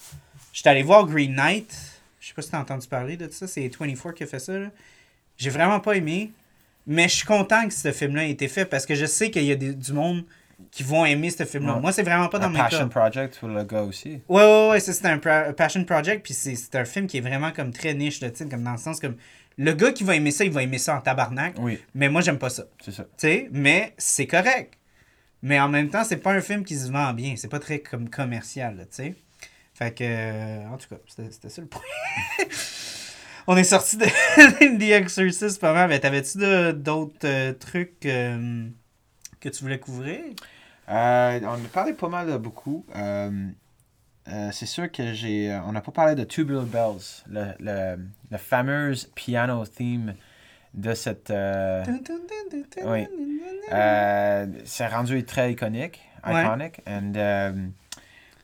[0.52, 1.74] j'étais allé voir Green Knight.
[2.20, 3.48] Je sais pas si t'as entendu parler de ça.
[3.48, 4.52] C'est 24 qui a fait ça.
[5.36, 6.30] J'ai vraiment pas aimé.
[6.86, 9.42] Mais je suis content que ce film-là ait été fait parce que je sais qu'il
[9.44, 10.22] y a des- du monde
[10.70, 11.74] qui vont aimer ce film-là.
[11.74, 11.80] Ouais.
[11.80, 13.00] Moi, c'est vraiment pas dans Un mes passion cas.
[13.00, 14.20] project pour le gars aussi.
[14.28, 15.18] Ouais, ouais, ouais, ça, c'est un
[15.52, 18.70] passion project, puis c'est un film qui est vraiment comme très niche, là, comme dans
[18.72, 19.16] le sens comme
[19.62, 22.20] le gars qui va aimer ça, il va aimer ça en tabarnak, Oui, mais moi
[22.20, 23.04] j'aime pas ça, c'est ça.
[23.16, 24.74] sais, mais c'est correct.
[25.42, 27.80] Mais en même temps, c'est pas un film qui se vend bien, c'est pas très
[27.80, 29.14] comme commercial, tu sais.
[29.74, 31.80] Fait que, euh, en tout cas, c'était c'était ça le point.
[33.48, 34.04] On est sorti de
[34.78, 38.68] The Exorcist pas mal, mais t'avais-tu de- d'autres euh, trucs euh,
[39.40, 40.20] que tu voulais couvrir?
[40.86, 42.86] On a parlé pas mal de beaucoup.
[44.28, 45.50] Euh, c'est sûr que j'ai.
[45.52, 47.98] euh, On n'a pas parlé de Tubular Bells, le, le,
[48.30, 50.14] le fameux piano theme
[50.74, 51.30] de cette.
[51.30, 51.84] euh,
[52.84, 53.06] Oui.
[53.72, 56.44] euh, c'est rendu très iconique, Ouais.
[56.44, 56.80] iconic.
[56.86, 57.52] And, euh,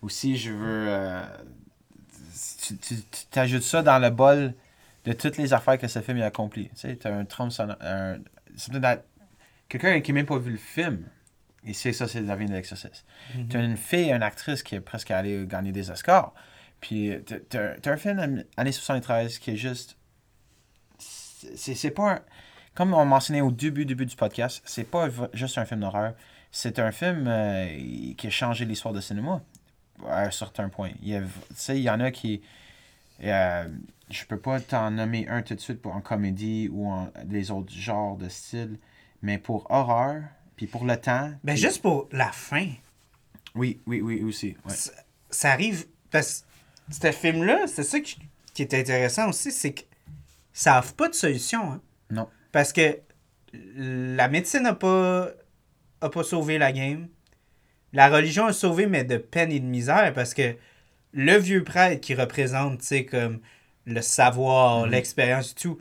[0.02, 1.20] aussi, je veux.
[2.82, 2.96] tu,
[3.30, 4.54] t'ajoutes ça dans le bol
[5.04, 6.68] de toutes les affaires que ce film a accompli.
[6.70, 7.76] Tu sais, t'as un trompe sonore.
[7.80, 8.18] un-
[9.68, 11.04] Quelqu'un qui n'a même pas vu le film,
[11.64, 13.04] il sait ça, c'est la vie de l'exorciste.
[13.34, 13.48] Mhm.
[13.48, 16.32] T'as une fille, une actrice qui est presque allée gagner des Oscars.
[16.80, 17.12] Puis
[17.48, 19.96] t'as t'as un film an- années 73 qui est juste
[20.98, 22.20] c'est c'est pas un-
[22.74, 26.14] Comme on mentionnait au début, début du podcast, c'est pas juste un film d'horreur.
[26.52, 27.66] C'est un film euh,
[28.16, 29.42] qui a changé l'histoire du cinéma
[30.06, 30.90] à un certain point.
[31.02, 32.40] Il y, a- tu il y en a qui.
[33.24, 33.68] euh,
[34.10, 37.50] je peux pas t'en nommer un tout de suite pour en comédie ou en des
[37.50, 38.78] autres genres de style,
[39.22, 40.22] mais pour horreur,
[40.58, 41.30] puis pour le temps.
[41.44, 42.66] Ben, puis- juste pour la fin.
[43.54, 44.56] Oui, oui, oui, aussi.
[44.66, 44.74] ouais.
[44.74, 44.92] ça,
[45.30, 45.86] ça arrive.
[46.10, 46.44] Parce
[46.90, 48.18] que ce film-là, c'est ça qui,
[48.52, 49.82] qui est intéressant aussi, c'est que
[50.52, 51.72] ça offre pas de solution.
[51.72, 51.80] hein.
[52.10, 52.28] Non.
[52.52, 52.98] Parce que
[53.52, 55.28] la médecine n'a pas,
[56.00, 57.08] a pas sauvé la game.
[57.92, 60.56] La religion a sauvé, mais de peine et de misère, parce que
[61.12, 63.40] le vieux prêtre qui représente, tu sais, comme
[63.86, 64.90] le savoir, Mhm.
[64.90, 65.80] l'expérience et tout,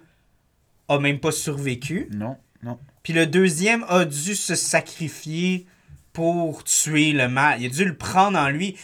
[0.87, 2.07] a même pas survécu.
[2.13, 2.79] Non, non.
[3.07, 5.65] Puis le deuxième a dû se sacrifier
[6.11, 7.61] pour tuer le mal.
[7.61, 8.75] Il a dû le prendre en lui.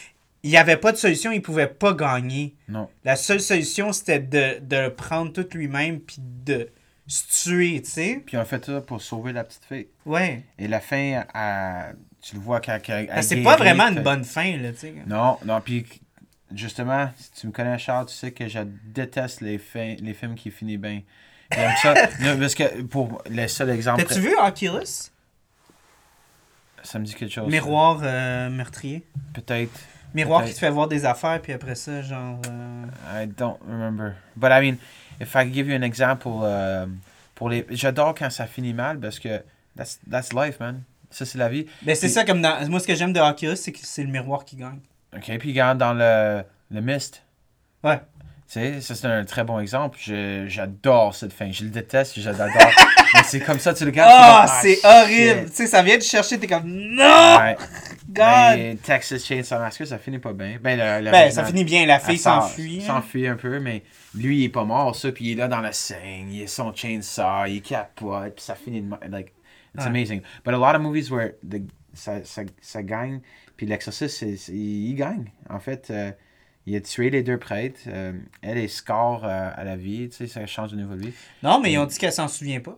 [0.42, 2.54] Il n'y avait pas de solution, il pouvait pas gagner.
[2.66, 2.88] Non.
[3.04, 6.70] La seule solution, c'était de, de le prendre tout lui-même puis de
[7.06, 8.22] se tuer, tu sais.
[8.24, 9.88] Puis on fait ça pour sauver la petite fille.
[10.06, 10.42] Ouais.
[10.58, 12.78] Et la fin, elle- tu le vois quand.
[12.82, 14.94] quand elle Parce que c'est pas vraiment une bonne fin, là, tu sais.
[15.06, 15.84] Non, non, puis
[16.54, 20.34] justement, si tu me connais, Charles, tu sais que je déteste les, fins, les films
[20.34, 21.02] qui finissent bien.
[21.82, 21.94] Ça.
[22.20, 24.04] Non, parce que pour le seul exemple.
[24.04, 25.10] T'as-tu vu Oculus?
[26.82, 27.50] Ça me dit quelque chose.
[27.50, 29.04] Miroir euh, meurtrier.
[29.32, 29.72] Peut-être.
[30.14, 32.40] Miroir qui te fait voir des affaires, puis après ça, genre...
[32.48, 32.84] euh,
[33.24, 34.12] I don't remember.
[34.36, 34.76] But I mean,
[35.20, 36.86] if I give you an example, euh,
[37.34, 39.42] pour les, j'adore quand ça finit mal parce que
[39.76, 40.82] that's, that's life, man.
[41.10, 41.66] Ça, c'est la vie.
[41.82, 42.68] Ben, c'est ça, comme dans...
[42.68, 44.80] Moi, ce que j'aime de Oculus, c'est que c'est le miroir qui gagne.
[45.16, 47.22] OK, puis regarde dans le, le mist.
[47.82, 48.00] Ouais.
[48.46, 49.98] Tu sais, ça c'est un très bon exemple.
[50.00, 51.50] Je- J'adore cette fin.
[51.50, 52.48] Je le déteste, j'adore.
[53.14, 54.10] Mais c'est comme ça, tu le regardes.
[54.14, 55.48] Ah, tu c'est ah, horrible!
[55.48, 56.64] Tu sais, ça vient te chercher, t'es comme...
[56.66, 57.36] Non!
[57.38, 57.56] Ouais.
[58.08, 58.16] God!
[58.56, 60.58] Ben, Texas Chainsaw Massacre, ça finit pas bien.
[60.60, 61.86] Ben, le- le Ben, ça finit bien.
[61.86, 62.80] La fille s'enfuit.
[62.82, 62.86] hein.
[62.86, 63.82] S'enfuit un peu, mais
[64.14, 65.10] lui, il est pas mort, ça.
[65.12, 68.54] Puis il est là dans la scène, il est son chainsaw, il capote, puis ça
[68.56, 68.90] finit de.
[69.08, 69.28] Like,
[69.74, 69.90] it's Ouais.
[69.90, 70.20] amazing.
[70.44, 71.62] But a lot of movies where the,
[71.94, 73.20] ça, ça, ça gagne,
[73.56, 75.30] puis l'exorciste, il gagne.
[75.48, 76.10] En fait, euh,
[76.66, 77.80] il a tué les deux prêtres.
[77.88, 78.12] euh,
[78.42, 81.12] elle est score euh, à la vie, tu sais, ça change de niveau de vie.
[81.42, 82.76] Non, mais ils ont dit qu'elle s'en souvient pas.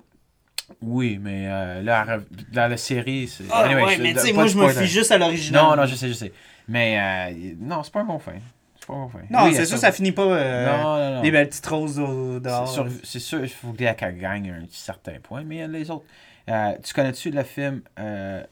[0.83, 2.19] Oui, mais euh, là,
[2.53, 3.45] dans la série, c'est.
[3.51, 5.63] Ah, Anyway, ouais, je- mais tu sais, moi, je me fie juste à l'original.
[5.63, 6.33] Non, non, je sais, je sais.
[6.69, 6.99] Mais
[7.33, 8.33] euh, non, c'est pas un bon fin.
[8.81, 9.21] C'est pas un bon fin.
[9.31, 10.23] Non, Oui, c'est sûr, sort- ça finit pas.
[10.25, 11.23] euh, Non, non, non.
[11.23, 12.89] Les belles petites roses dehors.
[13.05, 16.05] C'est sûr, il faut qu'elle gagne un certain point, mais il y a les autres.
[16.49, 18.43] Euh, tu connais-tu le film euh,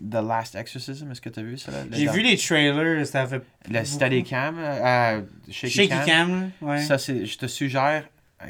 [0.00, 1.10] The Last Exorcism?
[1.10, 1.70] Est-ce que tu as vu ça?
[1.84, 3.42] Le- J'ai vu les trailers, ça fait.
[3.70, 6.04] Le Steadicam, euh, Shaky, Shaky Cam.
[6.04, 6.80] Cam, ouais.
[6.82, 8.04] Ça, c'est, je te suggère,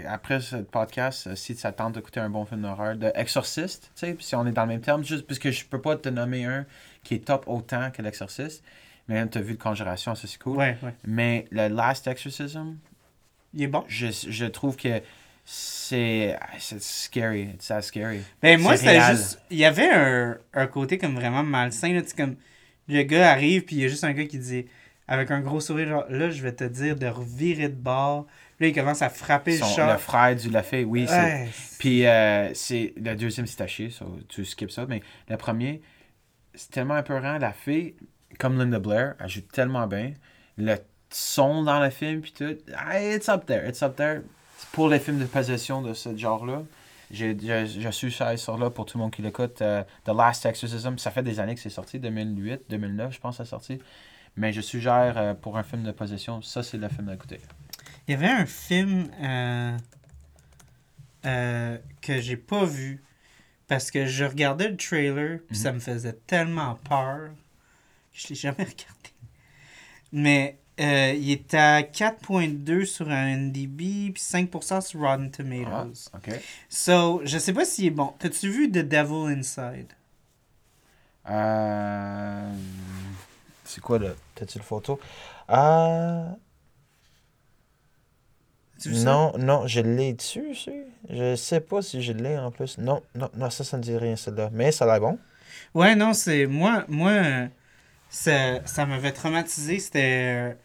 [0.08, 4.06] après ce podcast, euh, si ça tente d'écouter un bon film d'horreur, de Exorciste, tu
[4.06, 6.08] sais, si on est dans le même terme, juste parce que je peux pas te
[6.08, 6.64] nommer un
[7.02, 8.64] qui est top autant que l'Exorciste,
[9.08, 10.56] mais tu as vu de Conjuration, ça c'est cool.
[10.56, 10.94] Ouais, ouais.
[11.06, 12.76] Mais le Last Exorcism,
[13.52, 13.84] Il est bon.
[13.86, 15.00] je, je trouve que
[15.44, 18.20] c'est, c'est scary, it's that scary.
[18.42, 19.40] Ben, moi, c'était juste.
[19.50, 22.02] Il y avait un, un côté comme vraiment malsain, là.
[22.02, 22.36] Tu comme.
[22.88, 24.66] Le gars arrive, puis il y a juste un gars qui dit.
[25.06, 28.26] Avec un gros sourire, genre, là, je vais te dire de revirer de bord.
[28.58, 29.98] Là, il commence à frapper Son- le le chat.
[29.98, 31.46] frère du Lafay, oui, c'est.
[31.78, 34.86] Puis euh, c'est le deuxième c'est taché, so, tu skips ça.
[34.88, 35.82] Mais le premier,
[36.54, 37.36] c'est tellement épeurant.
[37.36, 37.96] La fille,
[38.38, 40.14] comme Linda Blair, elle joue tellement bien.
[40.56, 40.76] Le
[41.10, 44.22] son dans le film, puis tout, ah, it's up there, it's up there.
[44.74, 46.62] Pour les films de possession de ce genre-là,
[47.10, 49.62] je, suis ça sur là pour tout le monde qui l'écoute.
[49.62, 53.36] euh, The Last Exorcism, ça fait des années que c'est sorti, 2008, 2009, je pense,
[53.36, 53.78] c'est sorti.
[54.36, 57.38] Mais je suggère euh, pour un film de possession, ça c'est le film à écouter.
[58.08, 59.76] Il y avait un film euh,
[61.26, 63.02] euh, que j'ai pas vu
[63.68, 65.62] parce que je regardais le trailer puis Mhm.
[65.62, 67.28] ça me faisait tellement peur
[68.12, 69.10] que je l'ai jamais regardé.
[70.12, 76.10] Mais euh, il est à 4.2 sur un NDB puis 5% sur Rotten Tomatoes.
[76.12, 76.40] Ah, ok.
[76.68, 78.12] So, je sais pas s'il est bon.
[78.18, 79.92] T'as-tu vu The Devil Inside?
[81.30, 82.52] Euh...
[83.64, 84.10] C'est quoi là?
[84.34, 84.98] T'as-tu le photo?
[85.48, 86.36] Ça?
[88.86, 90.56] Non, non, je l'ai dessus.
[91.08, 92.78] Je sais pas si je l'ai en plus.
[92.78, 94.50] Non, non, non, ça, ça ne dit rien, celle-là.
[94.52, 95.18] Mais ça a l'air bon.
[95.74, 96.46] Ouais, non, c'est.
[96.46, 97.46] Moi, moi euh,
[98.10, 99.78] ça, ça m'avait traumatisé.
[99.78, 100.56] C'était.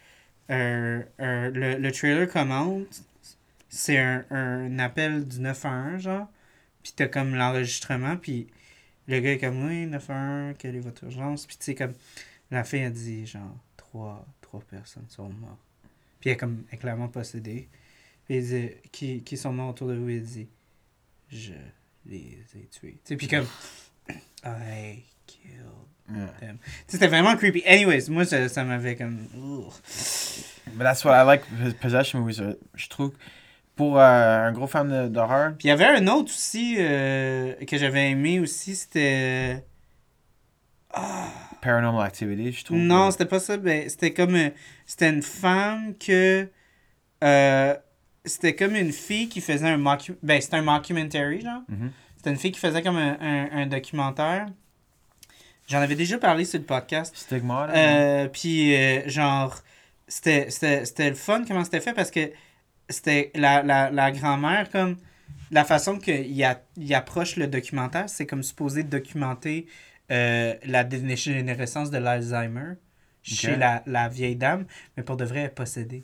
[0.50, 3.04] Euh, un- le, le trailer commente.
[3.70, 6.28] C'est un, un appel du 911, genre.
[6.84, 8.18] Puis t'as comme l'enregistrement.
[8.18, 8.48] Puis
[9.08, 11.46] le gars est comme Oui, 911, quelle est votre urgence?
[11.48, 11.94] Puis tu sais, comme.
[12.52, 15.60] La fille a dit, genre, trois, trois personnes sont mortes.
[16.20, 17.70] Puis elle comme, est clairement possédée.
[18.26, 20.10] Puis il dit, qui, qui sont morts autour de vous?
[20.10, 20.50] Il dit,
[21.30, 21.54] je
[22.06, 22.94] les ai tués.
[23.04, 23.48] Tu sais, puis comme,
[24.46, 26.54] I killed Yeah.
[26.88, 27.64] C'était vraiment creepy.
[27.66, 29.18] Anyways, moi, ça, ça m'avait comme.
[30.74, 31.44] But that's what I like
[31.80, 32.40] possession movies.
[32.40, 33.12] uh, Je trouve
[33.76, 37.78] Pour euh, un gros fan d'horreur, Puis il y avait un autre aussi euh, que
[37.78, 39.64] j'avais aimé aussi, c'était...
[41.62, 42.78] Paranormal Activity, je trouve.
[42.78, 43.58] Non, c'était pas ça.
[43.58, 44.36] Ben, c'était comme.
[44.36, 44.50] euh,
[44.86, 46.48] C'était une femme que.
[47.24, 47.76] euh,
[48.26, 50.14] c'était comme une fille qui faisait un mocku...
[50.24, 51.62] Ben, c'était un mockumentary, genre.
[51.68, 51.92] Mhm.
[52.18, 54.48] C'était une fille qui faisait comme un, un- un documentaire.
[55.70, 57.16] J'en avais déjà parlé sur le podcast.
[57.16, 59.56] Stigma, Euh, puis, euh, genre,
[60.08, 60.48] c'était,
[60.98, 62.32] le fun comment c'était fait parce que
[62.90, 64.98] c'était la, la, la grand-mère, comme,
[65.52, 66.26] la façon qu'il
[66.78, 69.68] il approche le documentaire, c'est comme supposé documenter
[70.12, 72.74] euh, la dégénérescence de l'Alzheimer
[73.22, 74.66] chez la, la vieille dame,
[74.98, 76.04] mais pour de vrai, elle possédée.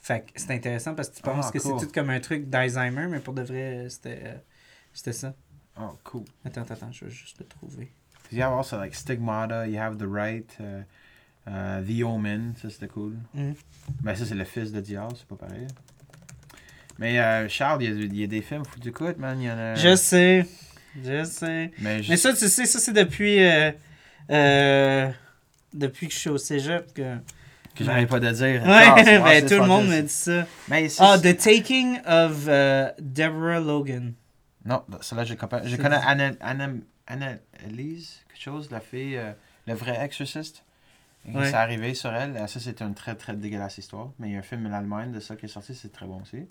[0.00, 1.78] Fait que c'est intéressant parce que tu penses Ah, que cool.
[1.80, 4.34] c'est tout comme un truc d'Alzheimer, mais pour de vrai, c'était, euh,
[4.92, 5.34] c'était ça.
[5.80, 6.24] Oh, cool.
[6.44, 7.90] Attends, attends, attends, je vais juste le trouver.
[8.32, 10.82] You have also like Stigmata, you have The Right, uh,
[11.50, 13.14] uh, The Omen, ça c'était cool.
[13.34, 13.54] Mhm.
[14.02, 15.66] Ben ça c'est le fils de diable, c'est pas pareil.
[16.98, 19.40] Mais euh, Charles, il y, a, il y a des films, tu écoutes, man.
[19.40, 19.74] Il y en a.
[19.74, 20.46] Je sais,
[21.02, 21.72] je sais.
[21.80, 23.42] Mais, je- Mais ça, tu sais, ça, c'est depuis.
[23.42, 23.72] euh,
[24.30, 25.10] euh,
[25.74, 27.16] depuis que je suis au cégep que.
[27.74, 28.62] que pas de dire.
[28.62, 30.46] Ouais, ben, tout le monde me dit ça.
[31.00, 34.12] Ah, The Taking of euh, Deborah Logan.
[34.64, 35.64] Non, celle-là, je connais.
[35.68, 36.68] Je C'est- connais Anna, Anna,
[37.06, 39.32] Anna Elise, quelque chose, la fille, euh,
[39.66, 40.64] le vrai exorciste.
[41.26, 41.48] Ouais.
[41.48, 42.36] C'est arrivé sur elle.
[42.48, 44.10] Ça, c'était une très, très dégueulasse histoire.
[44.18, 46.06] Mais il y a un film en Allemagne de ça qui est sorti, c'est très
[46.06, 46.46] bon aussi.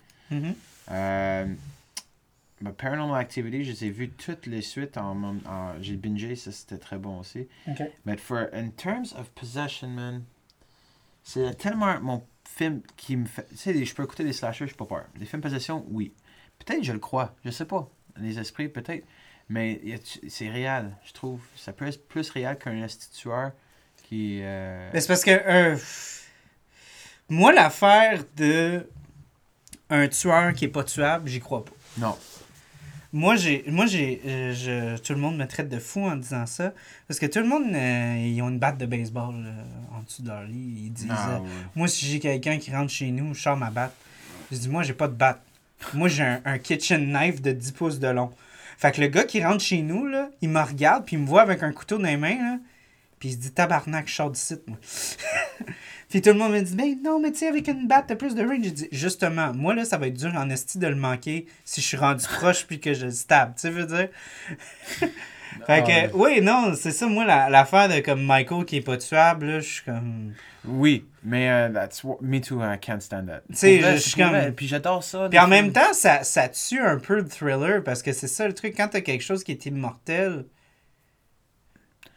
[0.91, 1.45] Euh,
[2.61, 4.97] mais Paranormal Activity, je les ai vus toutes les suites.
[4.97, 7.47] En, en- en- J'ai bingé, ça c'était très bon aussi.
[7.67, 7.81] Ok.
[8.05, 10.23] Mais for, in terms of possession, man,
[11.23, 13.47] c'est tellement mon film qui me fait.
[13.49, 15.05] Tu sais, je peux écouter des slashers, je pas peur.
[15.19, 16.13] Les films possession, oui.
[16.59, 17.89] Peut-être je le crois, je sais pas.
[18.17, 19.05] Les esprits, peut-être.
[19.51, 19.81] Mais
[20.29, 21.41] c'est réel, je trouve.
[21.57, 23.51] Ça peut être plus réel qu'un instituteur
[24.07, 24.39] qui.
[24.41, 25.31] euh, Mais c'est parce que.
[25.31, 25.77] euh,
[27.29, 28.87] moi, l'affaire de.
[29.89, 31.71] Un tueur qui est pas tuable, j'y crois pas.
[31.97, 32.17] Non.
[33.11, 36.45] Moi, j'ai, moi j'ai, euh, je, tout le monde me traite de fou en disant
[36.45, 36.71] ça.
[37.09, 39.35] Parce que tout le monde, euh, ils ont une batte de baseball
[39.93, 40.83] en dessous de leur lit.
[40.85, 41.47] Ils disent, Ah, ouais.
[41.75, 43.93] moi, si j'ai quelqu'un qui rentre chez nous, je sors ma batte.
[44.49, 45.41] Je dis, moi, j'ai pas de batte.
[45.93, 48.31] Moi, j'ai un, un kitchen knife de 10 pouces de long.
[48.81, 51.27] Fait que le gars qui rentre chez nous, là, il me regarde, puis il me
[51.27, 52.59] voit avec un couteau dans les mains, là,
[53.19, 54.79] puis il se dit, tabarnak, je sors d'ici, moi.
[56.09, 58.15] puis tout le monde me dit, mais non, mais tu sais, avec une batte, t'as
[58.15, 58.63] plus de range.
[58.63, 61.79] J'ai dit, justement, moi, là, ça va être dur en esti de le manquer si
[61.79, 63.53] je suis rendu proche puis que je le stab.
[63.55, 64.09] Tu veux dire?
[65.65, 68.81] fait que, Ah, oui, non, c'est ça, moi, la- l'affaire de comme Michael qui est
[68.81, 70.33] pas tuable, là, je suis comme.
[70.65, 73.41] Oui, mais euh, that's what, me too, I can't stand that.
[73.49, 75.27] Tu sais, je suis comme- Puis j'adore ça.
[75.29, 78.47] Puis en même temps, ça, ça tue un peu le thriller parce que c'est ça
[78.47, 78.75] le truc.
[78.77, 80.45] Quand t'as quelque chose qui est immortel,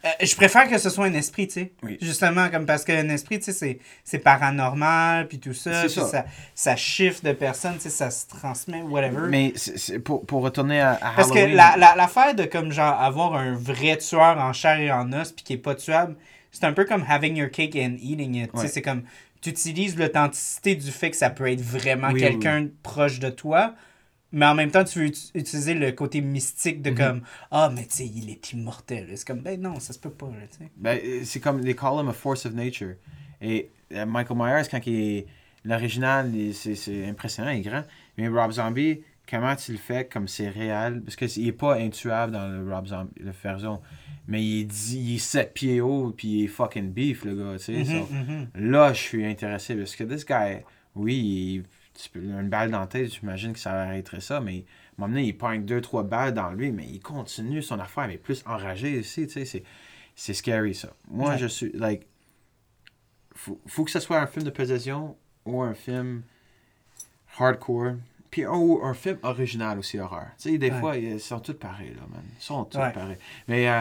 [0.04, 1.72] euh, je préfère que ce soit un esprit, tu sais.
[1.82, 1.98] Oui.
[2.00, 5.80] Justement, comme parce qu'un esprit, tu sais, c'est- paranormal, puis tout ça.
[5.82, 6.06] Puis ça.
[6.06, 6.24] ça.
[6.54, 9.28] Ça shift de personnes, tu sais, ça se transmet, whatever.
[9.28, 11.56] Mais c'est- c'est pour, pour retourner à, à Parce que Halloween.
[11.56, 15.32] la- la- l'affaire de comme genre avoir un vrai tueur en chair et en os
[15.32, 16.16] puis qui est pas tuable,
[16.52, 18.50] c'est un peu comme having your cake and eating it.
[18.52, 18.68] Tu sais.
[18.68, 19.02] C'est comme
[19.40, 23.74] tu utilises l'authenticité du fait que ça peut être vraiment Oui, quelqu'un proche de toi,
[24.34, 26.96] mais en même temps tu veux ut- utiliser le côté mystique de Mhm.
[26.96, 29.08] comme ah mais tu sais il est immortel.
[29.14, 30.70] C'est comme ben non ça se peut pas là, tu sais.
[30.76, 32.94] Ben, euh, c'est comme, they call him a force of nature.
[33.40, 35.26] Et euh, Michael Myers, quand il est.
[35.66, 37.84] L'original, c'est impressionnant, il est grand.
[38.18, 41.00] Mais Rob Zombie, comment tu le fais comme c'est réel?
[41.02, 43.80] Parce qu'il est pas intuable dans le Rob Zombie, le version.
[44.28, 47.34] Mais il est, dit, il est 7 pieds haut, puis il est fucking beef, le
[47.34, 47.72] gars, tu sais.
[47.78, 48.48] Mhm, so, mhm.
[48.70, 50.58] Là, je suis intéressé parce que this guy,
[50.94, 51.62] oui, il,
[51.94, 54.62] tu peux- une balle dans la tête, j'imagine que ça arrêterait ça, mais à un
[54.98, 58.18] moment donné, il pogne deux, trois balles dans lui, mais il continue son affaire, mais
[58.18, 59.64] plus enragé aussi, tu sais,
[60.16, 60.88] c'est, scary ça.
[61.08, 61.38] Moi, Ouais.
[61.38, 62.06] je suis, like,
[63.34, 66.22] faut, faut que ce soit un film de possession ou un film
[67.38, 67.94] hardcore,
[68.30, 70.26] puis ou un film original aussi, horreur.
[70.38, 70.80] Tu sais, des Ouais.
[70.80, 72.22] fois, ils sont tous pareils, là, man.
[72.38, 72.92] Ils sont tous Ouais.
[72.92, 73.18] pareils.
[73.48, 73.80] Mais euh,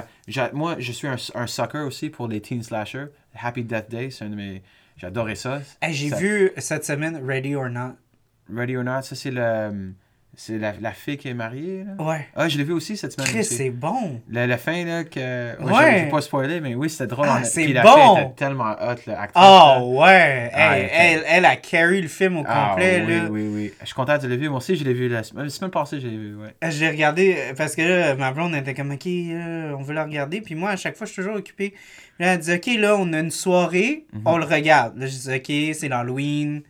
[0.53, 3.07] moi, je suis un, un sucker aussi pour les teen slashers.
[3.35, 4.61] Happy Death Day, c'est un de mes...
[4.95, 5.59] J'adorais ça.
[5.81, 7.93] Hey, J'ai Ça- vu cette semaine Ready or Not.
[8.53, 9.93] Ready or Not, ça c'est le...
[10.35, 12.03] C'est la, la fille qui est mariée, là.
[12.03, 12.27] Ouais.
[12.35, 14.19] Ah, je l'ai vu aussi cette semaine Chris c'est bon.
[14.31, 15.55] La, la fin, là, que...
[15.61, 15.71] Ouais.
[15.71, 15.99] Ouais.
[15.99, 17.27] Je vais pas spoiler, mais oui, c'était drôle.
[17.29, 18.15] Ah, c'est Puis la bon.
[18.15, 19.29] fille était tellement hot, l'actrice.
[19.35, 20.49] Oh ouais.
[20.51, 20.89] Ah, ok.
[20.91, 23.27] elle, elle a carry le film au Ah, complet oui, là.
[23.29, 23.73] oui, oui.
[23.81, 24.49] Je suis content de le vu.
[24.49, 26.55] Moi aussi, je l'ai vu la semaine, la semaine passée, je l'ai vu, ouais.
[26.71, 30.03] J'ai regardé euh, parce que là, ma blonde était comme ok, euh, on veut la
[30.03, 30.41] regarder.
[30.41, 31.75] Puis moi, à chaque fois, je suis toujours occupé.
[32.17, 34.21] Là, elle dit ok, là, on a une soirée, Mhm.
[34.25, 34.97] on le regarde.
[34.97, 35.29] Là, je dis
[35.69, 36.63] ok, c'est l'Halloween.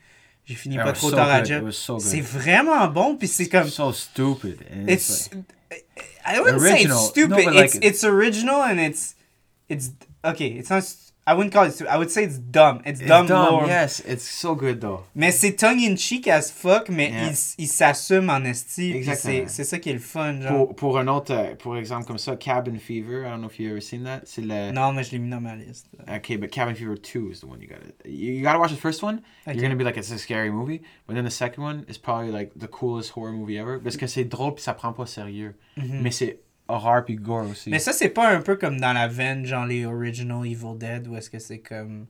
[0.45, 1.69] J'ai fini pas trop so tard à job.
[1.99, 3.69] C'est vraiment bon, puis c'est comme.
[3.69, 4.57] So stupid.
[4.87, 5.29] It's.
[6.25, 7.53] I wouldn't say it's stupid.
[7.53, 9.15] It's, it's original and it's.
[9.69, 9.91] It's.
[10.25, 10.83] Okay, it's not.
[11.25, 11.89] I wouldn't call it stupid.
[11.89, 12.81] I would say it's dumb.
[12.85, 13.65] It's, It's dumb, dumb, lore.
[13.67, 14.01] yes.
[14.05, 15.03] It's so good, though.
[15.15, 17.29] Mais c'est tongue-in-cheek as fuck, mais Yeah.
[17.29, 18.91] il, il s'assume en esti.
[18.91, 19.45] Exactement.
[19.47, 20.51] C'est ça qui est le fun, genre.
[20.67, 23.57] Pour, pour un autre, euh, pour exemple comme ça, Cabin Fever, I don't know if
[23.57, 24.21] you've ever seen that.
[24.25, 24.71] C'est le...
[24.73, 25.87] Non, mais je l'ai mis dans ma liste.
[26.13, 27.85] Okay, but Cabin Fever 2 is the one you gotta...
[28.05, 29.21] You, you gotta watch the first one.
[29.47, 29.55] Ok.
[29.55, 30.81] You're gonna be like, it's a scary movie.
[31.07, 33.79] But then the second one is probably like the coolest horror movie ever.
[33.79, 35.55] Parce que c'est drôle puis ça prend pas au sérieux.
[35.77, 37.69] Mais c'est horreur puis gore aussi.
[37.69, 41.07] Mais ça, c'est pas un peu comme dans la veine, genre les original Evil Dead,
[41.07, 42.07] où est-ce que c'est comme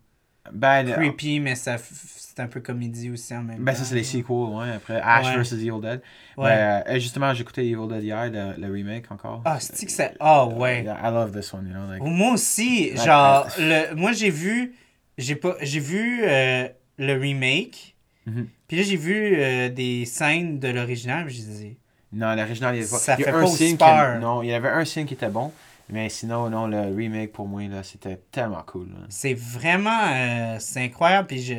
[0.51, 3.79] ben, euh, creepy, mais ça c'est un peu comédie aussi en même ben temps.
[3.79, 4.71] ça, c'est les sequels, ouais.
[4.71, 5.41] Après, Ash Ouais.
[5.41, 5.53] vs.
[5.53, 6.01] Evil Dead.
[6.35, 6.49] Ouais.
[6.49, 9.41] Mais, euh, justement, écouté Evil Dead hier, le, le remake encore.
[9.45, 10.15] Ah, c'est que c'est.
[10.19, 10.83] Ah, ouais.
[10.83, 11.87] Yeah, I love this one, you know.
[11.87, 14.75] Like, Moi aussi, Ouais, genre, le, moi j'ai vu,
[15.17, 16.67] j'ai pas, j'ai vu euh,
[16.97, 18.47] le remake, Mhm.
[18.67, 21.77] puis là j'ai vu euh, des scènes de l'original, j'ai dit,
[22.13, 22.97] Non, l'original, il pas.
[22.97, 23.77] Ça il fait pas qui-.
[24.21, 25.51] Non, il y avait un scene qui était bon.
[25.89, 28.87] Mais sinon, non, le remake pour moi, là, c'était tellement cool.
[29.09, 31.55] c'est vraiment, euh, c'est incroyable, puis je,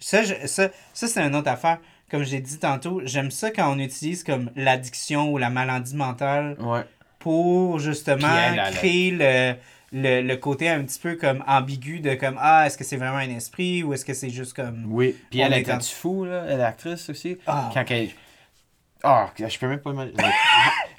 [0.00, 1.78] ça, je- ça, ça c'est une autre affaire.
[2.10, 6.56] Comme j'ai dit tantôt, j'aime ça quand on utilise comme l'addiction ou la maladie mentale
[6.58, 6.80] Ouais.
[7.18, 9.54] pour justement elle, elle créer le,
[9.92, 13.18] le, le côté un petit peu comme ambigu de comme ah est-ce que c'est vraiment
[13.18, 15.14] un esprit ou est-ce que c'est juste comme Oui.
[15.30, 17.36] Puis elle était dans- fou, là, elle est actrice aussi.
[17.46, 17.70] Ah.
[17.74, 18.08] Quand elle.
[19.04, 20.16] Ah, je peux même pas imaginer.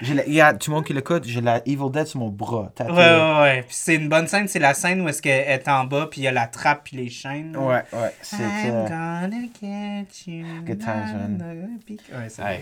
[0.00, 2.72] Il y a tout le monde qui l'écoute, j'ai la Evil Dead sur mon bras.
[2.80, 3.62] Ouais, ouais, ouais.
[3.62, 6.22] Puis c'est une bonne scène, c'est la scène où est-ce qu'elle est en bas, puis
[6.22, 7.54] il y a la trappe, puis les chaînes.
[7.56, 8.14] Ouais, ouais.
[8.22, 8.68] C'était.
[8.68, 10.46] I'm gonna get you.
[10.64, 11.78] Good times, man.
[11.88, 12.60] Ouais, c'est Hey,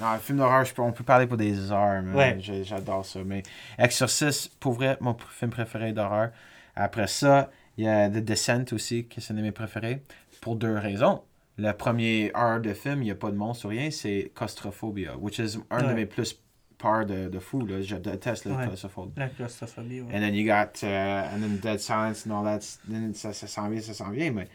[0.00, 2.02] non, un film d'horreur, on peut parler pour des heures.
[2.14, 2.38] Ouais.
[2.40, 3.20] J'adore ça.
[3.24, 3.42] Mais
[3.78, 6.30] Exorcist, pour vrai, mon film préféré d'horreur.
[6.76, 10.02] Après ça, il y a The Descent aussi, qui est un de mes préférés,
[10.40, 11.22] pour deux raisons.
[11.58, 15.16] Le premier heure de film, il n'y a pas de monstre ou rien, c'est Claustrophobia,
[15.18, 16.38] which is un de mes plus
[16.78, 17.66] peurs de, de fou.
[17.66, 17.82] Là.
[17.82, 18.66] Je déteste le Ouais.
[18.66, 19.12] claustrophobie.
[19.16, 20.14] La claustrophobie, ouais.
[20.14, 22.60] And then you got, uh, and then Dead Silence and all that.
[22.88, 24.46] Then ça, ça s'en vient, ça s'en vient, mais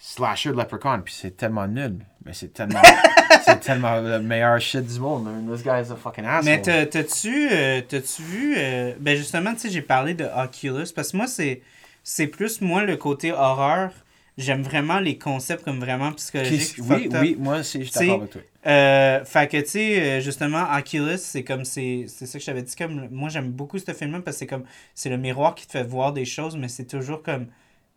[0.00, 1.96] Slasher de Leprechaun, puis c'est tellement nul.
[2.24, 2.82] Mais c'est tellement,
[3.44, 5.24] c'est tellement le meilleur shit du monde.
[5.24, 5.52] man.
[5.52, 6.44] This guy is a fucking asshole.
[6.44, 8.54] Mais t'as- t'as-tu euh, t'as-tu vu.
[8.56, 11.62] euh, ben justement, tu sais, j'ai parlé de Oculus, parce que moi, c'est
[12.04, 13.90] c'est plus, moi, le côté horreur.
[14.38, 16.76] J'aime vraiment les concepts comme vraiment psychologiques.
[16.78, 18.40] Oui, moi aussi, je suis avec toi.
[18.66, 22.46] Euh, fait que, tu sais, euh, justement, Oculus, c'est comme, c'est c'est ça que je
[22.46, 25.56] t'avais dit, comme, moi, j'aime beaucoup ce film-là parce que c'est comme, c'est le miroir
[25.56, 27.48] qui te fait voir des choses, mais c'est toujours comme,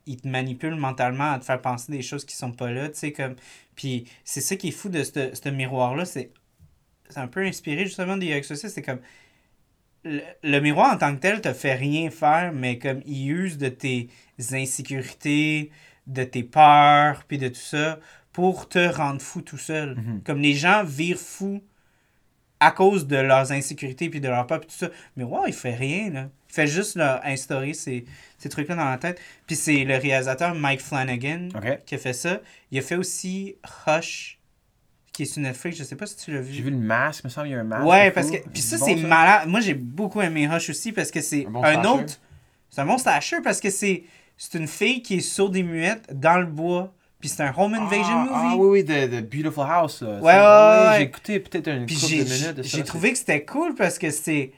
[0.07, 2.97] il te manipule mentalement à te faire penser des choses qui sont pas là, tu
[2.97, 3.35] sais, comme,
[3.75, 6.31] puis c'est ça qui est fou de ce miroir-là, c'est
[7.07, 9.01] c'est un peu inspiré, justement, des Exorcistes, c'est comme,
[10.03, 13.57] le, le miroir en tant que tel te fait rien faire, mais comme, il use
[13.59, 14.07] de tes
[14.53, 15.69] insécurités,
[16.13, 17.99] de tes peurs, puis de tout ça,
[18.33, 19.95] pour te rendre fou tout seul.
[19.95, 20.21] Mhm.
[20.25, 21.61] Comme les gens virent fous
[22.59, 24.89] à cause de leurs insécurités puis de leur peur puis tout ça.
[25.15, 26.29] Mais ouais, il fait rien, là.
[26.49, 28.05] Il fait juste leur instaurer ces,
[28.37, 29.19] ces trucs-là dans la tête.
[29.47, 31.47] Puis c'est le réalisateur Mike Flanagan
[31.85, 32.41] qui a fait ça.
[32.71, 33.55] Il a fait aussi
[33.87, 34.37] Hush,
[35.13, 35.77] qui est sur Netflix.
[35.77, 36.53] Je sais pas si tu l'as vu.
[36.53, 37.85] J'ai vu le masque, il me semble qu'il y a un masque.
[37.87, 38.37] Ouais, parce que.
[38.49, 39.47] Puis ça, bon, c'est malade.
[39.47, 41.87] Moi, j'ai beaucoup aimé Hush aussi parce que c'est Un bon un slasher.
[41.89, 42.19] autre.
[42.69, 44.03] C'est un bon slasher parce que c'est
[44.43, 46.91] c'est une fille qui est sourde et muette dans le bois.
[47.19, 48.33] Puis c'est un home invasion ah, movie.
[48.33, 50.01] Ah oui, oui, The, the Beautiful House.
[50.01, 50.19] Là.
[50.19, 50.97] Ouais, C'est- ouais.
[50.97, 54.09] J'ai écouté peut-être une Puis couple de minutes j'ai trouvé que c'était cool parce que
[54.09, 54.51] c'est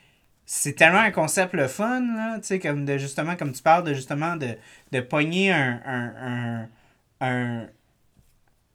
[0.46, 3.84] c'est tellement un concept le fun là, tu sais comme de justement comme tu parles
[3.84, 4.56] de justement de
[4.94, 6.68] de pogner un un, un,
[7.20, 7.68] un-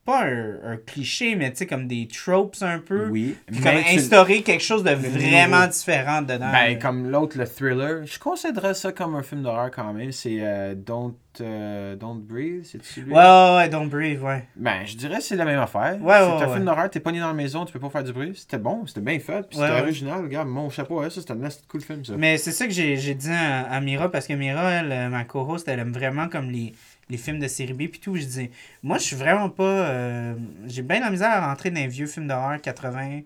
[0.09, 3.09] pas un, un cliché mais tu sais comme des tropes un peu.
[3.09, 3.37] Oui.
[3.47, 5.73] Puis comme instaurer quelque chose de vraiment nouveau.
[5.73, 6.51] différent dedans.
[6.51, 10.11] Ben, comme l'autre, le thriller, je considérerais ça comme un film d'horreur quand même.
[10.11, 14.49] C'est euh, Don't, euh, Don't Breathe, c'est celui Ouais, ouais, ouais, Don't Breathe, ouais.
[14.57, 15.99] Ben, je dirais que c'est la même affaire.
[16.01, 16.55] Ouais, c'est ouais, un ouais.
[16.55, 18.33] film d'horreur, t'es pogné dans la maison, tu peux pas faire du bruit.
[18.35, 19.81] C'était bon, c'était bien fait, puis c'était ouais.
[19.83, 20.23] original.
[20.23, 22.15] Regarde, mon chapeau, ça, c'était un nasty cool film, ça.
[22.17, 25.25] Mais c'est ça que j'ai dit à, à Mira, parce que Mira, elle, euh, ma
[25.25, 26.73] co-host, elle aime vraiment comme les,
[27.11, 28.17] les films de série B puis tout.
[28.17, 28.51] Je dis,
[28.83, 29.63] moi, je suis vraiment pas.
[29.91, 30.35] euh,
[30.67, 33.21] j'ai bien la misère à rentrer dans les vieux films d'horreur 80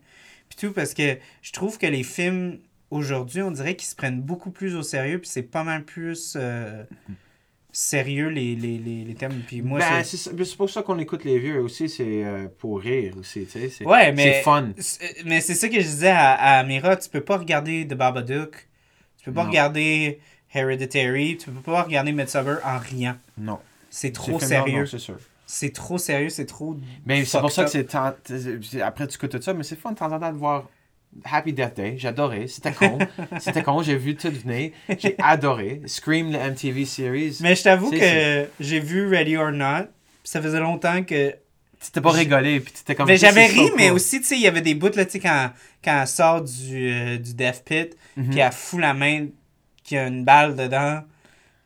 [0.48, 2.58] puis tout, parce que je trouve que les films
[2.90, 6.34] aujourd'hui, on dirait qu'ils se prennent beaucoup plus au sérieux, puis c'est pas mal plus
[6.38, 6.84] euh,
[7.72, 9.40] sérieux les, les, les, les thèmes.
[9.46, 10.16] Puis moi, ben, c'est.
[10.18, 13.68] c'est pour ça qu'on écoute les vieux aussi, c'est euh, pour rire aussi, tu sais.
[13.70, 14.34] c'est- Ouais, mais.
[14.34, 14.72] C'est fun.
[15.24, 18.68] Mais c'est ça que je disais à, à Mira, tu peux pas regarder The Babadook,
[19.18, 19.48] tu peux pas Non.
[19.48, 20.20] regarder
[20.52, 23.16] Hereditary, tu peux pas regarder Midsummer en riant.
[23.38, 23.58] Non.
[23.94, 24.86] C'est Ces trop sérieux.
[24.86, 25.18] C'est sûr.
[25.44, 26.76] C'est trop sérieux, c'est trop.
[27.04, 29.78] Mais c'est pour ça que c'est tant- c'est- Après, tu écoutes tout ça, mais c'est
[29.78, 30.66] fun de temps en temps de voir
[31.24, 31.94] Happy Death Day.
[31.98, 32.46] J'adorais.
[32.46, 32.98] C'était con.
[33.38, 33.82] C'était con.
[33.82, 34.70] J'ai vu tout venir.
[34.98, 35.82] J'ai adoré.
[35.84, 37.36] Scream, le MTV series.
[37.42, 39.90] Mais je t'avoue que j'ai vu Ready or Not, puis
[40.24, 41.34] ça faisait longtemps que.
[41.80, 42.60] T'étais pas J- rigolé.
[42.60, 43.06] Puis t'étais comme.
[43.08, 43.96] Mais j'avais ri, mais cool.
[43.96, 45.50] aussi, tu sais, il y avait des bouts, là, tu sais, quand,
[45.84, 48.30] quand elle sort du, euh, du Death Pit, Mhm.
[48.30, 49.26] puis elle fout la main,
[49.84, 51.02] qu'il y a une balle dedans,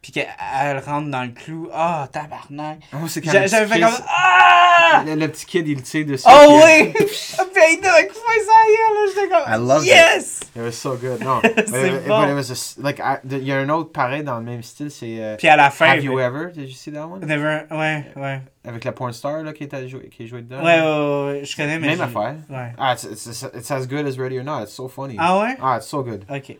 [0.06, 1.68] puis qu'elle rentre dans le clou.
[1.74, 2.78] Ah, tabarnak.
[2.92, 3.90] Oh, c'est J'avais fait comme.
[4.06, 5.02] Ah!
[5.04, 6.28] Le, le petit kid, il le tire dessus.
[6.30, 6.92] Oh oui!
[6.94, 9.06] Puis il donne un coup de là.
[9.08, 9.52] J'étais comme.
[9.52, 9.88] I loved it.
[9.88, 10.40] yes!
[10.54, 11.20] It was so good.
[11.24, 11.40] Non.
[11.42, 12.28] C'est but it, bon.
[12.28, 15.16] it was a like, il y a un autre pareil dans le même style, c'est
[15.18, 15.86] euh, Puis à la fin.
[15.86, 16.52] Have You Ever?
[16.52, 17.26] Did you see that one?
[17.26, 17.62] Never.
[17.72, 18.40] Ouais, ouais.
[18.64, 20.62] Avec la porn star là, qui, joué, qui est joué dedans.
[20.62, 21.88] Ouais, ouais, ouais, ouais, Je connais, mais.
[21.88, 22.36] Même affaire.
[22.48, 22.72] Ouais.
[22.78, 24.62] Ah, it's, it's, it's, it's as good as Ready or Not.
[24.62, 25.16] It's so funny.
[25.18, 25.56] Ah ouais?
[25.60, 26.24] Ah, it's so good.
[26.30, 26.58] Ok.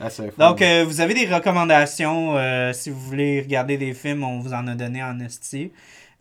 [0.00, 0.38] It.
[0.38, 2.36] Donc, euh, vous avez des recommandations.
[2.36, 5.72] euh, si vous voulez regarder des films, on vous en a donné en esti.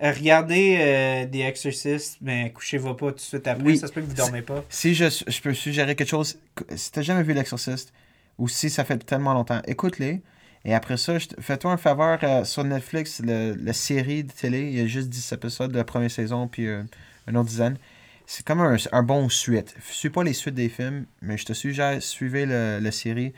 [0.03, 3.63] Euh, regardez The Exorcist, mais couchez-vous pas tout de suite après.
[3.63, 3.77] Oui.
[3.77, 4.63] Ça se peut que vous dormez pas.
[4.69, 6.37] Si je, je peux suggérer quelque chose,
[6.75, 7.93] si t'as jamais vu L'Exorciste,
[8.37, 10.21] ou si ça fait tellement longtemps, écoute-les.
[10.65, 14.77] Et après ça, je fais-toi un faveur sur Netflix, le- la série de télé, il
[14.77, 17.77] y a juste 10 épisodes de la première saison, puis une autre dizaine.
[18.25, 19.73] C'est comme un, un bon suite.
[19.89, 23.33] Suis pas les suites des films, mais je te suggère, suivez le- la série.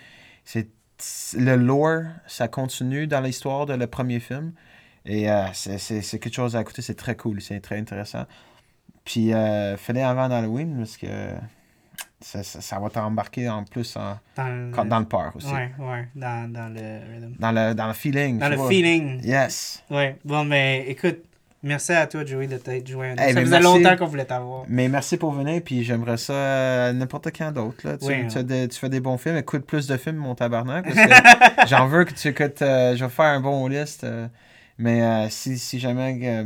[0.51, 4.51] C'est le lore, ça continue dans l'histoire de le premier film.
[5.05, 8.25] Et euh, c'est- quelque chose à écouter, c'est très cool, c'est très intéressant.
[9.05, 11.07] Puis euh, fais-les avant Halloween parce que
[12.19, 15.53] ça, ça, ça va t'embarquer en plus en, Dans le, dans le peur aussi.
[15.53, 17.35] Ouais, ouais, dans, dans le rhythm.
[17.39, 18.39] Dans, le, dans le feeling.
[18.39, 19.23] Dans le feeling.
[19.23, 19.83] Yes.
[19.89, 20.17] Ouais.
[20.25, 21.23] Bon, mais écoute,
[21.63, 23.13] merci à toi, Joey, de t'être joint.
[23.15, 23.63] Eh, ça faisait merci.
[23.63, 24.63] longtemps qu'on voulait t'avoir.
[24.67, 27.77] Mais merci pour venir, puis j'aimerais ça euh, n'importe quand d'autre.
[27.87, 27.97] là.
[27.97, 28.67] Tu, Oui, tu hein.
[28.69, 30.85] tu fais des bons films, écoute plus de films, mon tabarnak.
[31.67, 32.61] J'en veux que tu écoutes.
[32.61, 34.03] euh, je vais faire un bon liste.
[34.03, 34.27] euh,
[34.77, 36.45] mais euh, si, si jamais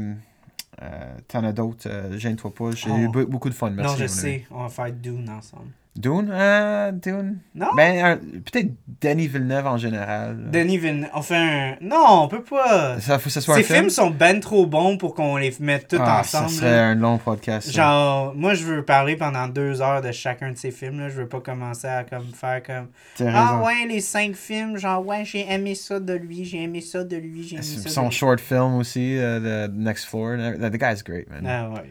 [1.28, 1.88] t'en as d'autres,
[2.18, 2.72] gêne-toi pas.
[2.76, 2.98] J'ai Oh.
[2.98, 3.70] eu be- beaucoup de fun.
[3.70, 3.94] Merci.
[3.94, 4.46] non, je sais.
[4.52, 5.70] On va faire Dune ensemble.
[5.96, 7.68] Dune euh, Dune Non?
[7.78, 8.18] Ben,
[8.52, 10.50] peut-être Denis Villeneuve en général.
[10.52, 11.12] Denis Villeneuve.
[11.32, 11.76] Un.
[11.82, 13.00] Non, on peut pas.
[13.00, 13.78] Ça faut que ce soit Ces un film.
[13.78, 16.50] films sont ben trop bons pour qu'on les mette tous Ah, ensemble.
[16.50, 16.88] Ça serait là.
[16.88, 17.68] un long podcast.
[17.68, 17.74] ça.
[17.74, 21.00] Genre, moi, je veux parler pendant deux heures de chacun de ces films.
[21.00, 21.10] Là.
[21.10, 22.88] Je veux pas commencer à comme, faire comme.
[23.22, 23.66] Ah raison.
[23.66, 24.78] ouais, les cinq films.
[24.78, 27.90] Genre, ouais, j'ai aimé ça de lui, j'ai aimé ça de lui, j'ai aimé ça.
[27.90, 28.16] Son de lui.
[28.16, 30.38] short film aussi, euh, The Next Floor.
[30.58, 31.46] The guy's great, man.
[31.48, 31.88] Ah ouais.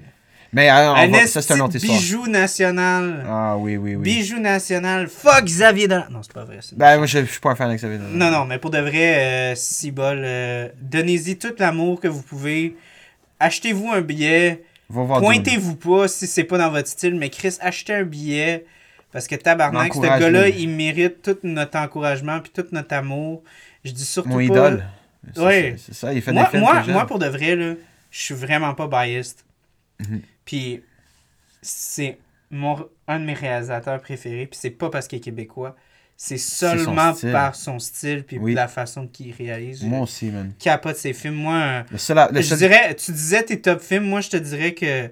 [0.55, 1.99] Mais euh, on va- ça, c'est une autre histoire.
[1.99, 3.25] bijou national.
[3.27, 4.03] Ah oui, oui, oui.
[4.03, 5.09] Bijou national.
[5.09, 6.05] Fuck Xavier Dolan.
[6.11, 6.59] Non, c'est pas vrai.
[6.77, 8.11] Ben, moi, je, je suis pas un fan de Xavier Dolan.
[8.13, 12.23] Non, non, mais pour de vrai, euh, si bol, euh, donnez-y tout l'amour que vous
[12.23, 12.77] pouvez.
[13.41, 14.63] Achetez-vous un billet.
[14.93, 18.67] Pointez-vous pas si c'est pas dans votre style, mais Chris, achetez un billet.
[19.11, 23.43] Parce que tabarnak, ce gars-là, il mérite tout notre encouragement puis tout notre amour.
[23.85, 24.43] Je dis surtout Mon pas...
[24.43, 24.85] idole.
[25.35, 27.75] Ça, C'est ça, il fait Moi, des films moi, moi, pour de vrai, là,
[28.11, 29.37] je suis vraiment pas biased.
[30.01, 30.21] Mhm.
[30.45, 30.83] Puis
[31.61, 32.19] c'est
[32.51, 34.47] mon, un de mes réalisateurs préférés.
[34.47, 35.77] Puis c'est pas parce qu'il est québécois.
[36.17, 38.55] C'est seulement par son style puis Oui.
[38.55, 39.83] la façon qu'il réalise.
[39.83, 40.53] Moi aussi, man.
[40.59, 41.35] Capote ses films.
[41.35, 44.05] Moi, Le seul, le je dirais, tu disais tes top films.
[44.05, 45.11] Moi, je te dirais que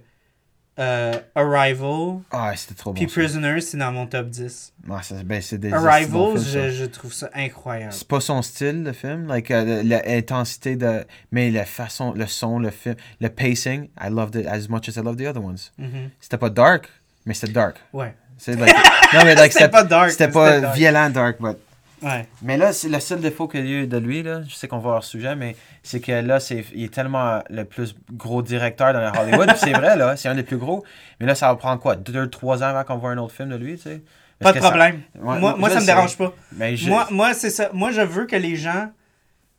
[0.80, 2.96] euh, Arrival Ah, c'était trop bon.
[2.98, 3.06] puis.
[3.06, 4.72] Prisoners, c'est dans mon top 10.
[4.90, 7.92] Ah, ça- ben, c'est des Arrival, je, je trouve ça incroyable.
[7.92, 9.26] C'est pas son style, le film.
[9.28, 11.04] Like, euh, l'intensité de.
[11.32, 14.96] Mais la façon, le son, le film, le pacing, I loved it as much as
[14.96, 15.70] I loved the other ones.
[15.78, 16.10] Mhm.
[16.20, 16.88] C'était pas dark,
[17.26, 17.76] mais c'était dark.
[17.92, 18.14] Ouais.
[18.46, 18.58] Like,
[19.12, 20.74] non, mais like, C'était pas dark, C'était pas dark.
[20.76, 21.58] violent dark, but.
[22.02, 22.26] Ouais.
[22.42, 24.40] Mais là, c'est le seul défaut qu'il y a eu de lui, là.
[24.48, 27.64] Je sais qu'on va avoir sujet, mais c'est que là, c'est, il est tellement le
[27.64, 29.50] plus gros directeur dans Hollywood.
[29.56, 30.82] C'est vrai, là, c'est un des plus gros.
[31.20, 31.96] Mais là, ça va prendre quoi?
[31.96, 34.02] Deux, trois ans avant qu'on voit un autre film de lui, tu sais?
[34.38, 35.02] Pas de ça- problème.
[35.20, 36.32] Ouais, moi, moi ça me dérange pas.
[36.52, 37.68] Mais je- Moi, moi c'est ça.
[37.74, 38.90] Moi, je veux que les gens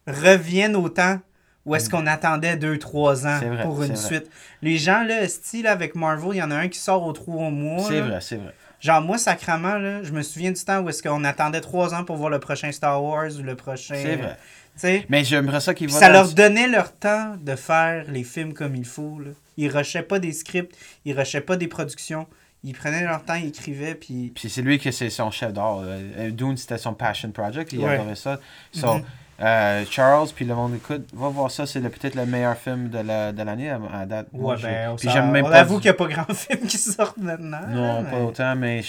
[0.07, 1.19] reviennent au temps
[1.65, 3.53] où est-ce qu'on attendait 2-3 ans Mm.
[3.53, 3.95] Vrai, pour une vrai.
[3.95, 4.27] suite.
[4.63, 7.51] Les gens, là, style avec Marvel, il y en a un qui sort aux 3
[7.51, 7.83] mois.
[7.87, 8.55] c'est vrai, c'est vrai.
[8.81, 12.03] Genre, moi, sacrament, là, je me souviens du temps où est-ce qu'on attendait 3 ans
[12.03, 13.95] pour voir le prochain Star Wars ou le prochain.
[13.95, 14.37] C'est vrai.
[14.73, 15.05] Tu sais?
[15.09, 15.99] Mais j'aimerais ça qu'il Puis va.
[15.99, 19.19] ça leur donnait leur temps de faire les films comme il faut.
[19.23, 19.31] Là.
[19.57, 20.75] Ils rushaient pas des scripts,
[21.05, 22.25] ils rushaient pas des productions.
[22.63, 24.31] Ils prenaient leur temps, ils écrivaient, puis...
[24.35, 25.79] Puis c'est lui qui c'est son chef d'art.
[25.83, 27.73] euh, Dune, c'était son passion project.
[27.73, 27.95] Il Ouais.
[27.95, 28.39] adorait ça.
[28.71, 29.03] So, Mhm.
[29.41, 31.65] Euh, Charles, puis le monde écoute, va voir ça.
[31.65, 34.27] C'est peut-être le meilleur film de la- de l'année à, à date.
[34.33, 35.59] Moi, Ouais, ben, on, puis s'en- j'aime même on pas.
[35.59, 37.61] avoue qu'il n'y a pas grand film qui sort maintenant.
[37.69, 38.81] Non, mais- pas autant, mais,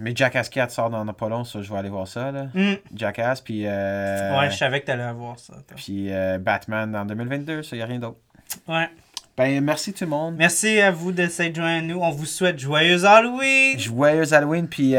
[0.00, 2.30] mais Jackass 4 sort dans long, ça, je vais aller voir ça.
[2.30, 2.46] Là.
[2.54, 2.74] Hmm.
[2.94, 5.54] Jackass, puis, euh, Ouais, je savais que t'allais avoir ça.
[5.54, 5.76] toi.
[5.76, 8.18] puis euh, Batman en 2022, ça, y a rien d'autre.
[8.66, 8.88] Ouais.
[9.36, 10.34] Ben, merci tout le monde.
[10.36, 12.00] Merci à vous de s'être joints à nous.
[12.00, 13.78] On vous souhaite joyeux Halloween!
[13.78, 14.94] Joyeux Halloween, puis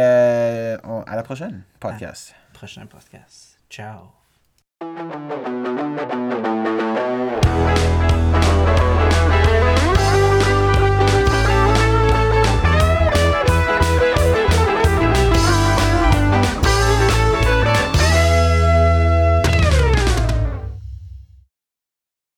[0.85, 2.33] on- à la prochaine podcast.
[2.53, 3.57] Prochain podcast.
[3.69, 4.18] Ciao.
[4.81, 5.19] We'll